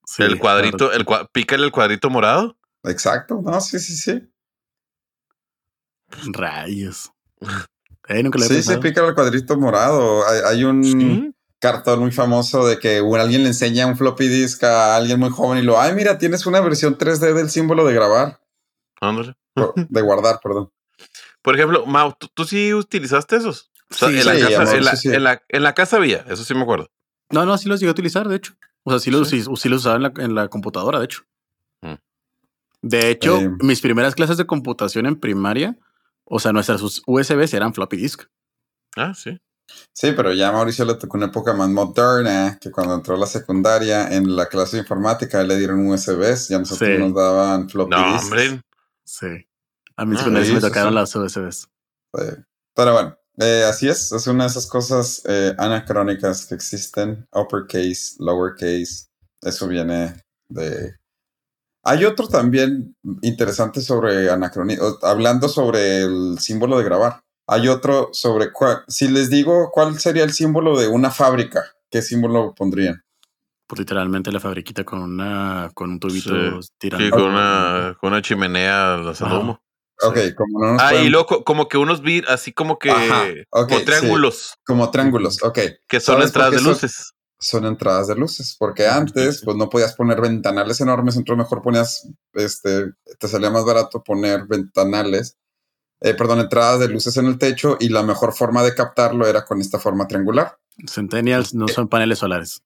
sí, 0.05 0.23
el 0.23 0.39
cuadrito, 0.39 0.91
el 0.93 1.05
cua- 1.05 1.27
pícale 1.31 1.65
el 1.65 1.71
cuadrito 1.71 2.09
morado. 2.09 2.57
Exacto. 2.83 3.41
No, 3.43 3.59
sí, 3.59 3.79
sí, 3.79 3.95
sí. 3.97 4.23
Rayos. 6.33 7.11
Eh, 8.07 8.23
nunca 8.23 8.39
lo 8.39 8.45
he 8.45 8.47
Sí, 8.47 8.53
se 8.55 8.59
pensado. 8.59 8.79
pica 8.79 9.05
el 9.05 9.13
cuadrito 9.13 9.57
morado. 9.57 10.25
Hay, 10.27 10.39
hay 10.45 10.63
un 10.63 10.83
Sí. 10.83 11.33
cartón 11.59 11.99
muy 11.99 12.11
famoso 12.11 12.65
de 12.65 12.79
que 12.79 12.99
alguien 13.19 13.41
le 13.43 13.49
enseña 13.49 13.87
un 13.87 13.97
floppy 13.97 14.27
disk 14.27 14.63
a 14.63 14.95
alguien 14.95 15.19
muy 15.19 15.29
joven 15.29 15.59
y 15.59 15.63
lo, 15.63 15.79
ay, 15.79 15.93
mira, 15.93 16.17
tienes 16.17 16.45
una 16.45 16.61
versión 16.61 16.97
3D 16.97 17.33
del 17.33 17.49
símbolo 17.49 17.85
de 17.85 17.93
grabar, 17.93 18.39
Ándale. 19.01 19.35
De 19.75 20.01
guardar, 20.01 20.39
perdón. 20.43 20.71
Por 21.41 21.55
ejemplo, 21.55 21.85
Mau, 21.85 22.13
¿tú, 22.19 22.27
tú 22.33 22.43
sí 22.45 22.73
utilizaste 22.73 23.35
esos? 23.37 23.71
O 23.89 23.93
sea, 23.95 24.09
Sí, 24.09 24.19
en, 24.19 24.25
la 24.25 24.35
sí, 24.35 24.41
casa, 24.41 24.61
amor, 24.63 24.75
en, 24.75 24.85
la, 24.85 24.95
sí, 24.95 25.09
sí. 25.09 25.15
en 25.15 25.23
la- 25.23 25.41
en 25.47 25.63
la 25.63 25.73
casa 25.73 25.97
había, 25.97 26.25
eso 26.29 26.43
sí 26.43 26.53
me 26.53 26.61
acuerdo. 26.63 26.89
No, 27.29 27.45
no, 27.45 27.57
sí 27.57 27.69
los 27.69 27.79
llegué 27.79 27.89
a 27.89 27.91
utilizar, 27.91 28.27
de 28.27 28.35
hecho. 28.35 28.53
O 28.83 28.91
sea, 28.91 28.99
sí 28.99 29.11
los, 29.11 29.29
Sí. 29.29 29.41
sí, 29.43 29.49
sí 29.55 29.69
los 29.69 29.81
usaba 29.81 29.95
en 29.97 30.03
la, 30.03 30.13
en 30.17 30.35
la 30.35 30.47
computadora, 30.49 30.99
de 30.99 31.05
hecho. 31.05 31.23
Mm. 31.81 31.93
De 32.81 33.09
hecho, 33.09 33.37
Eh. 33.37 33.51
mis 33.61 33.81
primeras 33.81 34.15
clases 34.15 34.37
de 34.37 34.45
computación 34.45 35.05
en 35.05 35.19
primaria, 35.19 35.77
o 36.25 36.39
sea, 36.39 36.51
nuestras 36.53 36.81
us- 36.81 37.01
USBs 37.05 37.53
eran 37.53 37.73
floppy 37.73 37.97
disk. 37.97 38.23
Ah, 38.95 39.13
sí. 39.13 39.39
Sí, 39.93 40.13
pero 40.15 40.33
ya 40.33 40.49
a 40.49 40.51
Mauricio 40.53 40.85
le 40.85 40.95
tocó 40.95 41.17
una 41.17 41.25
época 41.27 41.53
más 41.53 41.67
moderna, 41.69 42.57
que 42.59 42.71
cuando 42.71 42.95
entró 42.95 43.15
a 43.15 43.19
la 43.19 43.25
secundaria, 43.25 44.07
en 44.13 44.33
la 44.35 44.45
clase 44.47 44.77
de 44.77 44.83
informática 44.83 45.43
le 45.43 45.57
dieron 45.57 45.85
USBs 45.87 46.51
y 46.51 46.53
a 46.53 46.59
nosotros 46.59 46.89
Sí. 46.89 46.97
nos 46.97 47.13
daban 47.13 47.69
floppy 47.69 47.91
No, 47.91 48.13
disks. 48.13 48.23
hombre. 48.23 48.61
Sí. 49.07 49.47
A 49.95 50.05
mí 50.05 50.15
Ah, 50.15 50.19
secundaria 50.19 50.45
sí 50.45 50.49
sí, 50.49 50.55
me 50.55 50.61
tocaron 50.61 50.91
sí. 50.91 50.95
las 50.95 51.15
USBs. 51.15 51.69
Sí. 52.13 52.43
Pero 52.75 52.93
bueno, 52.93 53.17
eh, 53.39 53.63
así 53.67 53.87
es, 53.87 54.11
es 54.11 54.27
una 54.27 54.43
de 54.43 54.49
esas 54.49 54.67
cosas 54.67 55.23
eh, 55.25 55.55
anacrónicas 55.57 56.45
que 56.45 56.55
existen, 56.55 57.27
uppercase, 57.33 58.15
lowercase, 58.19 59.07
eso 59.41 59.67
viene 59.67 60.21
de... 60.49 60.95
Hay 61.83 62.03
otro 62.03 62.27
también 62.27 62.95
interesante 63.21 63.81
sobre 63.81 64.29
anacronismo, 64.29 64.97
hablando 65.03 65.47
sobre 65.47 66.01
el 66.01 66.37
símbolo 66.39 66.77
de 66.77 66.83
grabar. 66.83 67.21
Hay 67.47 67.69
otro 67.69 68.09
sobre 68.11 68.51
cuál. 68.51 68.83
Si 68.89 69.07
les 69.07 69.29
digo 69.29 69.71
cuál 69.71 69.97
sería 69.97 70.25
el 70.25 70.33
símbolo 70.33 70.77
de 70.77 70.89
una 70.89 71.11
fábrica, 71.11 71.63
¿qué 71.89 72.01
símbolo 72.01 72.53
pondrían? 72.53 73.01
Pues 73.67 73.79
literalmente 73.79 74.31
la 74.31 74.39
fabriquita 74.39 74.83
con 74.85 75.01
una 75.01 75.69
con 75.73 75.91
un 75.91 75.99
tubito 75.99 76.61
Sí. 76.61 76.69
tirando. 76.77 77.05
Sí, 77.05 77.11
con 77.11 77.21
una, 77.23 77.97
con 77.99 78.13
una 78.13 78.21
chimenea 78.21 78.97
lanzando 78.97 79.35
Ajá. 79.35 79.43
humo. 79.43 79.61
Ok, 80.03 80.17
como 80.37 80.59
no 80.63 80.73
nos 80.73 80.81
Ah, 80.81 80.95
y 80.95 81.09
loco, 81.09 81.43
como 81.43 81.67
que 81.67 81.77
unos 81.77 82.01
vir, 82.01 82.23
así 82.29 82.53
como 82.53 82.77
que 82.79 82.91
Ajá, 82.91 83.25
como 83.49 83.79
sí. 83.79 83.85
triángulos, 83.85 84.53
como 84.65 84.89
triángulos, 84.91 85.43
ok. 85.43 85.59
que 85.87 85.99
son 85.99 86.15
¿Sabes 86.15 86.31
por 86.31 86.41
entradas 86.43 86.51
de 86.51 86.59
son? 86.59 86.67
luces. 86.69 87.13
Son 87.39 87.65
entradas 87.65 88.07
de 88.07 88.15
luces, 88.15 88.55
porque 88.57 88.87
antes 88.87 89.41
pues 89.43 89.57
no 89.57 89.69
podías 89.69 89.95
poner 89.95 90.21
ventanales 90.21 90.79
enormes, 90.81 91.17
entonces 91.17 91.43
mejor 91.43 91.61
ponías, 91.61 92.07
este, 92.33 92.93
te 93.19 93.27
salía 93.27 93.49
más 93.51 93.65
barato 93.65 94.01
poner 94.03 94.45
ventanales, 94.47 95.37
eh, 96.01 96.13
perdón, 96.13 96.39
entradas 96.39 96.79
de 96.79 96.87
luces 96.89 97.17
en 97.17 97.25
el 97.25 97.37
techo 97.37 97.77
y 97.79 97.89
la 97.89 98.01
mejor 98.03 98.33
forma 98.33 98.63
de 98.63 98.73
captarlo 98.75 99.27
era 99.27 99.45
con 99.45 99.59
esta 99.61 99.77
forma 99.79 100.07
triangular. 100.07 100.57
Centennials 100.87 101.53
no 101.55 101.67
son 101.67 101.87
paneles 101.87 102.19
solares. 102.19 102.61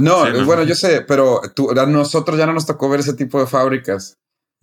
No, 0.00 0.24
Sí, 0.26 0.32
no. 0.32 0.44
bueno, 0.46 0.62
yo 0.64 0.74
sé, 0.74 1.02
pero 1.02 1.40
tú- 1.54 1.70
a 1.70 1.86
nosotros 1.86 2.38
ya 2.38 2.46
no 2.46 2.52
nos 2.52 2.66
tocó 2.66 2.88
ver 2.88 3.00
ese 3.00 3.14
tipo 3.14 3.38
de 3.40 3.46
fábricas. 3.46 4.18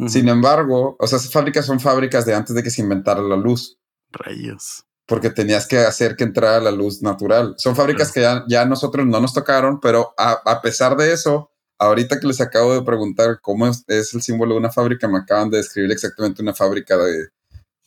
Sin 0.08 0.28
embargo, 0.28 0.96
o 1.00 1.08
sea, 1.08 1.18
esas 1.20 1.32
fábricas 1.32 1.66
son 1.68 1.80
fábricas 1.80 2.26
de 2.26 2.34
antes 2.34 2.56
de 2.56 2.64
que 2.64 2.72
se 2.72 2.82
inventara 2.82 3.22
la 3.22 3.36
luz. 3.36 3.78
Rayos. 4.12 4.86
porque 5.06 5.30
tenías 5.30 5.68
que 5.68 5.80
hacer 5.80 6.16
que 6.16 6.24
entrara 6.24 6.60
la 6.62 6.72
luz 6.72 7.02
natural. 7.02 7.56
Son 7.58 7.76
fábricas 7.76 8.12
que 8.12 8.22
ya, 8.22 8.44
ya 8.48 8.64
nosotros 8.66 9.06
no 9.06 9.20
nos 9.20 9.34
tocaron, 9.34 9.80
pero 9.82 10.14
a, 10.18 10.32
a 10.46 10.62
pesar 10.62 10.96
de 10.96 11.12
eso, 11.12 11.52
ahorita 11.78 12.20
que 12.22 12.28
les 12.28 12.40
acabo 12.40 12.74
de 12.74 12.84
preguntar 12.84 13.40
cómo 13.42 13.68
es, 13.68 13.84
es 13.88 14.14
el 14.14 14.22
símbolo 14.22 14.54
de 14.54 14.60
una 14.62 14.72
fábrica, 14.72 15.08
me 15.10 15.18
acaban 15.18 15.50
de 15.50 15.58
describir 15.58 15.92
exactamente 15.92 16.42
una 16.42 16.54
fábrica 16.54 16.96
de, 16.98 17.28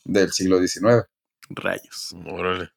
del 0.05 0.31
siglo 0.33 0.59
XIX. 0.61 1.07
Rayos. 1.49 2.15
Órale. 2.27 2.71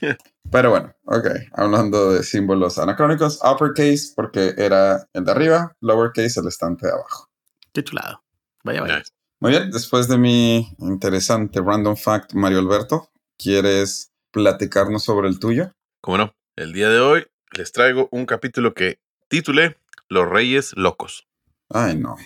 Pero 0.50 0.70
bueno, 0.70 0.94
ok, 1.04 1.26
hablando 1.52 2.12
de 2.12 2.22
símbolos 2.22 2.78
anacrónicos, 2.78 3.40
uppercase 3.42 4.12
porque 4.14 4.54
era 4.56 5.06
el 5.12 5.24
de 5.24 5.30
arriba, 5.30 5.76
lowercase 5.80 6.40
el 6.40 6.48
estante 6.48 6.86
de 6.86 6.92
abajo. 6.92 7.28
Qué 7.72 7.84
chulado. 7.84 8.22
Vaya, 8.64 8.82
vaya. 8.82 8.98
Nice. 8.98 9.12
Muy 9.40 9.52
bien, 9.52 9.70
después 9.70 10.08
de 10.08 10.18
mi 10.18 10.76
interesante 10.78 11.60
random 11.60 11.96
fact, 11.96 12.34
Mario 12.34 12.58
Alberto, 12.58 13.10
¿quieres 13.38 14.12
platicarnos 14.32 15.04
sobre 15.04 15.28
el 15.28 15.38
tuyo? 15.38 15.72
Como 16.00 16.18
no, 16.18 16.34
el 16.56 16.72
día 16.72 16.88
de 16.88 17.00
hoy 17.00 17.26
les 17.52 17.72
traigo 17.72 18.08
un 18.10 18.26
capítulo 18.26 18.74
que 18.74 19.00
titulé 19.28 19.78
Los 20.08 20.28
Reyes 20.28 20.72
Locos. 20.76 21.26
Ay, 21.68 21.96
no. 21.96 22.16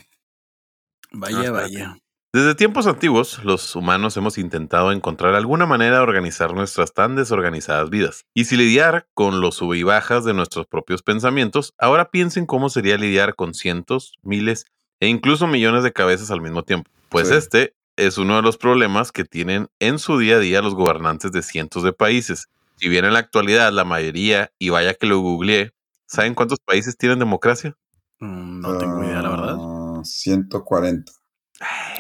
Vaya, 1.12 1.51
vaya. 1.51 1.97
Desde 2.35 2.57
tiempos 2.57 2.89
antiguos, 2.89 3.45
los 3.45 3.76
humanos 3.76 4.16
hemos 4.16 4.39
intentado 4.39 4.91
encontrar 4.91 5.37
alguna 5.37 5.66
manera 5.66 5.99
de 5.99 6.03
organizar 6.03 6.53
nuestras 6.53 6.93
tan 6.93 7.14
desorganizadas 7.14 7.91
vidas. 7.91 8.24
Y 8.35 8.47
si 8.47 8.57
lidiar 8.57 9.07
con 9.14 9.41
los 9.41 9.55
sub 9.55 9.72
y 9.74 9.85
bajas 9.85 10.24
de 10.24 10.35
nuestros 10.35 10.66
propios 10.66 11.05
pensamientos, 11.05 11.74
ahora 11.78 12.11
piensen 12.11 12.45
cómo 12.45 12.70
sería 12.70 12.97
lidiar 12.97 13.37
con 13.37 13.55
cientos, 13.55 14.14
miles 14.22 14.66
e 14.99 15.07
incluso 15.07 15.47
millones 15.47 15.85
de 15.85 15.93
cabezas 15.93 16.32
al 16.32 16.41
mismo 16.41 16.64
tiempo. 16.64 16.91
Pues 17.09 17.28
Sí. 17.28 17.35
este 17.35 17.76
es 17.97 18.18
uno 18.18 18.35
de 18.35 18.43
los 18.43 18.57
problemas 18.57 19.12
que 19.12 19.24
tienen 19.24 19.68
en 19.78 20.01
su 20.01 20.18
día 20.18 20.35
a 20.35 20.41
día 20.41 20.61
los 20.61 20.74
gobernantes 20.74 21.30
de 21.30 21.41
cientos 21.41 21.85
de 21.85 21.93
países. 21.93 22.49
Si 22.74 22.89
bien 22.89 23.05
en 23.05 23.12
la 23.12 23.20
actualidad 23.20 23.72
la 23.72 23.85
mayoría, 23.85 24.51
y 24.59 24.70
vaya 24.70 24.95
que 24.95 25.07
lo 25.07 25.20
googleé, 25.20 25.70
¿saben 26.09 26.35
cuántos 26.35 26.59
países 26.59 26.97
tienen 26.97 27.20
democracia? 27.20 27.76
Mm, 28.18 28.59
No 28.61 28.76
tengo 28.76 29.05
idea, 29.05 29.22
la 29.22 29.28
verdad. 29.30 29.57
Ah, 29.57 30.01
140. 30.03 31.12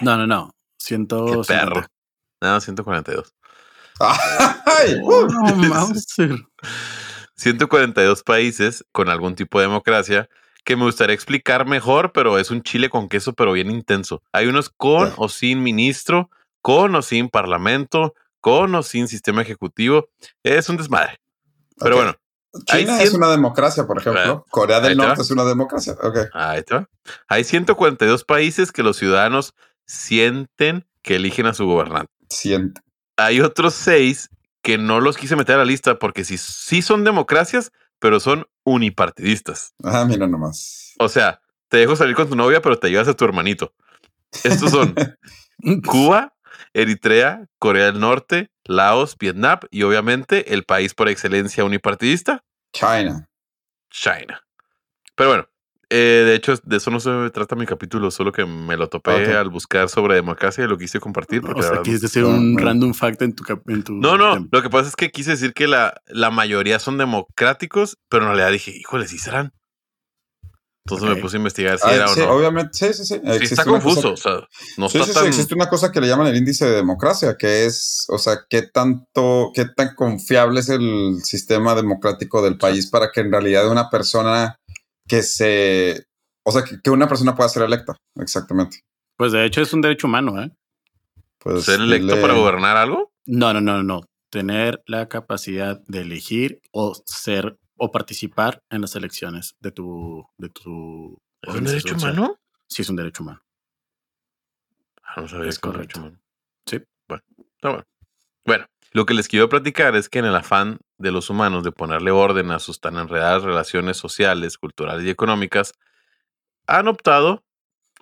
No, 0.00 0.16
no, 0.16 0.26
no. 0.26 0.50
¡Qué 0.78 0.86
Ciento 0.86 1.42
perro! 1.46 1.86
No, 2.40 2.60
142. 2.60 3.34
¡Ay! 4.00 5.00
Oh, 5.02 5.24
¡Uh! 5.24 5.28
no, 5.28 5.56
Mauser. 5.68 6.36
142 7.36 8.22
países 8.22 8.84
con 8.92 9.08
algún 9.08 9.34
tipo 9.34 9.58
de 9.60 9.66
democracia 9.66 10.28
que 10.64 10.76
me 10.76 10.84
gustaría 10.84 11.14
explicar 11.14 11.66
mejor, 11.66 12.12
pero 12.12 12.38
es 12.38 12.50
un 12.50 12.62
chile 12.62 12.88
con 12.88 13.08
queso, 13.08 13.32
pero 13.34 13.52
bien 13.52 13.70
intenso. 13.70 14.22
Hay 14.32 14.46
unos 14.46 14.70
con 14.70 15.08
Sí. 15.08 15.14
o 15.18 15.28
sin 15.28 15.62
ministro, 15.62 16.30
con 16.62 16.94
o 16.94 17.02
sin 17.02 17.28
parlamento, 17.28 18.14
con 18.40 18.74
o 18.74 18.82
sin 18.82 19.08
sistema 19.08 19.42
ejecutivo. 19.42 20.08
Es 20.42 20.68
un 20.68 20.76
desmadre. 20.76 21.18
Pero 21.78 21.96
bueno, 21.96 22.14
China 22.66 23.02
es 23.02 23.12
una 23.12 23.30
democracia, 23.30 23.86
por 23.86 23.98
ejemplo. 23.98 24.44
Corea 24.50 24.80
del 24.80 24.96
Norte 24.96 25.22
es 25.22 25.30
una 25.30 25.44
democracia. 25.44 25.94
Ok. 26.02 26.18
ahí 26.32 26.62
va. 26.72 26.88
Hay 27.28 27.44
142 27.44 28.24
países 28.24 28.72
que 28.72 28.82
los 28.82 28.96
ciudadanos 28.96 29.54
sienten 29.86 30.86
que 31.02 31.16
eligen 31.16 31.46
a 31.46 31.54
su 31.54 31.66
gobernante. 31.66 32.12
Siente. 32.30 32.80
Hay 33.16 33.40
otros 33.40 33.74
seis 33.74 34.30
que 34.62 34.78
no 34.78 35.00
los 35.00 35.16
quise 35.16 35.36
meter 35.36 35.56
a 35.56 35.58
la 35.58 35.64
lista 35.64 35.98
porque 35.98 36.24
sí, 36.24 36.38
sí 36.38 36.80
son 36.80 37.04
democracias, 37.04 37.72
pero 37.98 38.18
son 38.20 38.46
unipartidistas. 38.64 39.74
Ah, 39.82 40.04
mira 40.06 40.26
nomás. 40.26 40.94
O 40.98 41.08
sea, 41.08 41.40
te 41.68 41.78
dejo 41.78 41.96
salir 41.96 42.14
con 42.14 42.28
tu 42.28 42.36
novia, 42.36 42.62
pero 42.62 42.78
te 42.78 42.88
llevas 42.88 43.08
a 43.08 43.14
tu 43.14 43.24
hermanito. 43.24 43.74
Estos 44.42 44.70
son 44.70 44.94
Cuba, 45.86 46.33
Eritrea, 46.72 47.46
Corea 47.58 47.86
del 47.86 48.00
Norte, 48.00 48.48
Laos, 48.64 49.16
Vietnam 49.18 49.58
y 49.70 49.82
obviamente 49.82 50.54
el 50.54 50.64
país 50.64 50.94
por 50.94 51.08
excelencia 51.08 51.64
unipartidista, 51.64 52.42
China. 52.72 53.28
China. 53.90 54.40
Pero 55.14 55.30
bueno, 55.30 55.48
eh, 55.90 56.22
de 56.26 56.34
hecho, 56.34 56.54
de 56.64 56.76
eso 56.78 56.90
no 56.90 56.98
se 56.98 57.30
trata 57.30 57.54
mi 57.54 57.66
capítulo, 57.66 58.10
solo 58.10 58.32
que 58.32 58.44
me 58.44 58.76
lo 58.76 58.88
topé 58.88 59.36
al 59.36 59.48
buscar 59.50 59.88
sobre 59.88 60.16
democracia 60.16 60.64
y 60.64 60.68
lo 60.68 60.76
quise 60.78 60.98
compartir. 60.98 61.40
Porque 61.42 61.60
O 61.60 61.62
sea, 61.62 61.80
decir 61.82 62.24
Ah, 62.24 62.28
un 62.28 62.54
bueno. 62.54 62.66
random 62.68 62.94
fact 62.94 63.22
en 63.22 63.34
tu, 63.34 63.44
cap- 63.44 63.68
en 63.68 63.84
tu 63.84 63.92
No, 63.94 64.16
no, 64.16 64.34
tema. 64.34 64.48
lo 64.50 64.62
que 64.62 64.70
pasa 64.70 64.88
es 64.88 64.96
que 64.96 65.10
quise 65.10 65.32
decir 65.32 65.52
que 65.52 65.68
la, 65.68 66.00
la 66.06 66.30
mayoría 66.30 66.78
son 66.80 66.98
democráticos, 66.98 67.96
pero 68.08 68.24
en 68.24 68.28
realidad 68.30 68.50
dije, 68.50 68.72
híjole, 68.76 69.06
sí 69.06 69.18
serán. 69.18 69.52
Entonces 70.86 71.08
me 71.08 71.16
puse 71.16 71.36
a 71.36 71.38
investigar 71.38 71.78
si 71.78 71.84
Ah, 71.88 71.94
era 71.94 72.08
sí, 72.08 72.20
o 72.20 72.26
no. 72.26 72.32
obviamente, 72.34 72.70
sí, 72.74 72.92
sí, 72.92 73.04
sí. 73.06 73.14
Sí, 73.24 73.44
está 73.44 73.64
cosa 73.64 73.70
confuso, 73.80 74.02
que- 74.02 74.08
o 74.08 74.16
sea, 74.18 74.48
no 74.76 74.88
Sí, 74.90 74.98
está 74.98 75.06
sí, 75.06 75.12
sí, 75.12 75.18
tan... 75.18 75.26
existe 75.28 75.54
una 75.54 75.68
cosa 75.70 75.90
que 75.90 76.00
le 76.00 76.08
llaman 76.08 76.26
el 76.26 76.36
índice 76.36 76.66
de 76.66 76.72
democracia, 76.76 77.36
que 77.38 77.64
es, 77.64 78.04
o 78.10 78.18
sea, 78.18 78.40
qué 78.50 78.62
tanto, 78.62 79.50
qué 79.54 79.64
tan 79.64 79.94
confiable 79.94 80.60
es 80.60 80.68
el 80.68 81.20
sistema 81.22 81.74
democrático 81.74 82.42
del 82.42 82.58
país 82.58 82.90
para 82.90 83.10
que 83.10 83.22
en 83.22 83.32
realidad 83.32 83.70
una 83.70 83.88
persona 83.88 84.56
que 85.08 85.22
se, 85.22 86.04
o 86.44 86.52
sea, 86.52 86.64
que, 86.64 86.76
que 86.82 86.90
una 86.90 87.08
persona 87.08 87.34
pueda 87.34 87.48
ser 87.48 87.62
electa. 87.62 87.96
Exactamente. 88.16 88.80
Pues 89.16 89.32
de 89.32 89.46
hecho 89.46 89.62
es 89.62 89.72
un 89.72 89.80
derecho 89.80 90.06
humano, 90.06 90.42
¿eh? 90.42 90.50
Pues, 91.38 91.64
¿Ser 91.64 91.80
electo 91.80 92.08
dile- 92.14 92.20
para 92.20 92.34
gobernar 92.34 92.76
algo? 92.76 93.10
No, 93.24 93.54
no, 93.54 93.60
no, 93.62 93.82
no. 93.82 94.02
Tener 94.30 94.82
la 94.86 95.08
capacidad 95.08 95.80
de 95.86 96.00
elegir 96.02 96.60
o 96.72 96.94
ser 97.06 97.56
o 97.76 97.90
participar 97.90 98.62
en 98.70 98.80
las 98.80 98.94
elecciones 98.96 99.56
de 99.60 99.72
tu 99.72 100.26
de 100.38 100.48
tu 100.48 101.20
¿Es 101.42 101.54
un 101.54 101.64
derecho 101.64 101.94
social. 101.94 102.12
humano? 102.12 102.38
Sí, 102.66 102.82
es 102.82 102.88
un 102.88 102.96
derecho 102.96 103.22
humano. 103.22 103.42
Ah, 105.02 105.20
no 105.20 105.28
sabía 105.28 105.48
Es 105.48 105.58
que 105.58 105.68
era 105.68 105.76
un 105.76 105.80
derecho 105.82 106.00
humano. 106.00 106.20
Sí. 106.66 106.82
Bueno, 107.08 107.22
está 107.56 107.68
bueno. 107.68 107.84
Bueno, 108.44 108.66
lo 108.92 109.06
que 109.06 109.14
les 109.14 109.28
quiero 109.28 109.48
platicar 109.48 109.96
es 109.96 110.08
que 110.08 110.18
en 110.18 110.26
el 110.26 110.36
afán 110.36 110.78
de 110.98 111.12
los 111.12 111.30
humanos 111.30 111.64
de 111.64 111.72
ponerle 111.72 112.10
orden 112.10 112.50
a 112.50 112.58
sus 112.58 112.80
tan 112.80 112.96
enredadas 112.96 113.42
relaciones 113.42 113.96
sociales, 113.96 114.58
culturales 114.58 115.04
y 115.04 115.10
económicas, 115.10 115.72
han 116.66 116.88
optado 116.88 117.44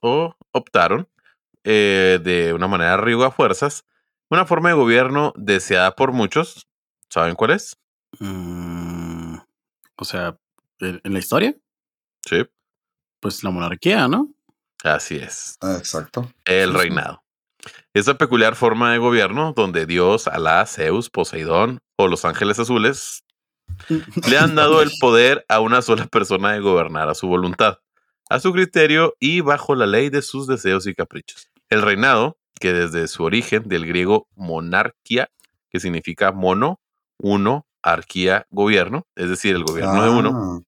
o 0.00 0.36
optaron 0.52 1.08
eh, 1.64 2.20
de 2.22 2.52
una 2.52 2.68
manera 2.68 2.96
rigo 2.96 3.24
a 3.24 3.30
fuerzas 3.30 3.84
una 4.32 4.46
forma 4.46 4.70
de 4.70 4.74
gobierno 4.74 5.34
deseada 5.36 5.94
por 5.94 6.12
muchos. 6.12 6.66
¿Saben 7.10 7.34
cuál 7.34 7.50
es? 7.50 7.76
Mm, 8.18 8.71
o 9.96 10.04
sea, 10.04 10.36
en 10.80 11.12
la 11.12 11.18
historia, 11.18 11.54
Sí, 12.24 12.44
pues 13.20 13.42
la 13.42 13.50
monarquía, 13.50 14.08
¿no? 14.08 14.32
así 14.84 15.16
es. 15.16 15.56
Ah, 15.60 15.76
exacto. 15.78 16.32
El 16.44 16.74
reinado. 16.74 17.22
Esa 17.94 18.18
peculiar 18.18 18.56
forma 18.56 18.92
de 18.92 18.98
gobierno 18.98 19.52
donde 19.54 19.86
Dios, 19.86 20.26
Alá, 20.26 20.66
Zeus, 20.66 21.08
Poseidón 21.08 21.78
o 21.96 22.08
los 22.08 22.24
ángeles 22.24 22.58
azules 22.58 23.22
le 24.28 24.38
han 24.38 24.56
dado 24.56 24.82
el 24.82 24.90
poder 25.00 25.44
a 25.48 25.60
una 25.60 25.82
sola 25.82 26.06
persona 26.06 26.52
de 26.52 26.60
gobernar 26.60 27.08
a 27.08 27.14
su 27.14 27.28
voluntad, 27.28 27.78
a 28.28 28.40
su 28.40 28.52
criterio 28.52 29.14
y 29.20 29.40
bajo 29.40 29.76
la 29.76 29.86
ley 29.86 30.10
de 30.10 30.22
sus 30.22 30.48
deseos 30.48 30.86
y 30.88 30.94
caprichos. 30.94 31.48
El 31.68 31.82
reinado, 31.82 32.38
que 32.60 32.72
desde 32.72 33.06
su 33.06 33.22
origen 33.22 33.68
del 33.68 33.86
griego 33.86 34.26
monarquía, 34.34 35.30
que 35.70 35.78
significa 35.78 36.32
mono, 36.32 36.80
uno, 37.18 37.66
arquía, 37.82 38.46
gobierno, 38.50 39.06
es 39.16 39.28
decir, 39.28 39.56
el 39.56 39.64
gobierno 39.64 40.02
de 40.02 40.10
uno. 40.10 40.30
Ah. 40.34 40.60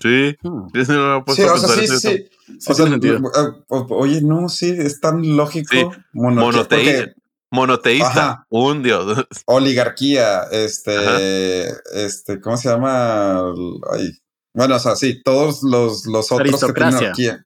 Sí, 0.00 0.36
Hmm. 0.42 0.66
sí, 0.74 0.92
no 0.92 1.14
me 1.14 1.18
Sí, 1.18 1.24
puesto 1.24 1.48
a 1.48 1.54
o 1.54 1.58
sea, 1.58 1.68
pensar 1.68 1.78
sí, 1.78 1.84
eso. 1.84 1.98
sí. 1.98 2.28
Sí, 2.60 2.70
O 2.70 2.74
sea, 2.74 2.86
tiene 2.86 2.90
sentido. 2.92 3.20
o- 3.68 3.86
oye, 3.96 4.20
no, 4.22 4.48
sí, 4.48 4.70
es 4.76 5.00
tan 5.00 5.36
lógico. 5.36 5.68
Sí, 5.72 5.84
monarquía, 6.12 6.62
Monotei- 6.62 6.68
porque 6.68 7.14
monoteísta, 7.50 8.08
Ajá. 8.30 8.46
un 8.50 8.82
dios. 8.82 9.26
oligarquía, 9.46 10.42
este, 10.52 11.70
este, 11.94 12.40
¿cómo 12.40 12.56
se 12.56 12.68
llama? 12.68 13.40
Ay, 13.92 14.12
Bueno, 14.54 14.76
o 14.76 14.78
sea, 14.78 14.96
sí, 14.96 15.22
todos 15.22 15.62
los, 15.62 16.06
los 16.06 16.30
otros 16.30 16.60
que 16.64 16.72
tienen 16.72 16.94
monarquía. 16.94 17.44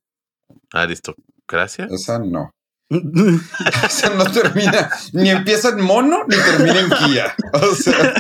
Aristocracia. 0.72 1.86
Esa 1.90 2.18
no. 2.18 2.51
O 2.91 3.88
sea, 3.88 4.11
no 4.11 4.24
termina, 4.32 4.91
ni 5.12 5.30
empieza 5.30 5.68
en 5.68 5.80
mono, 5.80 6.24
ni 6.28 6.36
termina 6.36 6.80
en 6.80 6.91
Kia. 6.91 7.34
O 7.53 7.74
sea. 7.74 8.14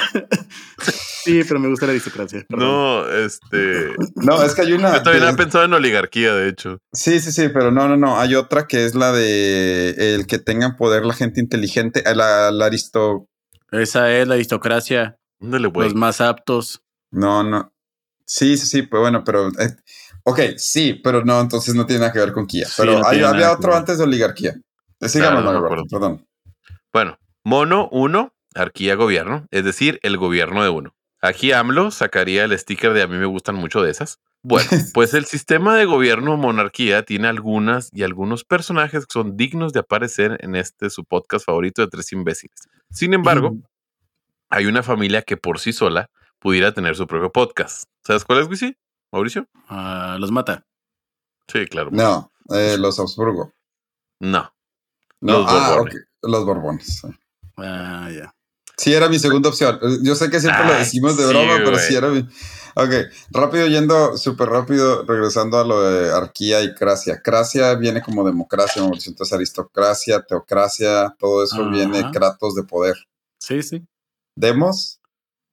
Sí, 1.24 1.42
pero 1.46 1.60
me 1.60 1.68
gusta 1.68 1.86
la 1.86 1.92
aristocracia. 1.92 2.46
No, 2.48 3.06
este. 3.08 3.94
No, 4.14 4.42
es 4.42 4.54
que 4.54 4.62
hay 4.62 4.72
una. 4.72 4.94
Yo 4.96 5.02
también 5.02 5.28
he 5.28 5.34
pensado 5.34 5.64
en 5.64 5.74
oligarquía, 5.74 6.34
de 6.34 6.48
hecho. 6.48 6.78
Sí, 6.92 7.20
sí, 7.20 7.32
sí, 7.32 7.48
pero 7.48 7.70
no, 7.70 7.88
no, 7.88 7.96
no. 7.96 8.18
Hay 8.20 8.36
otra 8.36 8.66
que 8.66 8.84
es 8.84 8.94
la 8.94 9.12
de 9.12 10.14
el 10.14 10.26
que 10.26 10.38
tengan 10.38 10.76
poder 10.76 11.04
la 11.04 11.14
gente 11.14 11.40
inteligente, 11.40 12.02
la, 12.14 12.50
la 12.50 12.66
aristo. 12.66 13.28
Esa 13.72 14.12
es 14.12 14.28
la 14.28 14.34
aristocracia. 14.34 15.18
Los 15.40 15.94
más 15.94 16.20
aptos. 16.20 16.82
No, 17.10 17.42
no. 17.42 17.72
Sí, 18.24 18.56
sí, 18.56 18.66
sí, 18.66 18.82
pues 18.82 19.00
bueno, 19.00 19.24
pero. 19.24 19.48
Eh, 19.48 19.76
ok, 20.30 20.40
sí, 20.56 20.94
pero 20.94 21.24
no, 21.24 21.40
entonces 21.40 21.74
no 21.74 21.86
tiene 21.86 22.00
nada 22.00 22.12
que 22.12 22.18
ver 22.18 22.32
con 22.32 22.46
Kia. 22.46 22.66
pero 22.76 23.04
había 23.06 23.52
otro 23.52 23.74
antes 23.74 23.98
de 23.98 24.04
oligarquía. 24.04 24.54
Sigamos, 25.00 25.44
perdón. 25.90 26.26
Bueno, 26.92 27.18
mono 27.44 27.88
uno, 27.90 28.34
arquía 28.54 28.94
gobierno, 28.96 29.46
es 29.50 29.64
decir, 29.64 29.98
el 30.02 30.16
gobierno 30.16 30.62
de 30.62 30.68
uno. 30.68 30.94
Aquí 31.22 31.52
AMLO 31.52 31.90
sacaría 31.90 32.44
el 32.44 32.58
sticker 32.58 32.94
de 32.94 33.02
a 33.02 33.06
mí 33.06 33.16
me 33.16 33.26
gustan 33.26 33.54
mucho 33.54 33.82
de 33.82 33.90
esas. 33.90 34.18
Bueno, 34.42 34.70
pues 34.94 35.12
el 35.12 35.26
sistema 35.26 35.76
de 35.76 35.84
gobierno 35.84 36.36
monarquía 36.36 37.04
tiene 37.04 37.28
algunas 37.28 37.90
y 37.92 38.02
algunos 38.02 38.44
personajes 38.44 39.06
que 39.06 39.12
son 39.12 39.36
dignos 39.36 39.72
de 39.72 39.80
aparecer 39.80 40.38
en 40.40 40.56
este 40.56 40.88
su 40.88 41.04
podcast 41.04 41.44
favorito 41.44 41.82
de 41.82 41.88
tres 41.88 42.12
imbéciles. 42.12 42.68
Sin 42.90 43.12
embargo, 43.12 43.56
hay 44.48 44.66
una 44.66 44.82
familia 44.82 45.22
que 45.22 45.36
por 45.36 45.58
sí 45.58 45.72
sola 45.72 46.10
pudiera 46.38 46.72
tener 46.72 46.96
su 46.96 47.06
propio 47.06 47.30
podcast. 47.30 47.84
¿Sabes 48.02 48.24
cuál 48.24 48.40
es, 48.40 48.48
Wisi? 48.48 48.76
Mauricio. 49.12 49.48
Ah, 49.68 50.16
los 50.20 50.30
mata. 50.30 50.66
Sí, 51.48 51.66
claro. 51.66 51.90
No, 51.92 52.30
eh, 52.50 52.76
los 52.78 52.98
Habsburgo. 52.98 53.52
No. 54.20 54.52
Los 55.20 55.46
ah, 55.48 55.70
Borbones. 55.70 56.04
Los 56.22 56.44
Borbones. 56.44 57.02
Ah, 57.56 58.08
ya. 58.10 58.34
Sí, 58.76 58.94
era 58.94 59.08
mi 59.08 59.18
segunda 59.18 59.50
opción. 59.50 59.78
Yo 60.02 60.14
sé 60.14 60.30
que 60.30 60.40
siempre 60.40 60.64
lo 60.66 60.74
decimos 60.74 61.16
de 61.16 61.26
broma, 61.26 61.56
pero 61.64 61.78
sí 61.78 61.94
era 61.94 62.08
mi. 62.08 62.26
Ok, 62.76 62.90
rápido 63.30 63.66
yendo, 63.66 64.16
súper 64.16 64.48
rápido, 64.48 65.04
regresando 65.04 65.58
a 65.58 65.64
lo 65.64 65.82
de 65.82 66.12
arquía 66.12 66.62
y 66.62 66.74
cracia. 66.74 67.20
Cracia 67.20 67.74
viene 67.74 68.00
como 68.00 68.24
democracia, 68.24 68.80
Mauricio. 68.80 69.10
Entonces, 69.10 69.34
aristocracia, 69.34 70.22
teocracia, 70.22 71.14
todo 71.18 71.44
eso 71.44 71.68
viene 71.68 72.10
kratos 72.10 72.54
de 72.54 72.62
poder. 72.62 72.94
Sí, 73.38 73.62
sí. 73.62 73.84
Demos. 74.34 74.99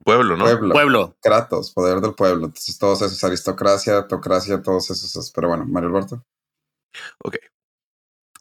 Pueblo, 0.03 0.37
¿no? 0.37 0.45
Pueblo. 0.71 1.17
Kratos, 1.21 1.73
poder 1.73 1.99
del 1.99 2.13
pueblo. 2.13 2.45
Entonces, 2.45 2.77
todos 2.77 3.01
esos, 3.01 3.23
aristocracia, 3.23 4.07
teocracia, 4.07 4.61
todos 4.61 4.89
esos. 4.89 5.31
Pero 5.31 5.49
bueno, 5.49 5.65
Mario 5.65 5.89
Alberto. 5.89 6.23
Ok. 7.23 7.37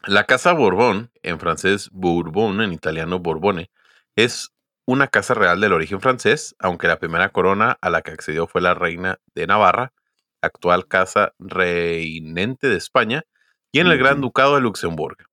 La 0.05 0.23
casa 0.25 0.53
Borbón, 0.53 1.11
en 1.21 1.39
francés 1.39 1.89
Bourbon, 1.91 2.61
en 2.61 2.71
italiano 2.71 3.19
Borbone, 3.19 3.69
es 4.15 4.53
una 4.85 5.07
casa 5.07 5.33
real 5.33 5.59
del 5.59 5.73
origen 5.73 5.99
francés, 5.99 6.55
aunque 6.59 6.87
la 6.87 6.99
primera 6.99 7.29
corona 7.29 7.77
a 7.81 7.89
la 7.89 8.01
que 8.01 8.11
accedió 8.11 8.47
fue 8.47 8.61
la 8.61 8.73
reina 8.73 9.19
de 9.35 9.47
Navarra, 9.47 9.91
actual 10.41 10.87
casa 10.87 11.33
reinente 11.39 12.67
de 12.69 12.77
España, 12.77 13.23
y 13.73 13.79
en 13.79 13.87
el 13.87 13.97
Gran 13.97 14.21
Ducado 14.21 14.55
de 14.55 14.61
Luxemburgo. 14.61 15.25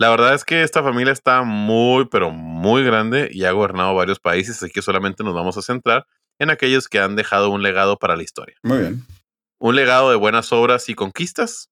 La 0.00 0.08
verdad 0.08 0.34
es 0.34 0.44
que 0.44 0.62
esta 0.62 0.82
familia 0.82 1.12
está 1.12 1.42
muy, 1.42 2.06
pero 2.06 2.30
muy 2.30 2.82
grande 2.82 3.28
y 3.30 3.44
ha 3.44 3.52
gobernado 3.52 3.94
varios 3.94 4.18
países, 4.18 4.56
así 4.56 4.72
que 4.72 4.80
solamente 4.80 5.22
nos 5.22 5.34
vamos 5.34 5.58
a 5.58 5.62
centrar 5.62 6.06
en 6.38 6.48
aquellos 6.48 6.88
que 6.88 6.98
han 6.98 7.16
dejado 7.16 7.50
un 7.50 7.62
legado 7.62 7.98
para 7.98 8.16
la 8.16 8.22
historia. 8.22 8.56
Muy 8.62 8.78
bien. 8.78 9.04
¿Un 9.58 9.76
legado 9.76 10.08
de 10.08 10.16
buenas 10.16 10.54
obras 10.54 10.88
y 10.88 10.94
conquistas? 10.94 11.68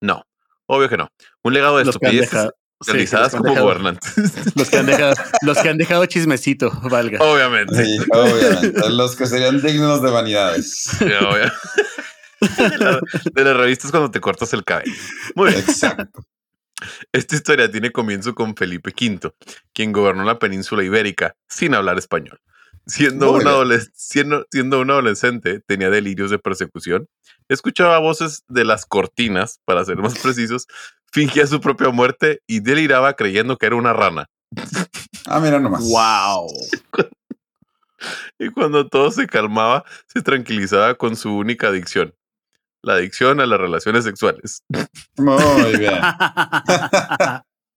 No, 0.00 0.22
obvio 0.66 0.88
que 0.88 0.96
no. 0.96 1.08
Un 1.42 1.52
legado 1.52 1.78
de 1.78 1.82
estupideces 1.82 2.50
realizadas 2.86 3.34
como 3.34 3.52
gobernantes. 3.56 4.14
Los 4.54 4.70
que, 4.70 4.76
han 4.76 4.86
dejado, 4.86 5.14
los 5.42 5.58
que 5.58 5.68
han 5.68 5.76
dejado 5.76 6.06
chismecito, 6.06 6.70
valga. 6.88 7.18
Obviamente. 7.24 7.84
Sí, 7.84 7.98
obviamente. 8.12 8.88
Los 8.90 9.16
que 9.16 9.26
serían 9.26 9.60
dignos 9.60 10.00
de 10.00 10.10
vanidades. 10.12 10.96
de, 11.00 11.18
las 13.44 13.56
revistas 13.56 13.90
cuando 13.90 14.12
te 14.12 14.20
cortas 14.20 14.52
el 14.52 14.62
cabello. 14.62 14.94
Muy 15.34 15.50
bien. 15.50 15.58
Exacto. 15.58 16.24
Esta 17.12 17.36
historia 17.36 17.70
tiene 17.70 17.90
comienzo 17.90 18.34
con 18.34 18.56
Felipe 18.56 18.90
V, 18.90 19.32
quien 19.72 19.92
gobernó 19.92 20.24
la 20.24 20.38
península 20.38 20.82
ibérica 20.82 21.36
sin 21.48 21.74
hablar 21.74 21.98
español. 21.98 22.40
Siendo 22.86 23.32
un, 23.32 23.42
siendo, 23.94 24.46
siendo 24.50 24.80
un 24.80 24.90
adolescente, 24.90 25.60
tenía 25.60 25.88
delirios 25.88 26.30
de 26.30 26.38
persecución, 26.38 27.08
escuchaba 27.48 27.98
voces 27.98 28.44
de 28.48 28.64
las 28.64 28.84
cortinas, 28.84 29.60
para 29.64 29.84
ser 29.84 29.96
más 29.98 30.18
precisos, 30.22 30.66
fingía 31.10 31.46
su 31.46 31.60
propia 31.60 31.88
muerte 31.90 32.40
y 32.46 32.60
deliraba 32.60 33.14
creyendo 33.14 33.56
que 33.56 33.66
era 33.66 33.76
una 33.76 33.92
rana. 33.92 34.26
Ah, 35.26 35.40
mira 35.40 35.58
nomás. 35.58 35.82
Wow. 35.88 36.48
Y 38.38 38.50
cuando 38.50 38.88
todo 38.88 39.10
se 39.10 39.26
calmaba, 39.26 39.84
se 40.06 40.20
tranquilizaba 40.20 40.94
con 40.94 41.16
su 41.16 41.34
única 41.34 41.68
adicción. 41.68 42.14
La 42.84 42.94
adicción 42.94 43.40
a 43.40 43.46
las 43.46 43.58
relaciones 43.58 44.04
sexuales. 44.04 44.62
Muy 45.16 45.76
bien. 45.78 45.98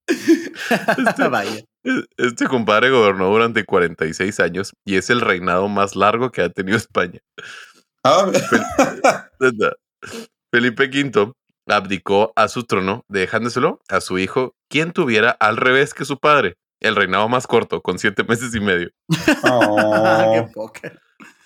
Este, 0.08 1.66
este, 2.18 2.48
compadre 2.48 2.90
gobernó 2.90 3.30
durante 3.30 3.64
46 3.64 4.40
años 4.42 4.74
y 4.86 4.96
es 4.96 5.10
el 5.10 5.22
reinado 5.22 5.70
más 5.70 5.96
largo 5.96 6.32
que 6.32 6.42
ha 6.42 6.50
tenido 6.50 6.78
España. 6.78 7.20
Ah, 8.04 8.30
Felipe 10.52 10.86
V 10.88 11.32
abdicó 11.68 12.34
a 12.36 12.50
su 12.50 12.64
trono, 12.64 13.04
dejándoselo 13.08 13.80
a 13.88 14.02
su 14.02 14.18
hijo, 14.18 14.56
quien 14.70 14.92
tuviera 14.92 15.32
al 15.32 15.56
revés 15.58 15.94
que 15.94 16.06
su 16.06 16.18
padre, 16.18 16.56
el 16.82 16.96
reinado 16.96 17.30
más 17.30 17.48
corto, 17.48 17.82
con 17.82 17.98
siete 17.98 18.24
meses 18.24 18.54
y 18.56 18.60
medio. 18.60 18.90
Oh. 19.44 20.50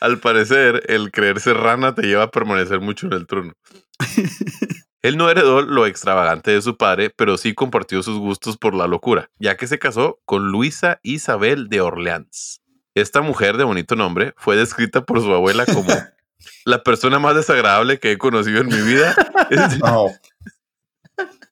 Al 0.01 0.19
parecer, 0.19 0.83
el 0.87 1.11
creerse 1.11 1.53
rana 1.53 1.93
te 1.93 2.01
lleva 2.01 2.23
a 2.23 2.31
permanecer 2.31 2.81
mucho 2.81 3.05
en 3.05 3.13
el 3.13 3.27
trono. 3.27 3.53
Él 5.03 5.15
no 5.15 5.29
heredó 5.29 5.61
lo 5.61 5.85
extravagante 5.85 6.49
de 6.51 6.61
su 6.63 6.75
padre, 6.75 7.11
pero 7.11 7.37
sí 7.37 7.53
compartió 7.53 8.01
sus 8.01 8.17
gustos 8.17 8.57
por 8.57 8.73
la 8.73 8.87
locura, 8.87 9.29
ya 9.37 9.57
que 9.57 9.67
se 9.67 9.77
casó 9.77 10.19
con 10.25 10.51
Luisa 10.51 10.99
Isabel 11.03 11.69
de 11.69 11.81
Orleans. 11.81 12.61
Esta 12.95 13.21
mujer 13.21 13.57
de 13.57 13.63
bonito 13.63 13.95
nombre 13.95 14.33
fue 14.37 14.57
descrita 14.57 15.05
por 15.05 15.21
su 15.21 15.31
abuela 15.33 15.67
como 15.67 15.89
la 16.65 16.81
persona 16.81 17.19
más 17.19 17.35
desagradable 17.35 17.99
que 17.99 18.11
he 18.11 18.17
conocido 18.17 18.61
en 18.61 18.67
mi 18.67 18.81
vida. 18.81 19.15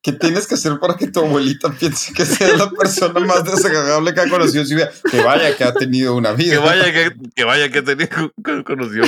¿Qué 0.02 0.14
tienes 0.14 0.47
que 0.47 0.56
hacer 0.56 0.80
para 0.80 0.95
que 0.95 1.08
tu 1.08 1.20
abuelita 1.20 1.72
piense 1.72 2.14
que 2.14 2.26
sea 2.26 2.56
la 2.56 2.70
persona 2.70 3.20
más 3.20 3.43
desagradable 3.43 4.14
que 4.14 4.22
ha 4.22 4.30
conocido 4.30 4.64
su 4.64 4.76
vida? 4.76 4.89
Que 5.12 5.22
vaya 5.22 5.56
que 5.58 5.64
ha 5.66 5.74
tenido 5.74 6.16
una 6.16 6.32
vida. 6.32 6.54
Que 6.54 6.60
vaya 6.60 6.93
que, 7.36 7.43
vaya 7.43 7.70
que 7.70 7.80
ha 7.80 7.84
tenido 7.84 8.32
conocido 8.64 9.04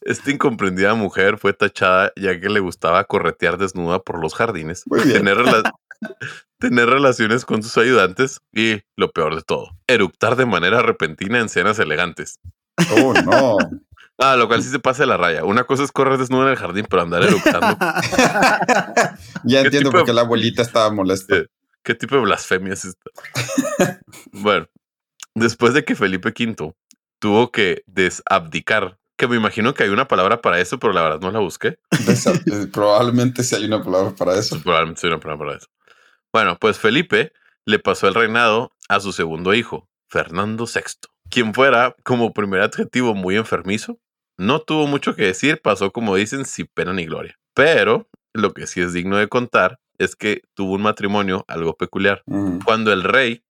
Esta 0.00 0.30
incomprendida 0.30 0.94
mujer 0.94 1.38
fue 1.38 1.52
tachada 1.52 2.12
ya 2.16 2.38
que 2.40 2.48
le 2.48 2.60
gustaba 2.60 3.04
corretear 3.04 3.56
desnuda 3.56 4.00
por 4.00 4.20
los 4.20 4.34
jardines, 4.34 4.82
tener, 5.04 5.38
tener 6.58 6.88
relaciones 6.88 7.44
con 7.44 7.62
sus 7.62 7.78
ayudantes 7.78 8.40
y, 8.52 8.82
lo 8.96 9.12
peor 9.12 9.36
de 9.36 9.42
todo, 9.42 9.70
eructar 9.86 10.34
de 10.34 10.46
manera 10.46 10.82
repentina 10.82 11.38
en 11.38 11.48
cenas 11.48 11.78
elegantes. 11.78 12.40
Oh, 12.98 13.14
no. 13.14 13.56
Ah, 14.18 14.36
lo 14.36 14.46
cual 14.46 14.62
sí 14.62 14.70
se 14.70 14.78
pasa 14.78 15.02
de 15.02 15.08
la 15.08 15.16
raya. 15.16 15.44
Una 15.44 15.64
cosa 15.64 15.82
es 15.82 15.90
correr 15.90 16.18
desnudo 16.18 16.44
en 16.44 16.50
el 16.50 16.56
jardín, 16.56 16.86
pero 16.88 17.02
andar 17.02 17.22
eructando. 17.22 17.76
ya 19.44 19.60
entiendo 19.60 19.90
por 19.90 20.04
qué 20.04 20.12
la 20.12 20.20
abuelita 20.20 20.62
estaba 20.62 20.90
molesta. 20.90 21.44
¿Qué 21.82 21.94
tipo 21.94 22.14
de 22.14 22.22
blasfemia 22.22 22.72
es 22.72 22.84
esta? 22.84 23.10
bueno, 24.32 24.66
después 25.34 25.74
de 25.74 25.84
que 25.84 25.96
Felipe 25.96 26.28
V 26.28 26.74
tuvo 27.18 27.50
que 27.50 27.82
desabdicar, 27.86 28.98
que 29.16 29.26
me 29.26 29.36
imagino 29.36 29.74
que 29.74 29.82
hay 29.82 29.90
una 29.90 30.06
palabra 30.06 30.40
para 30.40 30.60
eso, 30.60 30.78
pero 30.78 30.92
la 30.92 31.02
verdad 31.02 31.20
no 31.20 31.30
la 31.30 31.40
busqué. 31.40 31.78
Eh, 31.90 32.66
probablemente 32.72 33.42
sí 33.42 33.54
hay 33.56 33.64
una 33.64 33.82
palabra 33.82 34.14
para 34.14 34.38
eso. 34.38 34.60
probablemente 34.62 35.00
sí 35.00 35.06
hay 35.08 35.12
una 35.12 35.20
palabra 35.20 35.44
para 35.44 35.58
eso. 35.58 35.66
Bueno, 36.32 36.56
pues 36.58 36.78
Felipe 36.78 37.32
le 37.66 37.78
pasó 37.78 38.08
el 38.08 38.14
reinado 38.14 38.72
a 38.88 39.00
su 39.00 39.12
segundo 39.12 39.54
hijo, 39.54 39.88
Fernando 40.08 40.66
VI, 40.66 41.08
quien 41.30 41.52
fuera 41.52 41.96
como 42.04 42.32
primer 42.32 42.60
adjetivo 42.60 43.14
muy 43.14 43.36
enfermizo 43.36 43.98
no 44.36 44.60
tuvo 44.60 44.86
mucho 44.86 45.14
que 45.14 45.24
decir, 45.24 45.60
pasó 45.62 45.92
como 45.92 46.16
dicen 46.16 46.44
sin 46.44 46.66
pena 46.66 46.92
ni 46.92 47.06
gloria. 47.06 47.38
Pero 47.54 48.08
lo 48.32 48.52
que 48.52 48.66
sí 48.66 48.80
es 48.80 48.92
digno 48.92 49.16
de 49.16 49.28
contar 49.28 49.78
es 49.98 50.16
que 50.16 50.42
tuvo 50.54 50.74
un 50.74 50.82
matrimonio 50.82 51.44
algo 51.48 51.76
peculiar. 51.76 52.22
Cuando 52.64 52.92
el 52.92 53.02
rey, 53.02 53.44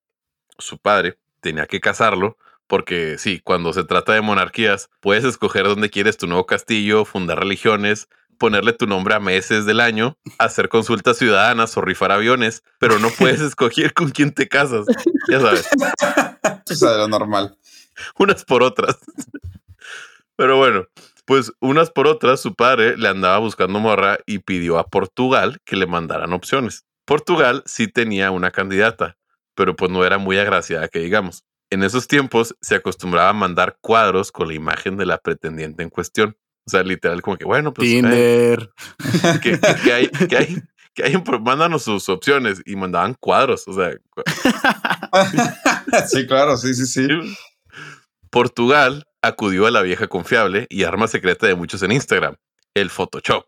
su 0.58 0.78
padre, 0.78 1.18
tenía 1.40 1.66
que 1.66 1.80
casarlo, 1.80 2.36
porque 2.66 3.16
sí, 3.18 3.40
cuando 3.42 3.72
se 3.72 3.84
trata 3.84 4.12
de 4.12 4.20
monarquías, 4.20 4.90
puedes 5.00 5.24
escoger 5.24 5.64
dónde 5.64 5.90
quieres 5.90 6.16
tu 6.16 6.26
nuevo 6.26 6.46
castillo, 6.46 7.04
fundar 7.04 7.38
religiones, 7.38 8.08
ponerle 8.38 8.72
tu 8.72 8.86
nombre 8.86 9.14
a 9.14 9.20
meses 9.20 9.64
del 9.64 9.80
año, 9.80 10.18
hacer 10.38 10.68
consultas 10.68 11.18
ciudadanas 11.18 11.76
o 11.76 11.80
rifar 11.80 12.12
aviones, 12.12 12.62
pero 12.78 12.98
no 12.98 13.10
puedes 13.10 13.40
escoger 13.40 13.94
con 13.94 14.10
quién 14.10 14.32
te 14.32 14.48
casas. 14.48 14.86
Ya 15.28 15.40
sabes. 15.40 15.68
Eso 16.68 16.90
es 16.90 16.96
lo 16.96 17.08
normal. 17.08 17.56
Unas 18.18 18.44
por 18.44 18.62
otras. 18.62 18.98
Pero 20.36 20.58
bueno, 20.58 20.86
pues 21.26 21.52
unas 21.60 21.90
por 21.90 22.06
otras, 22.06 22.40
su 22.40 22.54
padre 22.54 22.96
le 22.96 23.08
andaba 23.08 23.38
buscando 23.38 23.78
morra 23.80 24.18
y 24.26 24.40
pidió 24.40 24.78
a 24.78 24.88
Portugal 24.88 25.58
que 25.64 25.76
le 25.76 25.86
mandaran 25.86 26.32
opciones. 26.32 26.84
Portugal 27.06 27.62
sí 27.66 27.88
tenía 27.88 28.30
una 28.30 28.50
candidata, 28.50 29.16
pero 29.54 29.76
pues 29.76 29.90
no 29.90 30.04
era 30.04 30.18
muy 30.18 30.38
agraciada 30.38 30.88
que 30.88 31.00
digamos. 31.00 31.44
En 31.70 31.82
esos 31.82 32.06
tiempos 32.06 32.54
se 32.60 32.76
acostumbraba 32.76 33.30
a 33.30 33.34
mandar 33.34 33.78
cuadros 33.80 34.30
con 34.32 34.48
la 34.48 34.54
imagen 34.54 34.96
de 34.96 35.06
la 35.06 35.18
pretendiente 35.18 35.82
en 35.82 35.90
cuestión. 35.90 36.36
O 36.66 36.70
sea, 36.70 36.82
literal, 36.82 37.20
como 37.20 37.36
que 37.36 37.44
bueno, 37.44 37.74
pues. 37.74 37.88
Tinder. 37.88 38.70
que, 39.42 39.58
que 39.82 39.92
hay, 39.92 40.08
que 40.08 40.36
hay, 40.36 40.62
que 40.94 41.02
hay, 41.04 41.22
mándanos 41.40 41.82
sus 41.82 42.08
opciones 42.08 42.62
y 42.64 42.76
mandaban 42.76 43.14
cuadros. 43.14 43.66
O 43.66 43.74
sea, 43.74 43.90
sí, 46.08 46.26
claro, 46.26 46.56
sí, 46.56 46.74
sí, 46.74 46.86
sí. 46.86 47.08
Portugal 48.30 49.04
acudió 49.26 49.66
a 49.66 49.70
la 49.70 49.82
vieja 49.82 50.06
confiable 50.06 50.66
y 50.70 50.84
arma 50.84 51.08
secreta 51.08 51.46
de 51.46 51.54
muchos 51.54 51.82
en 51.82 51.92
Instagram, 51.92 52.36
el 52.74 52.90
Photoshop. 52.90 53.46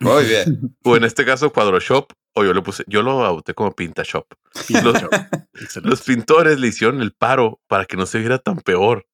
Muy 0.00 0.24
bien. 0.24 0.76
O 0.84 0.96
en 0.96 1.04
este 1.04 1.24
caso, 1.24 1.52
Cuadroshop, 1.52 2.12
o 2.34 2.44
yo 2.44 2.52
le 2.52 2.62
puse, 2.62 2.84
yo 2.86 3.02
lo 3.02 3.24
auté 3.24 3.54
como 3.54 3.72
Pintashop. 3.72 4.26
Los, 4.82 4.96
los 5.82 6.02
pintores 6.02 6.58
le 6.58 6.68
hicieron 6.68 7.00
el 7.00 7.12
paro 7.12 7.60
para 7.68 7.84
que 7.84 7.96
no 7.96 8.06
se 8.06 8.18
viera 8.18 8.38
tan 8.38 8.58
peor. 8.58 9.06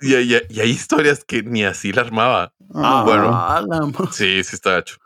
Y, 0.00 0.14
hay, 0.14 0.70
historias 0.70 1.24
que 1.24 1.42
ni 1.42 1.64
así 1.64 1.92
la 1.92 2.02
armaba. 2.02 2.52
Ah, 2.74 3.02
bueno, 3.04 3.92
sí, 4.12 4.42
sí 4.42 4.56
está 4.56 4.78
hecho. 4.78 4.96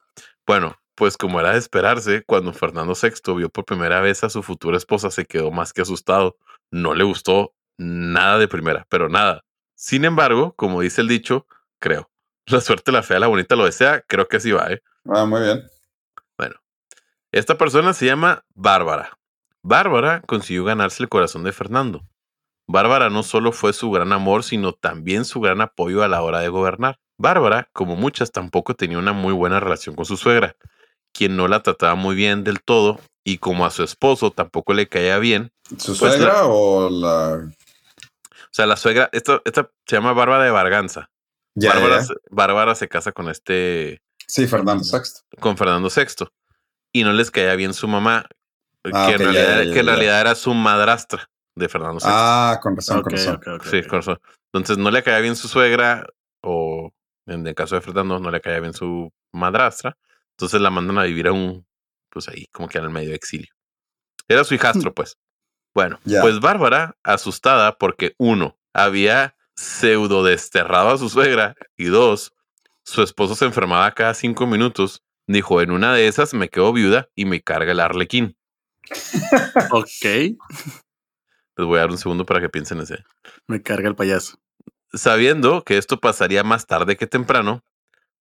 Bueno, 0.47 0.77
pues 0.95 1.17
como 1.17 1.41
era 1.41 1.53
de 1.53 1.59
esperarse, 1.59 2.23
cuando 2.25 2.53
Fernando 2.53 2.95
VI 2.95 3.35
vio 3.35 3.49
por 3.49 3.65
primera 3.65 4.01
vez 4.01 4.25
a 4.25 4.31
su 4.31 4.43
futura 4.43 4.77
esposa, 4.77 5.11
se 5.11 5.25
quedó 5.25 5.51
más 5.51 5.73
que 5.73 5.83
asustado. 5.83 6.37
No 6.71 6.95
le 6.95 7.05
gustó 7.05 7.55
nada 7.79 8.39
de 8.39 8.49
primera, 8.49 8.87
pero 8.89 9.09
nada. 9.09 9.45
Sin 9.75 10.05
embargo, 10.05 10.55
como 10.57 10.81
dice 10.81 11.01
el 11.01 11.09
dicho, 11.09 11.47
creo. 11.79 12.11
La 12.47 12.61
suerte, 12.61 12.93
la 12.93 13.03
fea, 13.03 13.19
la 13.19 13.27
bonita 13.27 13.57
lo 13.57 13.65
desea. 13.65 14.03
Creo 14.03 14.29
que 14.29 14.37
así 14.37 14.53
va, 14.53 14.71
¿eh? 14.71 14.83
Ah, 15.07 15.25
muy 15.25 15.41
bien. 15.41 15.65
Bueno, 16.37 16.57
esta 17.33 17.57
persona 17.57 17.95
se 17.95 18.05
llama 18.05 18.45
Bárbara. 18.55 19.19
Bárbara 19.63 20.21
consiguió 20.27 20.65
ganarse 20.65 21.03
el 21.03 21.09
corazón 21.09 21.43
de 21.45 21.53
Fernando. 21.53 22.05
Bárbara 22.67 23.09
no 23.09 23.23
solo 23.23 23.51
fue 23.53 23.73
su 23.73 23.91
gran 23.91 24.13
amor, 24.13 24.45
sino 24.45 24.73
también 24.73 25.25
su 25.25 25.41
gran 25.41 25.63
apoyo 25.63 26.03
a 26.03 26.09
la 26.09 26.23
hora 26.23 26.41
de 26.41 26.49
gobernar. 26.49 26.99
Bárbara, 27.19 27.69
como 27.73 27.97
muchas, 27.97 28.31
tampoco 28.31 28.75
tenía 28.75 28.99
una 28.99 29.13
muy 29.13 29.33
buena 29.33 29.61
relación 29.61 29.95
con 29.95 30.05
su 30.05 30.17
suegra, 30.17 30.57
quien 31.13 31.37
no 31.37 31.49
la 31.49 31.63
trataba 31.63 31.95
muy 31.95 32.15
bien 32.15 32.45
del 32.45 32.63
todo, 32.63 33.01
y 33.25 33.39
como 33.39 33.65
a 33.65 33.71
su 33.71 33.83
esposo 33.83 34.31
tampoco 34.31 34.75
le 34.75 34.89
caía 34.89 35.19
bien. 35.19 35.51
¿Su 35.79 35.97
pues 35.97 36.15
suegra 36.15 36.47
o 36.47 36.91
la...? 36.91 37.51
O 38.55 38.57
sea, 38.57 38.67
la 38.67 38.77
suegra, 38.77 39.11
esta, 39.11 39.43
esta 39.45 39.69
se 39.85 39.97
llama 39.97 40.13
Bárbara 40.13 40.45
de 40.45 40.53
Barganza. 40.53 41.11
Bárbara, 41.57 42.07
Bárbara 42.31 42.75
se 42.77 42.89
casa 42.89 43.11
con 43.11 43.29
este... 43.29 44.01
Sí, 44.29 44.47
Fernando 44.47 44.85
VI. 44.85 45.41
Con 45.41 45.57
Fernando 45.57 45.89
VI. 45.89 46.29
Y 46.93 47.03
no 47.03 47.13
les 47.13 47.33
caía 47.33 47.57
bien 47.57 47.75
su 47.75 47.89
mamá, 47.89 48.27
ah, 48.93 49.07
que, 49.09 49.15
en 49.15 49.87
realidad, 49.87 50.21
era 50.21 50.37
su 50.37 50.55
madrastra 50.55 51.29
de 51.57 51.69
Fernando 51.69 51.97
VI. 51.97 52.07
Ah, 52.07 52.61
con 52.63 52.77
razón, 52.77 53.03
con 53.03 53.11
razón. 53.11 53.41
sí, 53.65 53.83
con 53.83 53.99
razón. 53.99 54.21
Entonces 54.53 54.79
no 54.79 54.93
le 54.93 55.03
caía 55.03 55.19
bien 55.19 55.35
su 55.35 55.49
suegra, 55.49 56.07
o 56.41 56.93
en 57.27 57.45
el 57.45 57.57
caso 57.57 57.75
de 57.75 57.81
Fernando 57.81 58.21
no 58.21 58.31
le 58.31 58.41
caía 58.41 58.61
bien 58.61 58.73
su 58.73 59.13
madrastra. 59.33 59.97
Entonces 60.39 60.61
la 60.61 60.71
mandan 60.71 60.99
a 60.99 61.03
vivir 61.03 61.27
a 61.27 61.33
un, 61.33 61.67
pues 62.09 62.29
ahí, 62.29 62.47
como 62.53 62.69
que 62.69 62.79
en 62.79 62.85
el 62.85 62.91
medio 62.91 63.09
de 63.09 63.17
exilio. 63.17 63.53
Era 64.29 64.45
su 64.45 64.55
hijastro, 64.55 64.95
pues. 64.95 65.17
Bueno, 65.75 65.99
pues 66.05 66.39
Bárbara, 66.41 66.97
asustada 67.03 67.77
porque 67.79 68.15
uno, 68.17 68.57
había 68.73 69.37
pseudo 69.57 70.23
desterrado 70.23 70.91
a 70.91 70.99
su 70.99 71.09
suegra 71.09 71.57
y 71.77 71.87
dos, 71.87 72.33
su 72.85 73.03
esposo 73.03 73.35
se 73.35 73.45
enfermaba 73.45 73.91
cada 73.93 74.15
cinco 74.15 74.47
minutos, 74.47 75.03
dijo, 75.27 75.61
en 75.63 75.71
una 75.71 75.93
de 75.93 76.07
esas 76.07 76.35
me 76.35 76.49
quedo 76.49 76.73
viuda 76.73 77.09
y 77.15 77.25
me 77.25 77.43
carga 77.43 77.73
el 77.73 77.81
arlequín. 77.81 78.37
ok. 79.71 80.05
Les 81.57 81.67
voy 81.67 81.79
a 81.79 81.83
dar 81.83 81.91
un 81.91 81.99
segundo 81.99 82.27
para 82.27 82.41
que 82.41 82.49
piensen 82.49 82.81
ese. 82.81 83.05
Me 83.49 83.63
carga 83.63 83.89
el 83.89 83.97
payaso. 83.97 84.39
Sabiendo 84.93 85.65
que 85.65 85.79
esto 85.79 85.99
pasaría 85.99 86.45
más 86.45 86.67
tarde 86.67 86.97
que 86.97 87.07
temprano, 87.07 87.65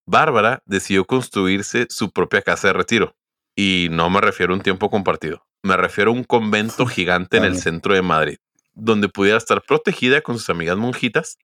Bárbara 0.05 0.63
decidió 0.65 1.05
construirse 1.05 1.87
su 1.89 2.11
propia 2.11 2.41
casa 2.41 2.67
de 2.69 2.73
retiro. 2.73 3.15
Y 3.55 3.89
no 3.91 4.09
me 4.09 4.21
refiero 4.21 4.53
a 4.53 4.57
un 4.57 4.63
tiempo 4.63 4.89
compartido, 4.89 5.45
me 5.63 5.77
refiero 5.77 6.11
a 6.11 6.13
un 6.13 6.23
convento 6.23 6.85
gigante 6.85 7.37
en 7.37 7.45
el 7.45 7.57
centro 7.57 7.95
de 7.95 8.01
Madrid, 8.01 8.37
donde 8.73 9.07
pudiera 9.09 9.37
estar 9.37 9.61
protegida 9.61 10.21
con 10.21 10.37
sus 10.37 10.49
amigas 10.49 10.77
monjitas. 10.77 11.37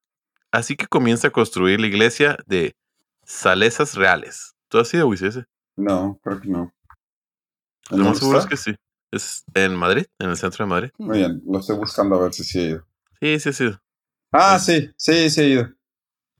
Así 0.51 0.75
que 0.75 0.87
comienza 0.87 1.29
a 1.29 1.31
construir 1.31 1.79
la 1.79 1.87
iglesia 1.87 2.37
de 2.45 2.75
Salesas 3.23 3.95
Reales. 3.95 4.55
¿Tú 4.67 4.79
has 4.79 4.93
ido, 4.93 5.11
ese? 5.13 5.45
No, 5.75 6.19
creo 6.23 6.41
que 6.41 6.49
no. 6.49 6.73
Lo 7.91 8.05
más 8.05 8.19
seguro 8.19 8.39
es 8.39 8.45
que 8.45 8.57
sí. 8.57 8.75
Es 9.11 9.43
en 9.55 9.75
Madrid, 9.75 10.05
en 10.19 10.29
el 10.29 10.37
centro 10.37 10.65
de 10.65 10.69
Madrid. 10.69 10.91
Muy 10.99 11.17
bien, 11.17 11.41
lo 11.47 11.59
estoy 11.59 11.77
buscando 11.77 12.15
a 12.15 12.23
ver 12.23 12.33
si 12.33 12.43
sí 12.43 12.59
he 12.59 12.63
ido. 12.65 12.85
Sí, 13.19 13.39
sí, 13.39 13.53
sí. 13.53 13.71
Ah, 14.31 14.59
sí, 14.59 14.91
sí, 14.97 15.29
sí 15.29 15.41
he 15.41 15.47
ido. 15.47 15.67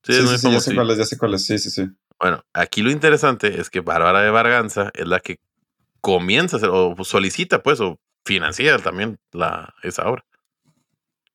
Sí, 0.04 0.14
sí, 0.14 0.38
sí, 0.38 0.52
ya 0.52 0.60
sé 0.60 0.76
cuál 0.76 0.92
es, 0.92 0.98
ya 0.98 1.06
sé 1.06 1.18
cuál 1.18 1.34
es, 1.34 1.46
sí, 1.46 1.58
sí, 1.58 1.72
sí. 1.72 1.90
Bueno, 2.20 2.44
aquí 2.54 2.82
lo 2.82 2.92
interesante 2.92 3.60
es 3.60 3.70
que 3.70 3.80
Bárbara 3.80 4.22
de 4.22 4.30
Barganza 4.30 4.92
es 4.94 5.08
la 5.08 5.20
que 5.20 5.40
comienza 6.02 6.56
a 6.56 6.58
hacer, 6.58 6.70
o 6.72 6.96
solicita, 7.04 7.62
pues, 7.64 7.80
o 7.80 8.00
financia 8.26 8.78
también 8.80 9.20
la, 9.32 9.74
esa 9.84 10.08
obra. 10.08 10.26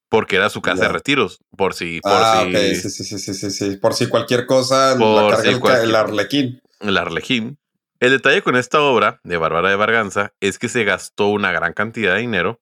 Porque 0.09 0.37
era 0.37 0.49
su 0.49 0.63
casa 0.63 0.85
de 0.85 0.93
retiros, 0.93 1.41
por 1.57 1.75
si... 1.75 2.01
Por 2.01 2.13
ah, 2.13 2.45
si, 2.47 2.77
sí, 2.77 2.91
sí, 2.91 3.19
sí, 3.19 3.35
sí, 3.35 3.51
sí, 3.51 3.77
Por 3.77 3.95
si 3.95 4.07
cualquier 4.09 4.47
cosa 4.47 4.95
la 4.95 5.29
carga 5.31 5.83
el, 5.83 5.95
arlequín. 5.95 6.61
El 6.81 6.97
arlequín. 6.97 7.59
El 7.99 8.11
detalle 8.11 8.43
con 8.43 8.55
esta 8.55 8.81
obra 8.81 9.21
de 9.25 9.37
Bárbara 9.39 9.71
de 9.71 9.77
Barganza 9.77 10.33
es 10.41 10.59
que 10.59 10.69
se 10.69 10.85
gastó 10.85 11.29
una 11.29 11.53
gran 11.53 11.73
cantidad 11.73 12.15
de 12.15 12.21
dinero 12.21 12.61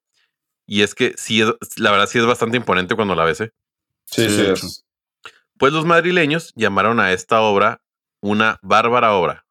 y 0.66 0.82
es 0.82 0.94
que 0.94 1.14
sí, 1.18 1.42
la 1.76 1.90
verdad 1.90 2.06
sí 2.06 2.18
es 2.18 2.26
bastante 2.26 2.56
imponente 2.56 2.94
cuando 2.94 3.14
la 3.14 3.24
ves. 3.24 3.42
¿eh? 3.42 3.52
Sí, 4.06 4.28
sí, 4.30 4.82
Pues 5.58 5.72
los 5.72 5.84
madrileños 5.84 6.52
llamaron 6.54 7.00
a 7.00 7.12
esta 7.12 7.42
obra 7.42 7.82
una 8.22 8.58
bárbara 8.62 9.14
obra 9.14 9.46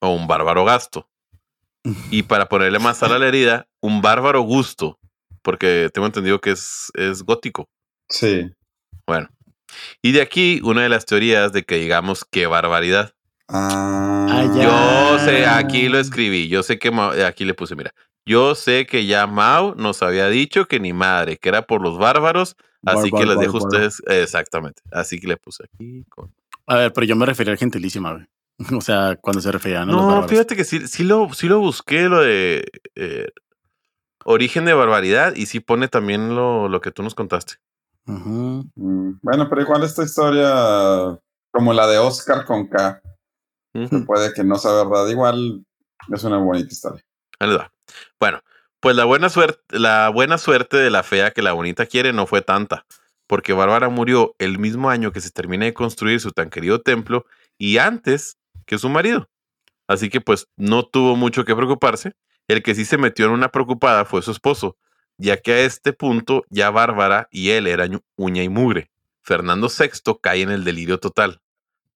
o 0.00 0.10
un 0.10 0.28
bárbaro 0.28 0.64
gasto. 0.64 1.09
Y 2.10 2.24
para 2.24 2.48
ponerle 2.48 2.78
más 2.78 2.98
sal 2.98 3.12
a 3.12 3.18
la 3.18 3.26
herida, 3.26 3.66
un 3.80 4.02
bárbaro 4.02 4.42
gusto, 4.42 4.98
porque 5.42 5.90
tengo 5.92 6.06
entendido 6.06 6.40
que 6.40 6.50
es, 6.50 6.90
es 6.94 7.22
gótico. 7.22 7.68
Sí. 8.08 8.50
Bueno. 9.06 9.28
Y 10.02 10.12
de 10.12 10.20
aquí 10.20 10.60
una 10.62 10.82
de 10.82 10.88
las 10.88 11.06
teorías 11.06 11.52
de 11.52 11.62
que 11.62 11.76
digamos 11.76 12.24
qué 12.30 12.46
barbaridad. 12.46 13.14
Ah, 13.48 14.46
yo 14.54 15.18
sé, 15.24 15.46
aquí 15.46 15.88
lo 15.88 15.98
escribí. 15.98 16.48
Yo 16.48 16.62
sé 16.62 16.78
que 16.78 16.88
aquí 17.24 17.44
le 17.44 17.54
puse, 17.54 17.74
mira. 17.76 17.92
Yo 18.26 18.54
sé 18.54 18.86
que 18.86 19.06
ya 19.06 19.26
Mao 19.26 19.74
nos 19.74 20.02
había 20.02 20.28
dicho 20.28 20.66
que 20.66 20.78
ni 20.78 20.92
madre, 20.92 21.36
que 21.36 21.48
era 21.48 21.62
por 21.62 21.80
los 21.82 21.98
bárbaros. 21.98 22.56
Así 22.84 23.10
que 23.10 23.26
les 23.26 23.38
dejo 23.38 23.58
a 23.58 23.64
ustedes. 23.64 24.02
Exactamente. 24.06 24.82
Así 24.90 25.18
que 25.18 25.26
le 25.28 25.36
puse 25.36 25.64
aquí 25.64 26.04
con 26.08 26.32
a 26.70 26.76
ver, 26.76 26.92
pero 26.92 27.04
yo 27.04 27.16
me 27.16 27.26
refería 27.26 27.52
a 27.52 27.56
gentilísima, 27.56 28.12
güey. 28.12 28.26
O 28.76 28.80
sea, 28.80 29.16
cuando 29.20 29.40
se 29.40 29.50
referían 29.50 29.88
a 29.88 29.92
No, 29.92 30.28
fíjate 30.28 30.56
que 30.56 30.64
sí, 30.64 30.86
sí, 30.86 31.04
lo, 31.04 31.32
sí 31.32 31.48
lo 31.48 31.60
busqué, 31.60 32.08
lo 32.08 32.20
de 32.20 32.64
eh, 32.94 33.28
origen 34.24 34.64
de 34.64 34.74
barbaridad, 34.74 35.34
y 35.34 35.46
sí 35.46 35.60
pone 35.60 35.88
también 35.88 36.34
lo, 36.34 36.68
lo 36.68 36.80
que 36.80 36.90
tú 36.90 37.02
nos 37.02 37.14
contaste. 37.14 37.54
Mm, 38.04 39.18
bueno, 39.22 39.48
pero 39.48 39.62
igual 39.62 39.82
esta 39.82 40.02
historia, 40.02 41.18
como 41.50 41.72
la 41.72 41.86
de 41.86 41.98
Oscar 41.98 42.44
con 42.44 42.68
K, 42.68 43.00
puede 44.06 44.32
que 44.34 44.44
no 44.44 44.56
sea 44.56 44.72
verdad, 44.72 45.08
igual 45.08 45.64
es 46.12 46.24
una 46.24 46.38
bonita 46.38 46.68
historia. 46.68 47.04
Ahí 47.38 47.54
va. 47.54 47.72
Bueno, 48.18 48.40
pues 48.80 48.96
la 48.96 49.04
buena 49.04 49.28
suerte, 49.28 49.78
la 49.78 50.08
buena 50.08 50.38
suerte 50.38 50.76
de 50.76 50.90
la 50.90 51.02
fea 51.02 51.30
que 51.30 51.42
la 51.42 51.52
bonita 51.52 51.86
quiere 51.86 52.12
no 52.12 52.26
fue 52.26 52.42
tanta 52.42 52.84
porque 53.30 53.52
Bárbara 53.52 53.88
murió 53.88 54.34
el 54.40 54.58
mismo 54.58 54.90
año 54.90 55.12
que 55.12 55.20
se 55.20 55.30
termina 55.30 55.64
de 55.64 55.72
construir 55.72 56.18
su 56.18 56.32
tan 56.32 56.50
querido 56.50 56.80
templo 56.80 57.26
y 57.58 57.78
antes 57.78 58.39
que 58.70 58.78
su 58.78 58.88
marido. 58.88 59.28
Así 59.88 60.10
que 60.10 60.20
pues 60.20 60.46
no 60.56 60.84
tuvo 60.84 61.16
mucho 61.16 61.44
que 61.44 61.56
preocuparse. 61.56 62.12
El 62.46 62.62
que 62.62 62.76
sí 62.76 62.84
se 62.84 62.98
metió 62.98 63.26
en 63.26 63.32
una 63.32 63.48
preocupada 63.48 64.04
fue 64.04 64.22
su 64.22 64.30
esposo, 64.30 64.76
ya 65.18 65.38
que 65.38 65.52
a 65.52 65.60
este 65.62 65.92
punto 65.92 66.44
ya 66.50 66.70
Bárbara 66.70 67.26
y 67.32 67.50
él 67.50 67.66
eran 67.66 68.00
uña 68.14 68.44
y 68.44 68.48
mugre. 68.48 68.92
Fernando 69.22 69.66
VI 69.68 70.18
cae 70.22 70.42
en 70.42 70.50
el 70.50 70.62
delirio 70.62 71.00
total. 71.00 71.42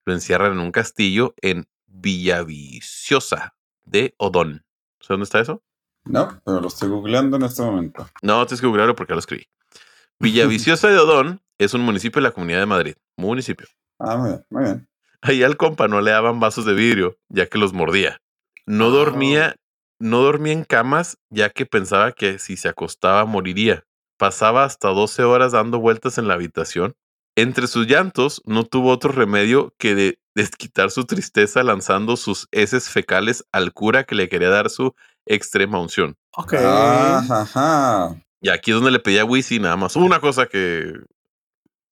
Lo 0.04 0.14
encierran 0.14 0.50
en 0.52 0.58
un 0.58 0.72
castillo 0.72 1.36
en 1.42 1.68
Villaviciosa 1.86 3.54
de 3.84 4.16
Odón. 4.18 4.64
¿Sabes 4.98 5.08
dónde 5.08 5.24
está 5.24 5.40
eso? 5.40 5.62
No, 6.04 6.40
pero 6.44 6.60
lo 6.60 6.66
estoy 6.66 6.88
googleando 6.88 7.36
en 7.36 7.44
este 7.44 7.62
momento. 7.62 8.08
No, 8.20 8.44
tienes 8.46 8.60
que 8.60 8.66
googlearlo 8.66 8.96
porque 8.96 9.12
lo 9.12 9.20
escribí. 9.20 9.46
Villaviciosa 10.18 10.88
de 10.88 10.98
Odón 10.98 11.40
es 11.56 11.72
un 11.72 11.82
municipio 11.82 12.20
de 12.20 12.28
la 12.28 12.34
Comunidad 12.34 12.58
de 12.58 12.66
Madrid. 12.66 12.94
Municipio. 13.16 13.68
Ah, 14.00 14.16
muy 14.16 14.30
bien, 14.30 14.44
muy 14.50 14.64
bien. 14.64 14.88
Ahí 15.26 15.42
al 15.42 15.56
compa 15.56 15.88
no 15.88 16.02
le 16.02 16.10
daban 16.10 16.38
vasos 16.38 16.66
de 16.66 16.74
vidrio, 16.74 17.16
ya 17.30 17.46
que 17.46 17.56
los 17.56 17.72
mordía. 17.72 18.20
No 18.66 18.90
dormía, 18.90 19.56
no 19.98 20.20
dormía 20.20 20.52
en 20.52 20.64
camas, 20.64 21.16
ya 21.30 21.48
que 21.48 21.64
pensaba 21.64 22.12
que 22.12 22.38
si 22.38 22.58
se 22.58 22.68
acostaba 22.68 23.24
moriría. 23.24 23.84
Pasaba 24.18 24.64
hasta 24.64 24.88
12 24.88 25.22
horas 25.24 25.52
dando 25.52 25.80
vueltas 25.80 26.18
en 26.18 26.28
la 26.28 26.34
habitación 26.34 26.94
Entre 27.36 27.66
sus 27.68 27.86
llantos 27.86 28.42
no 28.44 28.64
tuvo 28.64 28.90
otro 28.90 29.12
remedio 29.12 29.74
que 29.78 29.94
de 29.94 30.18
desquitar 30.34 30.90
su 30.90 31.06
tristeza 31.06 31.62
lanzando 31.62 32.18
sus 32.18 32.46
heces 32.52 32.90
fecales 32.90 33.46
al 33.50 33.72
cura 33.72 34.04
que 34.04 34.14
le 34.14 34.28
quería 34.28 34.50
dar 34.50 34.68
su 34.68 34.94
extrema 35.24 35.80
unción. 35.80 36.16
Ok. 36.36 36.52
Ajá. 36.52 38.14
Y 38.42 38.50
aquí 38.50 38.72
es 38.72 38.74
donde 38.74 38.90
le 38.90 38.98
pedía 38.98 39.22
a 39.22 39.24
Wisi 39.24 39.58
nada 39.58 39.76
más 39.76 39.96
una 39.96 40.20
cosa 40.20 40.44
que, 40.44 40.92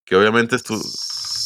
que 0.05 0.17
obviamente 0.17 0.55
es 0.55 0.63
tu... 0.63 0.79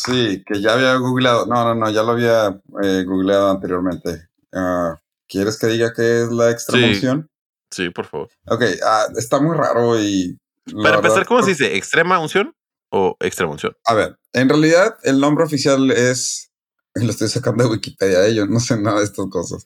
Sí, 0.07 0.43
que 0.47 0.61
ya 0.61 0.75
había 0.75 0.95
googleado. 0.97 1.47
No, 1.47 1.65
no, 1.65 1.75
no, 1.75 1.91
ya 1.91 2.03
lo 2.03 2.13
había 2.13 2.61
eh, 2.83 3.05
googleado 3.05 3.51
anteriormente. 3.51 4.29
Ah, 4.53 4.97
¿Quieres 5.29 5.59
que 5.59 5.67
diga 5.67 5.93
qué 5.93 6.23
es 6.23 6.31
la 6.31 6.51
extrema 6.51 6.87
Sí. 6.87 6.93
unción? 6.95 7.31
Sí, 7.71 7.91
por 7.91 8.07
favor. 8.07 8.29
Ok, 8.47 8.63
ah, 8.85 9.07
está 9.17 9.41
muy 9.41 9.57
raro 9.57 10.01
y... 10.01 10.39
Para 10.83 10.97
empezar, 10.97 11.19
verdad, 11.19 11.27
¿cómo 11.27 11.43
se 11.43 11.51
dice? 11.51 11.77
¿Extrema 11.77 12.19
unción 12.19 12.55
o 12.91 13.17
extrema 13.21 13.53
unción? 13.53 13.73
A 13.85 13.95
ver, 13.95 14.17
en 14.33 14.49
realidad 14.49 14.97
el 15.03 15.19
nombre 15.21 15.45
oficial 15.45 15.91
es, 15.91 16.53
lo 16.95 17.11
estoy 17.11 17.29
sacando 17.29 17.65
de 17.65 17.71
Wikipedia, 17.71 18.27
eh, 18.27 18.35
yo 18.35 18.47
no 18.47 18.61
sé 18.61 18.81
nada 18.81 18.99
de 19.01 19.05
estas 19.05 19.27
cosas. 19.27 19.65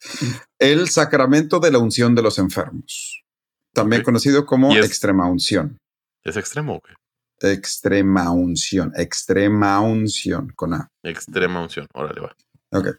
El 0.58 0.88
sacramento 0.88 1.60
de 1.60 1.70
la 1.70 1.78
unción 1.78 2.14
de 2.14 2.22
los 2.22 2.38
enfermos, 2.38 3.22
también 3.74 4.02
conocido 4.02 4.46
como 4.46 4.74
extrema 4.74 5.28
unción. 5.28 5.78
¿Es 6.24 6.36
extremo 6.36 6.76
o 6.76 6.80
qué? 6.80 6.92
Extrema 7.40 8.30
unción, 8.30 8.92
extrema 8.96 9.80
unción 9.80 10.52
con 10.54 10.74
A. 10.74 10.88
Extrema 11.02 11.62
unción. 11.62 11.86
Órale, 11.94 12.20
va. 12.20 12.36
Ok. 12.72 12.96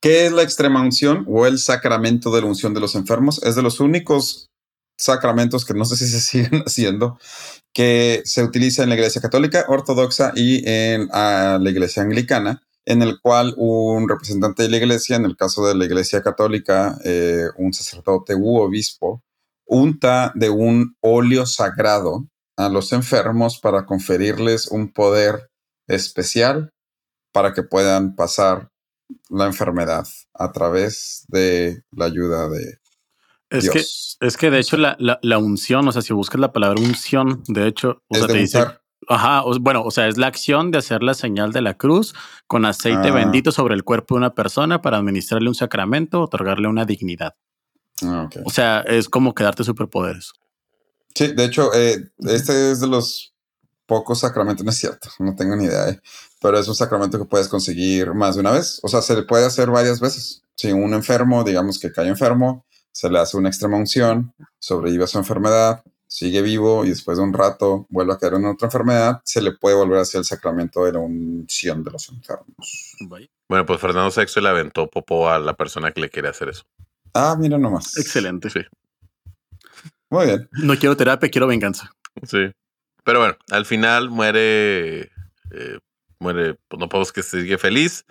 ¿Qué 0.00 0.26
es 0.26 0.32
la 0.32 0.42
extrema 0.42 0.80
unción 0.80 1.24
o 1.28 1.46
el 1.46 1.58
sacramento 1.58 2.34
de 2.34 2.40
la 2.40 2.46
unción 2.46 2.74
de 2.74 2.80
los 2.80 2.94
enfermos? 2.94 3.42
Es 3.42 3.54
de 3.54 3.62
los 3.62 3.80
únicos 3.80 4.50
sacramentos 4.98 5.64
que 5.64 5.74
no 5.74 5.84
sé 5.84 5.96
si 5.96 6.06
se 6.06 6.20
siguen 6.20 6.62
haciendo 6.66 7.18
que 7.72 8.22
se 8.24 8.42
utiliza 8.42 8.82
en 8.82 8.88
la 8.88 8.96
iglesia 8.96 9.22
católica, 9.22 9.64
ortodoxa 9.68 10.32
y 10.34 10.68
en 10.68 11.08
la 11.08 11.70
iglesia 11.70 12.02
anglicana, 12.02 12.62
en 12.84 13.02
el 13.02 13.20
cual 13.20 13.54
un 13.56 14.08
representante 14.08 14.64
de 14.64 14.70
la 14.70 14.78
iglesia, 14.78 15.16
en 15.16 15.24
el 15.24 15.36
caso 15.36 15.66
de 15.66 15.74
la 15.74 15.84
iglesia 15.84 16.20
católica, 16.22 16.98
eh, 17.04 17.46
un 17.56 17.72
sacerdote 17.72 18.34
u 18.34 18.58
obispo, 18.58 19.22
unta 19.66 20.32
de 20.34 20.50
un 20.50 20.96
óleo 21.00 21.46
sagrado 21.46 22.26
a 22.60 22.68
los 22.68 22.92
enfermos 22.92 23.58
para 23.58 23.84
conferirles 23.86 24.68
un 24.68 24.92
poder 24.92 25.50
especial 25.88 26.72
para 27.32 27.52
que 27.52 27.62
puedan 27.62 28.14
pasar 28.14 28.70
la 29.28 29.46
enfermedad 29.46 30.06
a 30.34 30.52
través 30.52 31.24
de 31.28 31.82
la 31.90 32.04
ayuda 32.06 32.48
de 32.48 32.78
Es 33.50 33.68
que, 33.70 33.80
es 34.26 34.36
que 34.36 34.50
de 34.50 34.58
hecho 34.60 34.76
la, 34.76 34.96
la, 35.00 35.18
la 35.22 35.38
unción, 35.38 35.86
o 35.88 35.92
sea, 35.92 36.02
si 36.02 36.12
buscas 36.12 36.40
la 36.40 36.52
palabra 36.52 36.80
unción, 36.80 37.42
de 37.48 37.66
hecho, 37.66 38.02
o 38.08 38.14
Es 38.14 38.18
sea, 38.18 38.26
de 38.28 38.32
te 38.34 38.38
dice, 38.40 38.64
ajá, 39.08 39.42
o- 39.44 39.58
bueno, 39.60 39.82
o 39.82 39.90
sea, 39.90 40.06
es 40.06 40.16
la 40.16 40.28
acción 40.28 40.70
de 40.70 40.78
hacer 40.78 41.02
la 41.02 41.14
señal 41.14 41.50
de 41.52 41.60
la 41.62 41.74
cruz 41.76 42.14
con 42.46 42.64
aceite 42.64 43.08
Ah. 43.08 43.12
bendito 43.14 43.50
sobre 43.50 43.74
el 43.74 43.82
cuerpo 43.82 44.14
de 44.14 44.18
una 44.18 44.34
persona 44.34 44.80
para 44.82 44.98
administrarle 44.98 45.48
un 45.48 45.54
sacramento, 45.56 46.20
otorgarle 46.22 46.68
una 46.68 46.84
dignidad. 46.84 47.34
Ah. 48.04 48.28
O 48.44 48.50
sea, 48.50 48.80
es 48.82 49.08
como 49.08 49.34
quedarte 49.34 49.64
superpoderes. 49.64 50.32
Sí, 51.14 51.28
de 51.28 51.44
hecho, 51.44 51.72
eh, 51.74 52.10
este 52.18 52.72
es 52.72 52.80
de 52.80 52.86
los 52.86 53.34
pocos 53.86 54.20
sacramentos, 54.20 54.64
no 54.64 54.70
es 54.70 54.78
cierto, 54.78 55.08
no 55.18 55.34
tengo 55.34 55.56
ni 55.56 55.64
idea, 55.64 55.88
eh, 55.88 56.00
pero 56.40 56.58
es 56.58 56.68
un 56.68 56.76
sacramento 56.76 57.18
que 57.18 57.24
puedes 57.24 57.48
conseguir 57.48 58.14
más 58.14 58.36
de 58.36 58.40
una 58.42 58.52
vez. 58.52 58.78
O 58.82 58.88
sea, 58.88 59.02
se 59.02 59.14
le 59.14 59.24
puede 59.24 59.44
hacer 59.44 59.70
varias 59.70 60.00
veces. 60.00 60.42
Si 60.54 60.70
un 60.70 60.94
enfermo, 60.94 61.42
digamos 61.42 61.78
que 61.78 61.90
cae 61.90 62.08
enfermo, 62.08 62.64
se 62.92 63.10
le 63.10 63.18
hace 63.18 63.36
una 63.36 63.48
extrema 63.48 63.76
unción, 63.76 64.32
sobrevive 64.58 65.04
a 65.04 65.06
su 65.06 65.18
enfermedad, 65.18 65.82
sigue 66.06 66.42
vivo 66.42 66.84
y 66.84 66.90
después 66.90 67.18
de 67.18 67.24
un 67.24 67.32
rato 67.32 67.86
vuelve 67.88 68.12
a 68.12 68.18
caer 68.18 68.34
en 68.34 68.46
otra 68.46 68.66
enfermedad, 68.66 69.20
se 69.24 69.40
le 69.40 69.52
puede 69.52 69.76
volver 69.76 69.98
a 69.98 70.02
hacer 70.02 70.18
el 70.18 70.24
sacramento 70.24 70.84
de 70.84 70.92
la 70.92 70.98
unción 70.98 71.84
de 71.84 71.90
los 71.90 72.08
enfermos. 72.08 72.96
Bueno, 73.48 73.64
pues 73.64 73.80
Fernando 73.80 74.12
VI 74.14 74.40
le 74.40 74.48
aventó 74.48 74.88
popó 74.88 75.28
a 75.28 75.38
la 75.38 75.54
persona 75.54 75.92
que 75.92 76.00
le 76.00 76.10
quería 76.10 76.30
hacer 76.30 76.50
eso. 76.50 76.64
Ah, 77.14 77.36
mira 77.38 77.58
nomás. 77.58 77.96
Excelente. 77.96 78.50
Sí. 78.50 78.60
Muy 80.10 80.26
bien. 80.26 80.48
No 80.52 80.76
quiero 80.76 80.96
terapia, 80.96 81.28
quiero 81.30 81.46
venganza. 81.46 81.90
Sí. 82.24 82.50
Pero 83.04 83.20
bueno, 83.20 83.36
al 83.50 83.64
final 83.64 84.10
muere. 84.10 85.10
eh, 85.52 85.78
muere, 86.18 86.56
pues 86.68 86.78
no 86.78 86.88
podemos 86.88 87.12
que 87.12 87.22
sigue 87.22 87.56
feliz. 87.58 88.04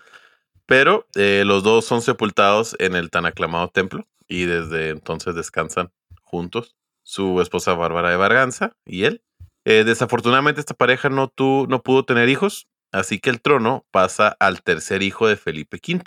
Pero 0.66 1.08
eh, 1.16 1.44
los 1.46 1.64
dos 1.64 1.86
son 1.86 2.02
sepultados 2.02 2.76
en 2.80 2.96
el 2.96 3.10
tan 3.10 3.26
aclamado 3.26 3.70
templo 3.70 4.08
y 4.28 4.46
desde 4.46 4.90
entonces 4.90 5.36
descansan 5.36 5.92
juntos. 6.24 6.76
Su 7.04 7.42
esposa 7.42 7.74
Bárbara 7.74 8.10
de 8.12 8.18
Barganza 8.18 8.74
y 8.86 9.06
él. 9.06 9.24
Eh, 9.66 9.84
desafortunadamente, 9.84 10.60
esta 10.62 10.76
pareja 10.76 11.10
no, 11.10 11.28
tu- 11.28 11.66
no 11.68 11.82
pudo 11.82 12.06
tener 12.06 12.30
hijos, 12.30 12.68
así 12.92 13.20
que 13.20 13.30
el 13.32 13.42
trono 13.42 13.86
pasa 13.92 14.36
al 14.40 14.62
tercer 14.62 15.02
hijo 15.02 15.28
de 15.28 15.36
Felipe 15.38 15.78
V, 15.86 16.04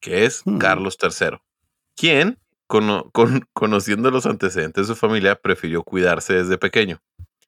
que 0.00 0.24
es 0.26 0.42
Hmm. 0.44 0.58
Carlos 0.58 0.98
III, 1.02 1.38
quien, 1.96 2.38
cono- 2.66 3.10
con- 3.12 3.46
conociendo 3.52 4.10
los 4.10 4.26
antecedentes 4.26 4.88
de 4.88 4.94
su 4.94 4.98
familia, 4.98 5.36
prefirió 5.36 5.82
cuidarse 5.82 6.34
desde 6.34 6.58
pequeño. 6.58 7.00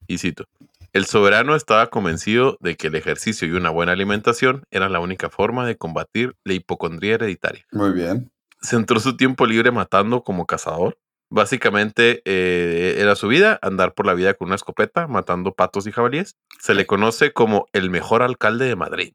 Y 0.06 0.18
cito, 0.18 0.44
el 0.92 1.04
soberano 1.06 1.54
estaba 1.54 1.88
convencido 1.88 2.56
de 2.60 2.76
que 2.76 2.86
el 2.86 2.94
ejercicio 2.94 3.46
y 3.46 3.52
una 3.52 3.70
buena 3.70 3.92
alimentación 3.92 4.64
eran 4.70 4.92
la 4.92 5.00
única 5.00 5.28
forma 5.28 5.66
de 5.66 5.76
combatir 5.76 6.34
la 6.44 6.54
hipocondría 6.54 7.14
hereditaria. 7.14 7.66
Muy 7.72 7.92
bien. 7.92 8.30
Centró 8.62 8.98
su 8.98 9.16
tiempo 9.16 9.44
libre 9.46 9.70
matando 9.70 10.22
como 10.22 10.46
cazador. 10.46 10.98
Básicamente 11.30 12.22
eh, 12.24 12.96
era 12.98 13.14
su 13.14 13.28
vida, 13.28 13.58
andar 13.60 13.92
por 13.92 14.06
la 14.06 14.14
vida 14.14 14.32
con 14.32 14.46
una 14.48 14.54
escopeta, 14.56 15.06
matando 15.06 15.52
patos 15.52 15.86
y 15.86 15.92
jabalíes. 15.92 16.36
Se 16.58 16.72
le 16.74 16.86
conoce 16.86 17.32
como 17.34 17.68
el 17.74 17.90
mejor 17.90 18.22
alcalde 18.22 18.64
de 18.64 18.76
Madrid. 18.76 19.12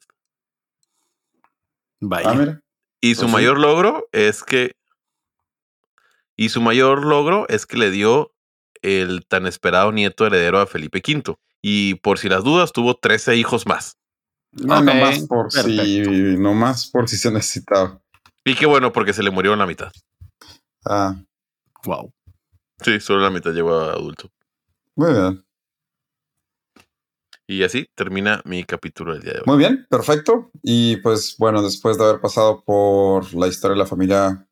Vaya. 2.00 2.30
Ah. 2.32 2.60
Y 3.02 3.16
su 3.16 3.22
Pues 3.22 3.30
sí. 3.32 3.34
mayor 3.36 3.60
logro 3.60 4.08
es 4.12 4.44
que. 4.44 4.74
Y 6.36 6.50
su 6.50 6.62
mayor 6.62 7.06
logro 7.06 7.48
es 7.50 7.66
que 7.66 7.78
le 7.78 7.92
dio 7.92 8.34
el 8.82 9.26
tan 9.28 9.46
esperado 9.48 9.92
nieto 9.92 10.26
heredero 10.26 10.60
a 10.60 10.68
Felipe 10.68 11.02
V. 11.06 11.36
Y 11.62 11.96
por 11.96 12.20
si 12.20 12.28
las 12.30 12.44
dudas, 12.44 12.72
tuvo 12.74 12.96
13 12.96 13.36
hijos 13.38 13.66
más. 13.66 13.98
No, 14.52 14.78
Ok, 14.80 14.84
nomás 14.84 15.20
por 15.28 15.52
si, 15.52 15.62
perfecto. 16.02 16.12
nomás 16.42 16.90
por 16.92 17.08
si 17.10 17.18
se 17.18 17.32
necesitaba. 17.32 18.02
Y 18.46 18.56
qué 18.56 18.66
bueno, 18.66 18.92
porque 18.92 19.14
se 19.14 19.24
le 19.24 19.32
murieron 19.32 19.60
la 19.60 19.66
mitad. 19.66 19.92
Ah, 20.86 21.16
Wow. 21.86 22.14
Sí, 22.82 23.00
solo 23.00 23.20
la 23.22 23.30
mitad 23.30 23.52
llegó 23.52 23.76
a 23.80 23.94
adulto. 23.94 24.30
muy 24.96 25.12
bien. 25.14 25.46
Y 27.46 27.64
así 27.64 27.88
termina 27.96 28.42
mi 28.46 28.64
capítulo 28.64 29.14
del 29.14 29.22
día 29.22 29.34
de 29.34 29.40
hoy. 29.40 29.44
Muy 29.48 29.58
bien, 29.58 29.86
perfecto. 29.90 30.50
Y 30.62 30.98
pues 30.98 31.36
bueno, 31.38 31.62
después 31.62 31.98
de 31.98 32.06
haber 32.06 32.22
pasado 32.22 32.64
por 32.64 33.34
la 33.34 33.48
historia 33.48 33.74
de 33.74 33.80
la 33.80 33.86
familia 33.86 34.48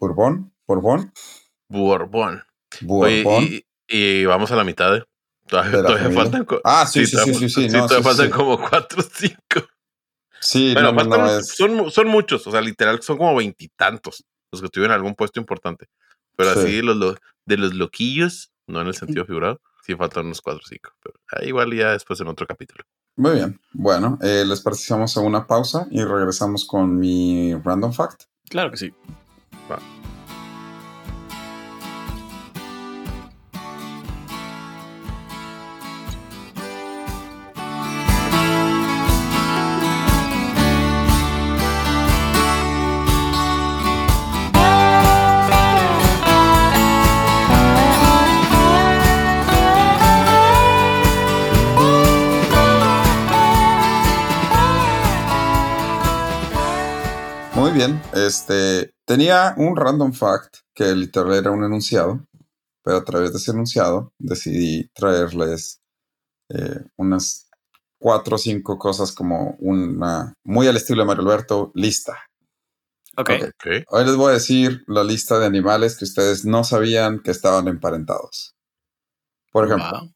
Bourbon, 0.00 0.52
Borbón. 0.68 2.44
Oye, 2.86 3.22
Bourbon. 3.24 3.44
y, 3.44 3.64
y 3.88 4.24
vamos 4.26 4.52
a 4.52 4.56
la 4.56 4.64
mitad. 4.64 4.96
¿eh? 4.96 5.04
Todavía, 5.46 5.70
¿De 5.78 5.82
la 5.82 5.88
todavía 5.88 6.10
faltan. 6.12 6.46
Ah, 6.62 6.86
sí, 6.86 7.00
sí, 7.00 7.06
sí, 7.06 7.12
todavía- 7.16 7.34
sí, 7.34 7.48
sí, 7.48 7.66
no, 7.68 7.86
todavía 7.86 7.98
sí, 7.98 8.02
faltan 8.04 8.26
sí. 8.26 8.32
como 8.32 8.58
4 8.68 9.00
o 9.00 9.02
5. 9.02 9.36
Sí, 10.40 10.72
Bueno, 10.74 10.92
no, 10.92 11.00
faltan- 11.00 11.20
no, 11.20 11.38
es- 11.38 11.56
son, 11.56 11.90
son 11.90 12.06
muchos, 12.08 12.46
o 12.46 12.50
sea, 12.52 12.60
literal 12.60 13.02
son 13.02 13.18
como 13.18 13.34
veintitantos 13.34 14.24
los 14.52 14.62
que 14.62 14.68
tuvieron 14.68 14.94
algún 14.94 15.14
puesto 15.14 15.40
importante. 15.40 15.86
Pero 16.36 16.52
Sí. 16.54 16.58
así 16.60 16.82
los, 16.82 16.96
lo- 16.96 17.16
de 17.46 17.56
los 17.56 17.74
loquillos, 17.74 18.52
no 18.66 18.80
en 18.80 18.86
el 18.88 18.94
sentido 18.94 19.24
figurado, 19.24 19.60
sí 19.84 19.94
faltan 19.96 20.26
unos 20.26 20.40
cuatro 20.42 20.60
o 20.64 20.68
cinco. 20.68 20.90
Pero 21.02 21.16
ahí 21.32 21.48
igual 21.48 21.74
ya 21.74 21.92
después 21.92 22.20
en 22.20 22.28
otro 22.28 22.46
capítulo. 22.46 22.84
Muy 23.16 23.32
bien. 23.32 23.58
Bueno, 23.72 24.18
eh, 24.22 24.44
les 24.46 24.60
participamos 24.60 25.16
a 25.16 25.20
una 25.20 25.46
pausa 25.46 25.88
y 25.90 26.04
regresamos 26.04 26.64
con 26.66 26.98
mi 27.00 27.54
random 27.64 27.92
fact. 27.92 28.24
Claro 28.48 28.70
que 28.70 28.76
sí. 28.76 28.94
Muy 29.68 30.17
bien. 57.78 58.02
Este 58.12 58.92
tenía 59.04 59.54
un 59.56 59.76
random 59.76 60.12
fact 60.12 60.56
que 60.74 60.92
literal 60.96 61.32
era 61.34 61.52
un 61.52 61.62
enunciado, 61.62 62.26
pero 62.82 62.96
a 62.96 63.04
través 63.04 63.30
de 63.30 63.38
ese 63.38 63.52
enunciado 63.52 64.12
decidí 64.18 64.88
traerles 64.88 65.80
eh, 66.48 66.80
unas 66.96 67.48
cuatro 68.00 68.34
o 68.34 68.38
cinco 68.38 68.78
cosas 68.78 69.12
como 69.12 69.54
una 69.60 70.34
muy 70.42 70.66
al 70.66 70.76
estilo 70.76 71.02
de 71.02 71.06
Mario 71.06 71.22
Alberto, 71.22 71.70
lista. 71.76 72.18
Ok. 73.16 73.30
Ok. 73.30 73.44
Ok. 73.44 73.66
Hoy 73.90 74.04
les 74.06 74.16
voy 74.16 74.30
a 74.30 74.34
decir 74.34 74.82
la 74.88 75.04
lista 75.04 75.38
de 75.38 75.46
animales 75.46 75.96
que 75.96 76.04
ustedes 76.04 76.44
no 76.44 76.64
sabían 76.64 77.20
que 77.20 77.30
estaban 77.30 77.68
emparentados. 77.68 78.56
Por 79.52 79.66
ejemplo, 79.66 80.00
Wow. 80.00 80.12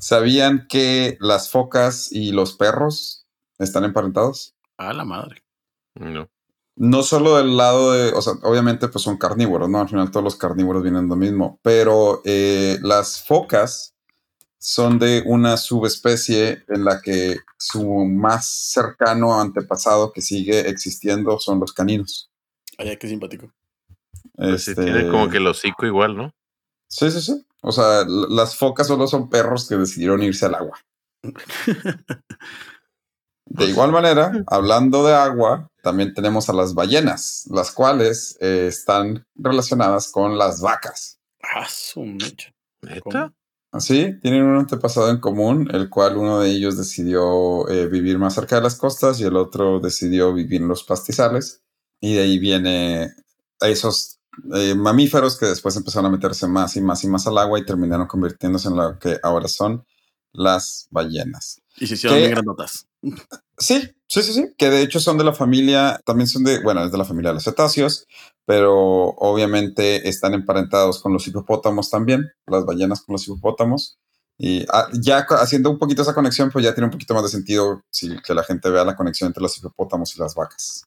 ¿Sabían 0.00 0.66
que 0.68 1.16
las 1.20 1.48
focas 1.48 2.10
y 2.10 2.32
los 2.32 2.56
perros 2.56 3.24
están 3.60 3.84
emparentados? 3.84 4.56
A 4.76 4.92
la 4.92 5.04
madre. 5.04 5.44
No. 5.94 6.28
No 6.76 7.02
solo 7.02 7.36
del 7.36 7.56
lado 7.56 7.92
de, 7.92 8.12
o 8.12 8.20
sea, 8.20 8.34
obviamente 8.42 8.88
pues 8.88 9.04
son 9.04 9.16
carnívoros, 9.16 9.68
¿no? 9.68 9.80
Al 9.80 9.88
final 9.88 10.10
todos 10.10 10.24
los 10.24 10.36
carnívoros 10.36 10.82
vienen 10.82 11.04
de 11.04 11.08
lo 11.10 11.16
mismo, 11.16 11.58
pero 11.62 12.20
eh, 12.24 12.78
las 12.82 13.22
focas 13.24 13.94
son 14.58 14.98
de 14.98 15.22
una 15.26 15.56
subespecie 15.56 16.64
en 16.68 16.84
la 16.84 17.00
que 17.00 17.36
su 17.58 17.84
más 18.06 18.48
cercano 18.48 19.38
antepasado 19.38 20.10
que 20.10 20.22
sigue 20.22 20.68
existiendo 20.68 21.38
son 21.38 21.60
los 21.60 21.72
caninos. 21.72 22.30
Ay, 22.78 22.96
qué 22.96 23.06
simpático. 23.06 23.52
Pues 24.34 24.64
tiene 24.64 25.08
como 25.10 25.28
que 25.28 25.36
el 25.36 25.46
hocico 25.46 25.86
igual, 25.86 26.16
¿no? 26.16 26.34
Sí, 26.88 27.10
sí, 27.10 27.20
sí. 27.20 27.44
O 27.60 27.72
sea, 27.72 28.04
las 28.06 28.56
focas 28.56 28.86
solo 28.86 29.06
son 29.06 29.28
perros 29.28 29.68
que 29.68 29.76
decidieron 29.76 30.22
irse 30.22 30.46
al 30.46 30.54
agua. 30.54 30.78
De 33.46 33.66
igual 33.66 33.92
manera, 33.92 34.32
hablando 34.46 35.06
de 35.06 35.14
agua, 35.14 35.70
también 35.84 36.14
tenemos 36.14 36.48
a 36.48 36.52
las 36.52 36.74
ballenas, 36.74 37.46
las 37.50 37.70
cuales 37.70 38.36
eh, 38.40 38.66
están 38.68 39.24
relacionadas 39.36 40.10
con 40.10 40.36
las 40.36 40.60
vacas. 40.60 41.20
Ah, 41.40 41.68
su. 41.68 42.04
¿Neta? 42.04 43.32
Así, 43.70 44.18
tienen 44.20 44.44
un 44.44 44.56
antepasado 44.56 45.10
en 45.10 45.18
común, 45.18 45.68
el 45.72 45.90
cual 45.90 46.16
uno 46.16 46.40
de 46.40 46.50
ellos 46.50 46.76
decidió 46.76 47.68
eh, 47.68 47.86
vivir 47.86 48.18
más 48.18 48.34
cerca 48.34 48.56
de 48.56 48.62
las 48.62 48.76
costas 48.76 49.20
y 49.20 49.24
el 49.24 49.36
otro 49.36 49.80
decidió 49.80 50.32
vivir 50.32 50.62
en 50.62 50.68
los 50.68 50.84
pastizales. 50.84 51.62
Y 52.00 52.14
de 52.14 52.22
ahí 52.22 52.38
viene 52.38 53.12
esos 53.60 54.20
eh, 54.54 54.74
mamíferos 54.74 55.36
que 55.36 55.46
después 55.46 55.76
empezaron 55.76 56.06
a 56.06 56.16
meterse 56.16 56.46
más 56.46 56.76
y 56.76 56.80
más 56.80 57.02
y 57.04 57.08
más 57.08 57.26
al 57.26 57.38
agua 57.38 57.58
y 57.58 57.66
terminaron 57.66 58.06
convirtiéndose 58.06 58.68
en 58.68 58.76
lo 58.76 58.98
que 58.98 59.18
ahora 59.22 59.48
son 59.48 59.84
las 60.32 60.86
ballenas. 60.90 61.60
Y 61.76 61.86
se 61.86 61.94
hicieron 61.94 62.18
bien 62.18 62.30
grandotas. 62.30 62.86
Sí, 63.58 63.90
sí, 64.14 64.22
sí, 64.22 64.32
sí, 64.32 64.54
que 64.56 64.70
de 64.70 64.82
hecho 64.82 65.00
son 65.00 65.18
de 65.18 65.24
la 65.24 65.32
familia, 65.32 66.00
también 66.04 66.28
son 66.28 66.44
de, 66.44 66.62
bueno, 66.62 66.84
es 66.84 66.92
de 66.92 66.98
la 66.98 67.04
familia 67.04 67.30
de 67.30 67.34
los 67.34 67.44
cetáceos, 67.44 68.06
pero 68.46 68.74
obviamente 68.74 70.08
están 70.08 70.34
emparentados 70.34 71.02
con 71.02 71.12
los 71.12 71.26
hipopótamos 71.26 71.90
también, 71.90 72.30
las 72.46 72.64
ballenas 72.64 73.02
con 73.02 73.14
los 73.14 73.26
hipopótamos. 73.26 73.98
Y 74.38 74.64
ah, 74.72 74.88
ya 74.92 75.26
haciendo 75.40 75.70
un 75.70 75.78
poquito 75.78 76.02
esa 76.02 76.14
conexión, 76.14 76.50
pues 76.50 76.64
ya 76.64 76.74
tiene 76.74 76.86
un 76.86 76.92
poquito 76.92 77.14
más 77.14 77.24
de 77.24 77.28
sentido 77.28 77.82
si 77.90 78.16
que 78.22 78.34
la 78.34 78.44
gente 78.44 78.70
vea 78.70 78.84
la 78.84 78.96
conexión 78.96 79.28
entre 79.28 79.42
los 79.42 79.56
hipopótamos 79.58 80.14
y 80.16 80.20
las 80.20 80.34
vacas. 80.34 80.84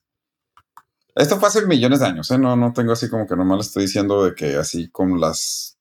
Esto 1.14 1.38
fue 1.38 1.48
hace 1.48 1.66
millones 1.66 2.00
de 2.00 2.06
años, 2.06 2.30
¿eh? 2.30 2.38
No, 2.38 2.56
no 2.56 2.72
tengo 2.72 2.92
así 2.92 3.10
como 3.10 3.26
que 3.26 3.34
le 3.34 3.60
estoy 3.60 3.82
diciendo 3.82 4.24
de 4.24 4.34
que 4.34 4.56
así 4.56 4.88
con 4.88 5.20
las, 5.20 5.76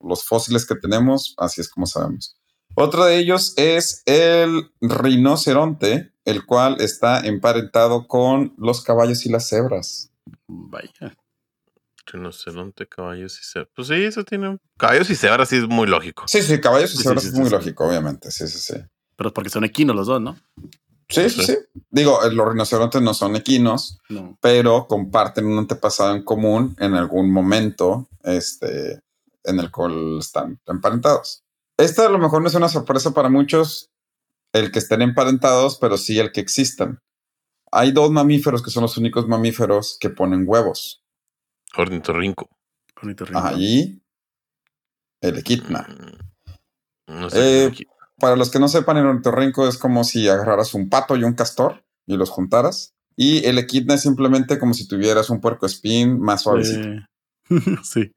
los 0.00 0.24
fósiles 0.24 0.66
que 0.66 0.74
tenemos, 0.74 1.34
así 1.38 1.60
es 1.60 1.68
como 1.68 1.86
sabemos. 1.86 2.36
Otro 2.74 3.06
de 3.06 3.16
ellos 3.16 3.54
es 3.56 4.02
el 4.04 4.70
rinoceronte, 4.80 6.12
el 6.26 6.44
cual 6.44 6.76
está 6.80 7.20
emparentado 7.20 8.06
con 8.06 8.52
los 8.58 8.82
caballos 8.82 9.24
y 9.24 9.30
las 9.30 9.48
cebras. 9.48 10.10
Vaya. 10.46 11.16
Rinoceronte, 12.06 12.86
caballos 12.86 13.40
y 13.40 13.44
cebras. 13.44 13.70
Pues 13.74 13.88
sí, 13.88 13.94
eso 13.94 14.22
tiene. 14.24 14.58
Caballos 14.76 15.10
y 15.10 15.14
cebras 15.16 15.48
sí 15.48 15.56
es 15.56 15.66
muy 15.66 15.86
lógico. 15.86 16.24
Sí, 16.28 16.42
sí, 16.42 16.60
caballos 16.60 16.92
y 16.94 16.98
Sí, 16.98 17.02
cebras 17.02 17.22
sí, 17.22 17.28
es 17.28 17.34
sí, 17.34 17.40
muy 17.40 17.48
sí. 17.48 17.54
lógico, 17.56 17.86
obviamente. 17.86 18.30
Sí, 18.30 18.46
sí, 18.46 18.58
sí. 18.58 18.74
Pero 19.16 19.32
porque 19.32 19.50
son 19.50 19.64
equinos 19.64 19.96
los 19.96 20.06
dos, 20.06 20.20
¿no? 20.20 20.36
Sí, 21.08 21.30
sí, 21.30 21.42
Sí. 21.44 21.56
Digo, 21.90 22.22
eh, 22.24 22.32
los 22.32 22.48
rinocerontes 22.48 23.00
no 23.00 23.14
son 23.14 23.34
equinos, 23.36 23.98
No. 24.08 24.36
pero 24.40 24.86
comparten 24.88 25.46
un 25.46 25.58
antepasado 25.58 26.14
en 26.14 26.22
común 26.24 26.76
en 26.80 26.94
algún 26.94 27.32
momento 27.32 28.08
este, 28.24 29.00
en 29.44 29.60
el 29.60 29.70
cual 29.70 30.18
están 30.18 30.60
emparentados. 30.66 31.44
Esta 31.78 32.06
a 32.06 32.08
lo 32.08 32.18
mejor 32.18 32.42
no 32.42 32.48
es 32.48 32.54
una 32.54 32.68
sorpresa 32.68 33.12
para 33.12 33.28
muchos 33.28 33.90
el 34.52 34.70
que 34.72 34.78
estén 34.78 35.02
emparentados, 35.02 35.78
pero 35.78 35.96
sí 35.98 36.18
el 36.18 36.32
que 36.32 36.40
existan. 36.40 36.98
Hay 37.72 37.92
dos 37.92 38.10
mamíferos 38.10 38.62
que 38.62 38.70
son 38.70 38.82
los 38.82 38.96
únicos 38.96 39.26
mamíferos 39.28 39.98
que 40.00 40.08
ponen 40.10 40.44
huevos. 40.46 41.02
Ornitorrinco. 41.76 42.48
Bonito 43.02 43.24
ritmo. 43.24 43.38
Ajá, 43.40 43.54
y 43.58 44.00
el 45.20 45.38
equidna. 45.38 45.86
Mm, 45.88 47.20
No 47.20 47.30
sé. 47.30 47.66
Eh, 47.66 47.72
qué- 47.76 47.84
Para 48.18 48.34
los 48.36 48.50
que 48.50 48.58
no 48.58 48.68
sepan, 48.68 48.96
el 48.96 49.04
ornitorrinco 49.06 49.68
es 49.68 49.76
como 49.76 50.02
si 50.02 50.26
agarraras 50.28 50.72
un 50.74 50.88
pato 50.88 51.16
y 51.16 51.24
un 51.24 51.34
castor 51.34 51.84
y 52.06 52.16
los 52.16 52.30
juntaras. 52.30 52.94
Y 53.14 53.44
el 53.44 53.58
equidna 53.58 53.94
es 53.94 54.02
simplemente 54.02 54.58
como 54.58 54.72
si 54.74 54.88
tuvieras 54.88 55.28
un 55.28 55.40
puerco 55.40 55.66
espín 55.66 56.18
más 56.20 56.42
suavecito. 56.42 56.88
Eh, 56.88 57.06
sí. 57.84 58.12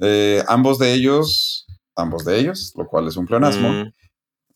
Eh, 0.00 0.42
ambos 0.48 0.78
de 0.78 0.94
ellos, 0.94 1.66
ambos 1.96 2.24
de 2.24 2.38
ellos, 2.38 2.72
lo 2.76 2.86
cual 2.86 3.08
es 3.08 3.16
un 3.16 3.26
pleonasmo, 3.26 3.68
Mm, 3.72 3.92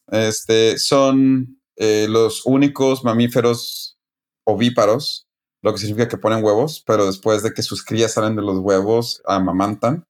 este, 0.08 0.78
son 0.78 1.60
eh, 1.76 2.06
los 2.08 2.46
únicos 2.46 3.04
mamíferos 3.04 3.98
ovíparos, 4.44 5.26
lo 5.62 5.72
que 5.72 5.78
significa 5.78 6.08
que 6.08 6.18
ponen 6.18 6.44
huevos, 6.44 6.82
pero 6.86 7.06
después 7.06 7.42
de 7.42 7.52
que 7.52 7.62
sus 7.62 7.84
crías 7.84 8.12
salen 8.12 8.36
de 8.36 8.42
los 8.42 8.58
huevos, 8.58 9.22
amamantan. 9.26 10.06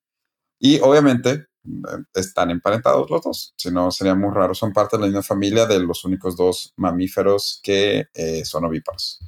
Y 0.61 0.81
obviamente 0.81 1.47
eh, 1.67 2.03
están 2.15 2.51
emparentados 2.51 3.11
los 3.11 3.23
dos, 3.23 3.55
si 3.57 3.71
no 3.71 3.91
sería 3.91 4.15
muy 4.15 4.33
raro. 4.33 4.55
Son 4.55 4.73
parte 4.73 4.97
de 4.97 5.03
la 5.03 5.07
misma 5.07 5.23
familia 5.23 5.67
de 5.67 5.81
los 5.81 6.05
únicos 6.05 6.37
dos 6.37 6.73
mamíferos 6.77 7.61
que 7.63 8.07
eh, 8.15 8.45
son 8.45 8.65
ovíparos. 8.65 9.21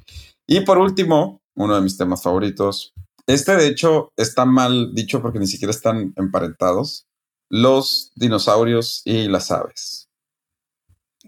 Y 0.47 0.61
por 0.61 0.77
último, 0.77 1.41
uno 1.55 1.75
de 1.75 1.81
mis 1.81 1.97
temas 1.97 2.23
favoritos. 2.23 2.93
Este, 3.27 3.55
de 3.55 3.67
hecho, 3.67 4.11
está 4.17 4.45
mal 4.45 4.93
dicho 4.93 5.21
porque 5.21 5.39
ni 5.39 5.47
siquiera 5.47 5.71
están 5.71 6.13
emparentados. 6.15 7.05
Los 7.49 8.11
dinosaurios 8.15 9.01
y 9.05 9.27
las 9.27 9.51
aves. 9.51 10.08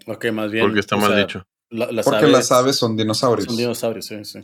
Ok, 0.07 0.25
más 0.31 0.51
bien. 0.51 0.65
porque 0.65 0.79
está 0.79 0.95
mal 0.97 1.09
sea, 1.11 1.17
dicho. 1.19 1.45
la- 1.69 1.91
las 1.91 2.05
Porque 2.05 2.19
aves 2.25 2.31
las 2.31 2.51
aves 2.51 2.75
son 2.77 2.97
dinosaurios. 2.97 3.45
son 3.47 3.57
dinosaurios, 3.57 4.05
sí, 4.05 4.23
sí. 4.25 4.39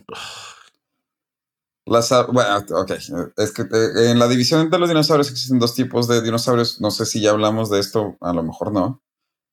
Las 1.86 2.10
bueno, 2.32 2.58
ok. 2.70 2.90
Es 3.38 3.52
que 3.52 3.62
eh, 3.62 4.10
en 4.10 4.18
la 4.18 4.28
división 4.28 4.68
de 4.68 4.78
los 4.78 4.88
dinosaurios 4.90 5.30
existen 5.30 5.58
dos 5.58 5.74
tipos 5.74 6.06
de 6.06 6.20
dinosaurios. 6.20 6.80
No 6.80 6.90
sé 6.90 7.06
si 7.06 7.20
ya 7.20 7.30
hablamos 7.30 7.70
de 7.70 7.80
esto, 7.80 8.16
a 8.20 8.32
lo 8.34 8.42
mejor 8.42 8.72
no. 8.72 9.02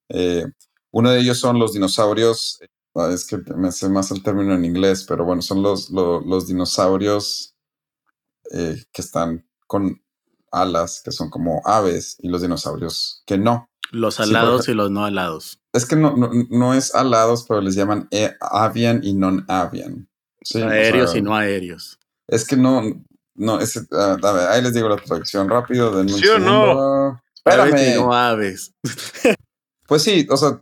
Eh, 0.09 0.45
uno 0.91 1.11
de 1.11 1.19
ellos 1.21 1.39
son 1.39 1.59
los 1.59 1.73
dinosaurios. 1.73 2.59
ah, 2.95 3.09
Es 3.13 3.25
que 3.25 3.37
me 3.55 3.71
sé 3.71 3.87
más 3.87 4.11
el 4.11 4.21
término 4.21 4.53
en 4.53 4.65
inglés, 4.65 5.05
pero 5.07 5.23
bueno, 5.23 5.41
son 5.41 5.61
los, 5.63 5.89
lo- 5.91 6.19
los, 6.21 6.47
dinosaurios 6.47 7.55
eh, 8.51 8.83
que 8.91 9.01
están 9.01 9.47
con 9.65 10.01
alas, 10.51 11.01
que 11.03 11.11
son 11.11 11.29
como 11.29 11.61
aves, 11.65 12.17
y 12.19 12.27
los 12.27 12.41
dinosaurios 12.41 13.23
que 13.25 13.37
no. 13.37 13.69
Los 13.91 14.19
alados 14.19 14.67
y 14.67 14.73
los 14.73 14.91
no 14.91 15.05
alados. 15.05 15.59
Es 15.73 15.85
que 15.85 15.95
no, 15.95 16.15
no, 16.15 16.29
no 16.49 16.73
es 16.73 16.93
alados, 16.95 17.45
pero 17.47 17.61
les 17.61 17.75
llaman 17.75 18.07
eh, 18.11 18.33
avian 18.39 19.01
y 19.03 19.13
non-avian. 19.13 20.07
Sí, 20.41 20.61
o 20.61 20.67
aéreos 20.67 21.11
sea, 21.11 21.19
y 21.19 21.23
no 21.23 21.35
aéreos. 21.35 21.99
Es 22.27 22.45
que 22.45 22.57
no, 22.57 22.81
no, 23.35 23.59
es, 23.59 23.77
ah, 23.91 24.17
a 24.21 24.31
ver, 24.31 24.47
ahí 24.49 24.61
les 24.61 24.73
digo 24.73 24.89
la 24.89 24.95
traducción 24.95 25.49
rápido. 25.49 25.99
un 25.99 26.09
¿Sí 26.09 26.27
o 26.27 26.39
no? 26.39 26.65
segundo. 26.65 27.21
Aves 27.45 27.73
y 27.73 27.75
Espérame. 27.75 27.95
no 27.95 28.13
aves. 28.13 28.71
Pues 29.87 30.01
sí, 30.01 30.25
o 30.31 30.35
sea, 30.35 30.61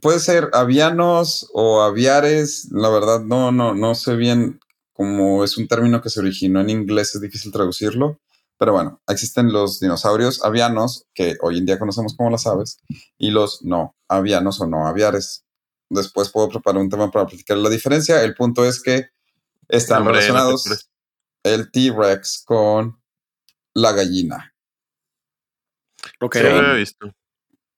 puede 0.00 0.20
ser 0.20 0.48
avianos 0.52 1.50
o 1.52 1.82
aviares. 1.82 2.68
La 2.70 2.90
verdad, 2.90 3.20
no, 3.20 3.50
no, 3.50 3.74
no 3.74 3.96
sé 3.96 4.14
bien 4.14 4.60
cómo 4.92 5.42
es 5.42 5.58
un 5.58 5.66
término 5.66 6.00
que 6.00 6.10
se 6.10 6.20
originó 6.20 6.60
en 6.60 6.70
inglés, 6.70 7.14
es 7.16 7.20
difícil 7.20 7.50
traducirlo. 7.50 8.20
Pero 8.62 8.74
bueno, 8.74 9.02
existen 9.08 9.52
los 9.52 9.80
dinosaurios 9.80 10.44
avianos, 10.44 11.08
que 11.14 11.36
hoy 11.40 11.58
en 11.58 11.66
día 11.66 11.80
conocemos 11.80 12.14
como 12.14 12.30
las 12.30 12.46
aves, 12.46 12.80
y 13.18 13.32
los 13.32 13.64
no 13.64 13.96
avianos 14.06 14.60
o 14.60 14.68
no 14.68 14.86
aviares. 14.86 15.44
Después 15.90 16.30
puedo 16.30 16.48
preparar 16.48 16.80
un 16.80 16.88
tema 16.88 17.10
para 17.10 17.26
platicar 17.26 17.56
la 17.56 17.68
diferencia. 17.68 18.22
El 18.22 18.36
punto 18.36 18.64
es 18.64 18.80
que 18.80 19.08
están 19.66 20.02
Hombre, 20.02 20.12
relacionados 20.14 20.88
el 21.42 21.72
T-Rex 21.72 22.44
con 22.46 23.02
la 23.74 23.90
gallina. 23.90 24.54
Ok. 26.20 26.36
Sí, 26.36 26.42
lo 26.44 26.48
había 26.50 26.74
visto. 26.74 27.12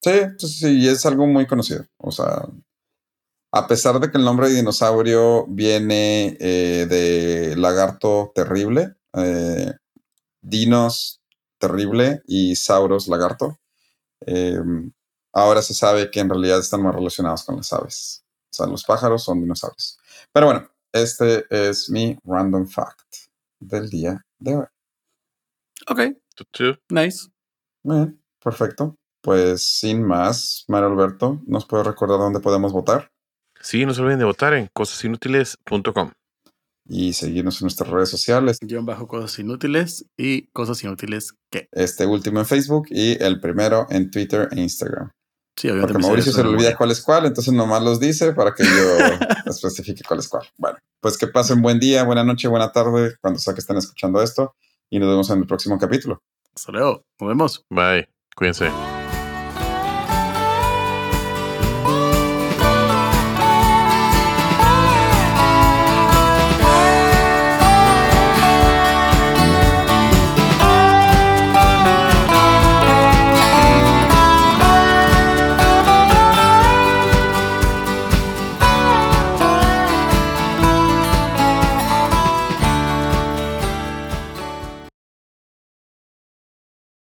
Sí, 0.03 0.47
sí, 0.47 0.87
es 0.87 1.07
algo 1.07 1.27
muy 1.27 1.47
conocido. 1.47 1.87
O 1.97 2.13
sea, 2.13 2.47
a 3.53 3.67
pesar 3.67 3.99
de 4.01 4.11
que 4.11 4.19
el 4.19 4.25
nombre 4.27 4.51
de 4.51 4.57
dinosaurio 4.57 5.47
viene 5.47 6.37
eh, 6.39 6.85
de 6.87 7.57
lagarto 7.57 8.33
terrible, 8.35 8.97
eh, 9.15 9.73
dinos 10.45 11.21
terrible 11.59 12.23
y 12.27 12.55
sauros 12.57 13.09
lagarto, 13.09 13.59
eh, 14.27 14.59
ahora 15.33 15.63
se 15.63 15.75
sabe 15.75 16.11
que 16.11 16.21
en 16.21 16.29
realidad 16.29 16.61
están 16.61 16.83
más 16.83 16.95
relacionados 16.95 17.45
con 17.45 17.57
las 17.57 17.73
aves. 17.73 18.25
O 18.51 18.55
sea, 18.55 18.67
los 18.67 18.85
pájaros 18.85 19.25
son 19.25 19.41
dinosaurios. 19.41 19.99
Pero 20.33 20.47
bueno, 20.47 20.69
este 20.93 21.45
es 21.51 21.91
mi 21.91 22.17
random 22.25 22.69
fact 22.69 23.17
del 23.59 23.89
día 23.89 24.25
de 24.39 24.57
hoy. 24.57 24.67
Ok, 25.89 26.01
nice. 26.91 27.29
Muy 27.83 27.97
bien, 27.97 28.23
perfecto. 28.43 28.97
Pues 29.21 29.79
sin 29.79 30.03
más, 30.03 30.65
Mario 30.69 30.89
Alberto, 30.89 31.43
¿nos 31.47 31.67
puede 31.67 31.83
recordar 31.83 32.19
dónde 32.19 32.41
podemos 32.41 32.73
votar? 32.73 33.11
Sí, 33.61 33.87
no 33.87 33.95
se 33.95 34.03
olviden 34.03 34.19
de 34.19 34.27
votar 34.27 34.53
en 34.53 34.69
cosasinútiles.com. 34.73 36.11
Y 36.87 37.15
seguirnos 37.15 37.61
en 37.61 37.67
nuestras 37.67 37.89
redes 37.89 38.11
sociales. 38.11 38.59
Guión 38.61 38.85
bajo 38.85 39.09
cosas 39.09 39.39
inútiles 39.39 40.07
y 40.17 40.49
cosas 40.49 40.83
inútiles 40.85 41.35
que. 41.51 41.69
Este 41.73 42.07
último 42.07 42.41
en 42.41 42.47
Facebook 42.47 42.87
y 42.91 43.23
el 43.23 43.41
primero 43.41 43.87
en 43.91 44.11
Twitter 44.11 44.49
e 44.53 44.61
Instagram. 44.61 45.11
Sí, 45.57 45.69
Porque 45.69 45.99
Mauricio 45.99 46.33
se 46.33 46.43
le 46.43 46.49
olvida 46.49 46.77
cuál 46.77 46.91
es 46.91 47.01
cuál, 47.01 47.27
entonces 47.27 47.55
nomás 47.55 47.83
los 47.83 48.01
dice 48.01 48.33
para 48.33 48.53
que 48.55 48.65
yo 48.65 48.71
especifique 49.47 50.03
cuál 50.07 50.19
es 50.19 50.29
cuál. 50.29 50.47
Bueno, 50.59 50.79
pues 51.01 51.17
que 51.17 51.29
pasen 51.29 51.63
buen 51.63 51.79
día, 51.79 52.03
buena 52.03 52.25
noche, 52.25 52.49
buena 52.49 52.73
tarde, 52.73 53.15
cuando 53.21 53.39
sea 53.39 53.55
que 53.55 53.61
estén 53.61 53.77
escuchando 53.77 54.21
esto, 54.21 54.57
y 54.91 54.99
nos 54.99 55.09
vemos 55.09 55.31
en 55.31 55.39
el 55.39 55.47
próximo 55.47 55.79
capítulo. 55.79 56.21
Hasta 56.55 56.73
luego, 56.73 57.05
nos 57.21 57.29
vemos. 57.29 57.65
Bye, 57.71 58.09
cuídense. 58.35 58.94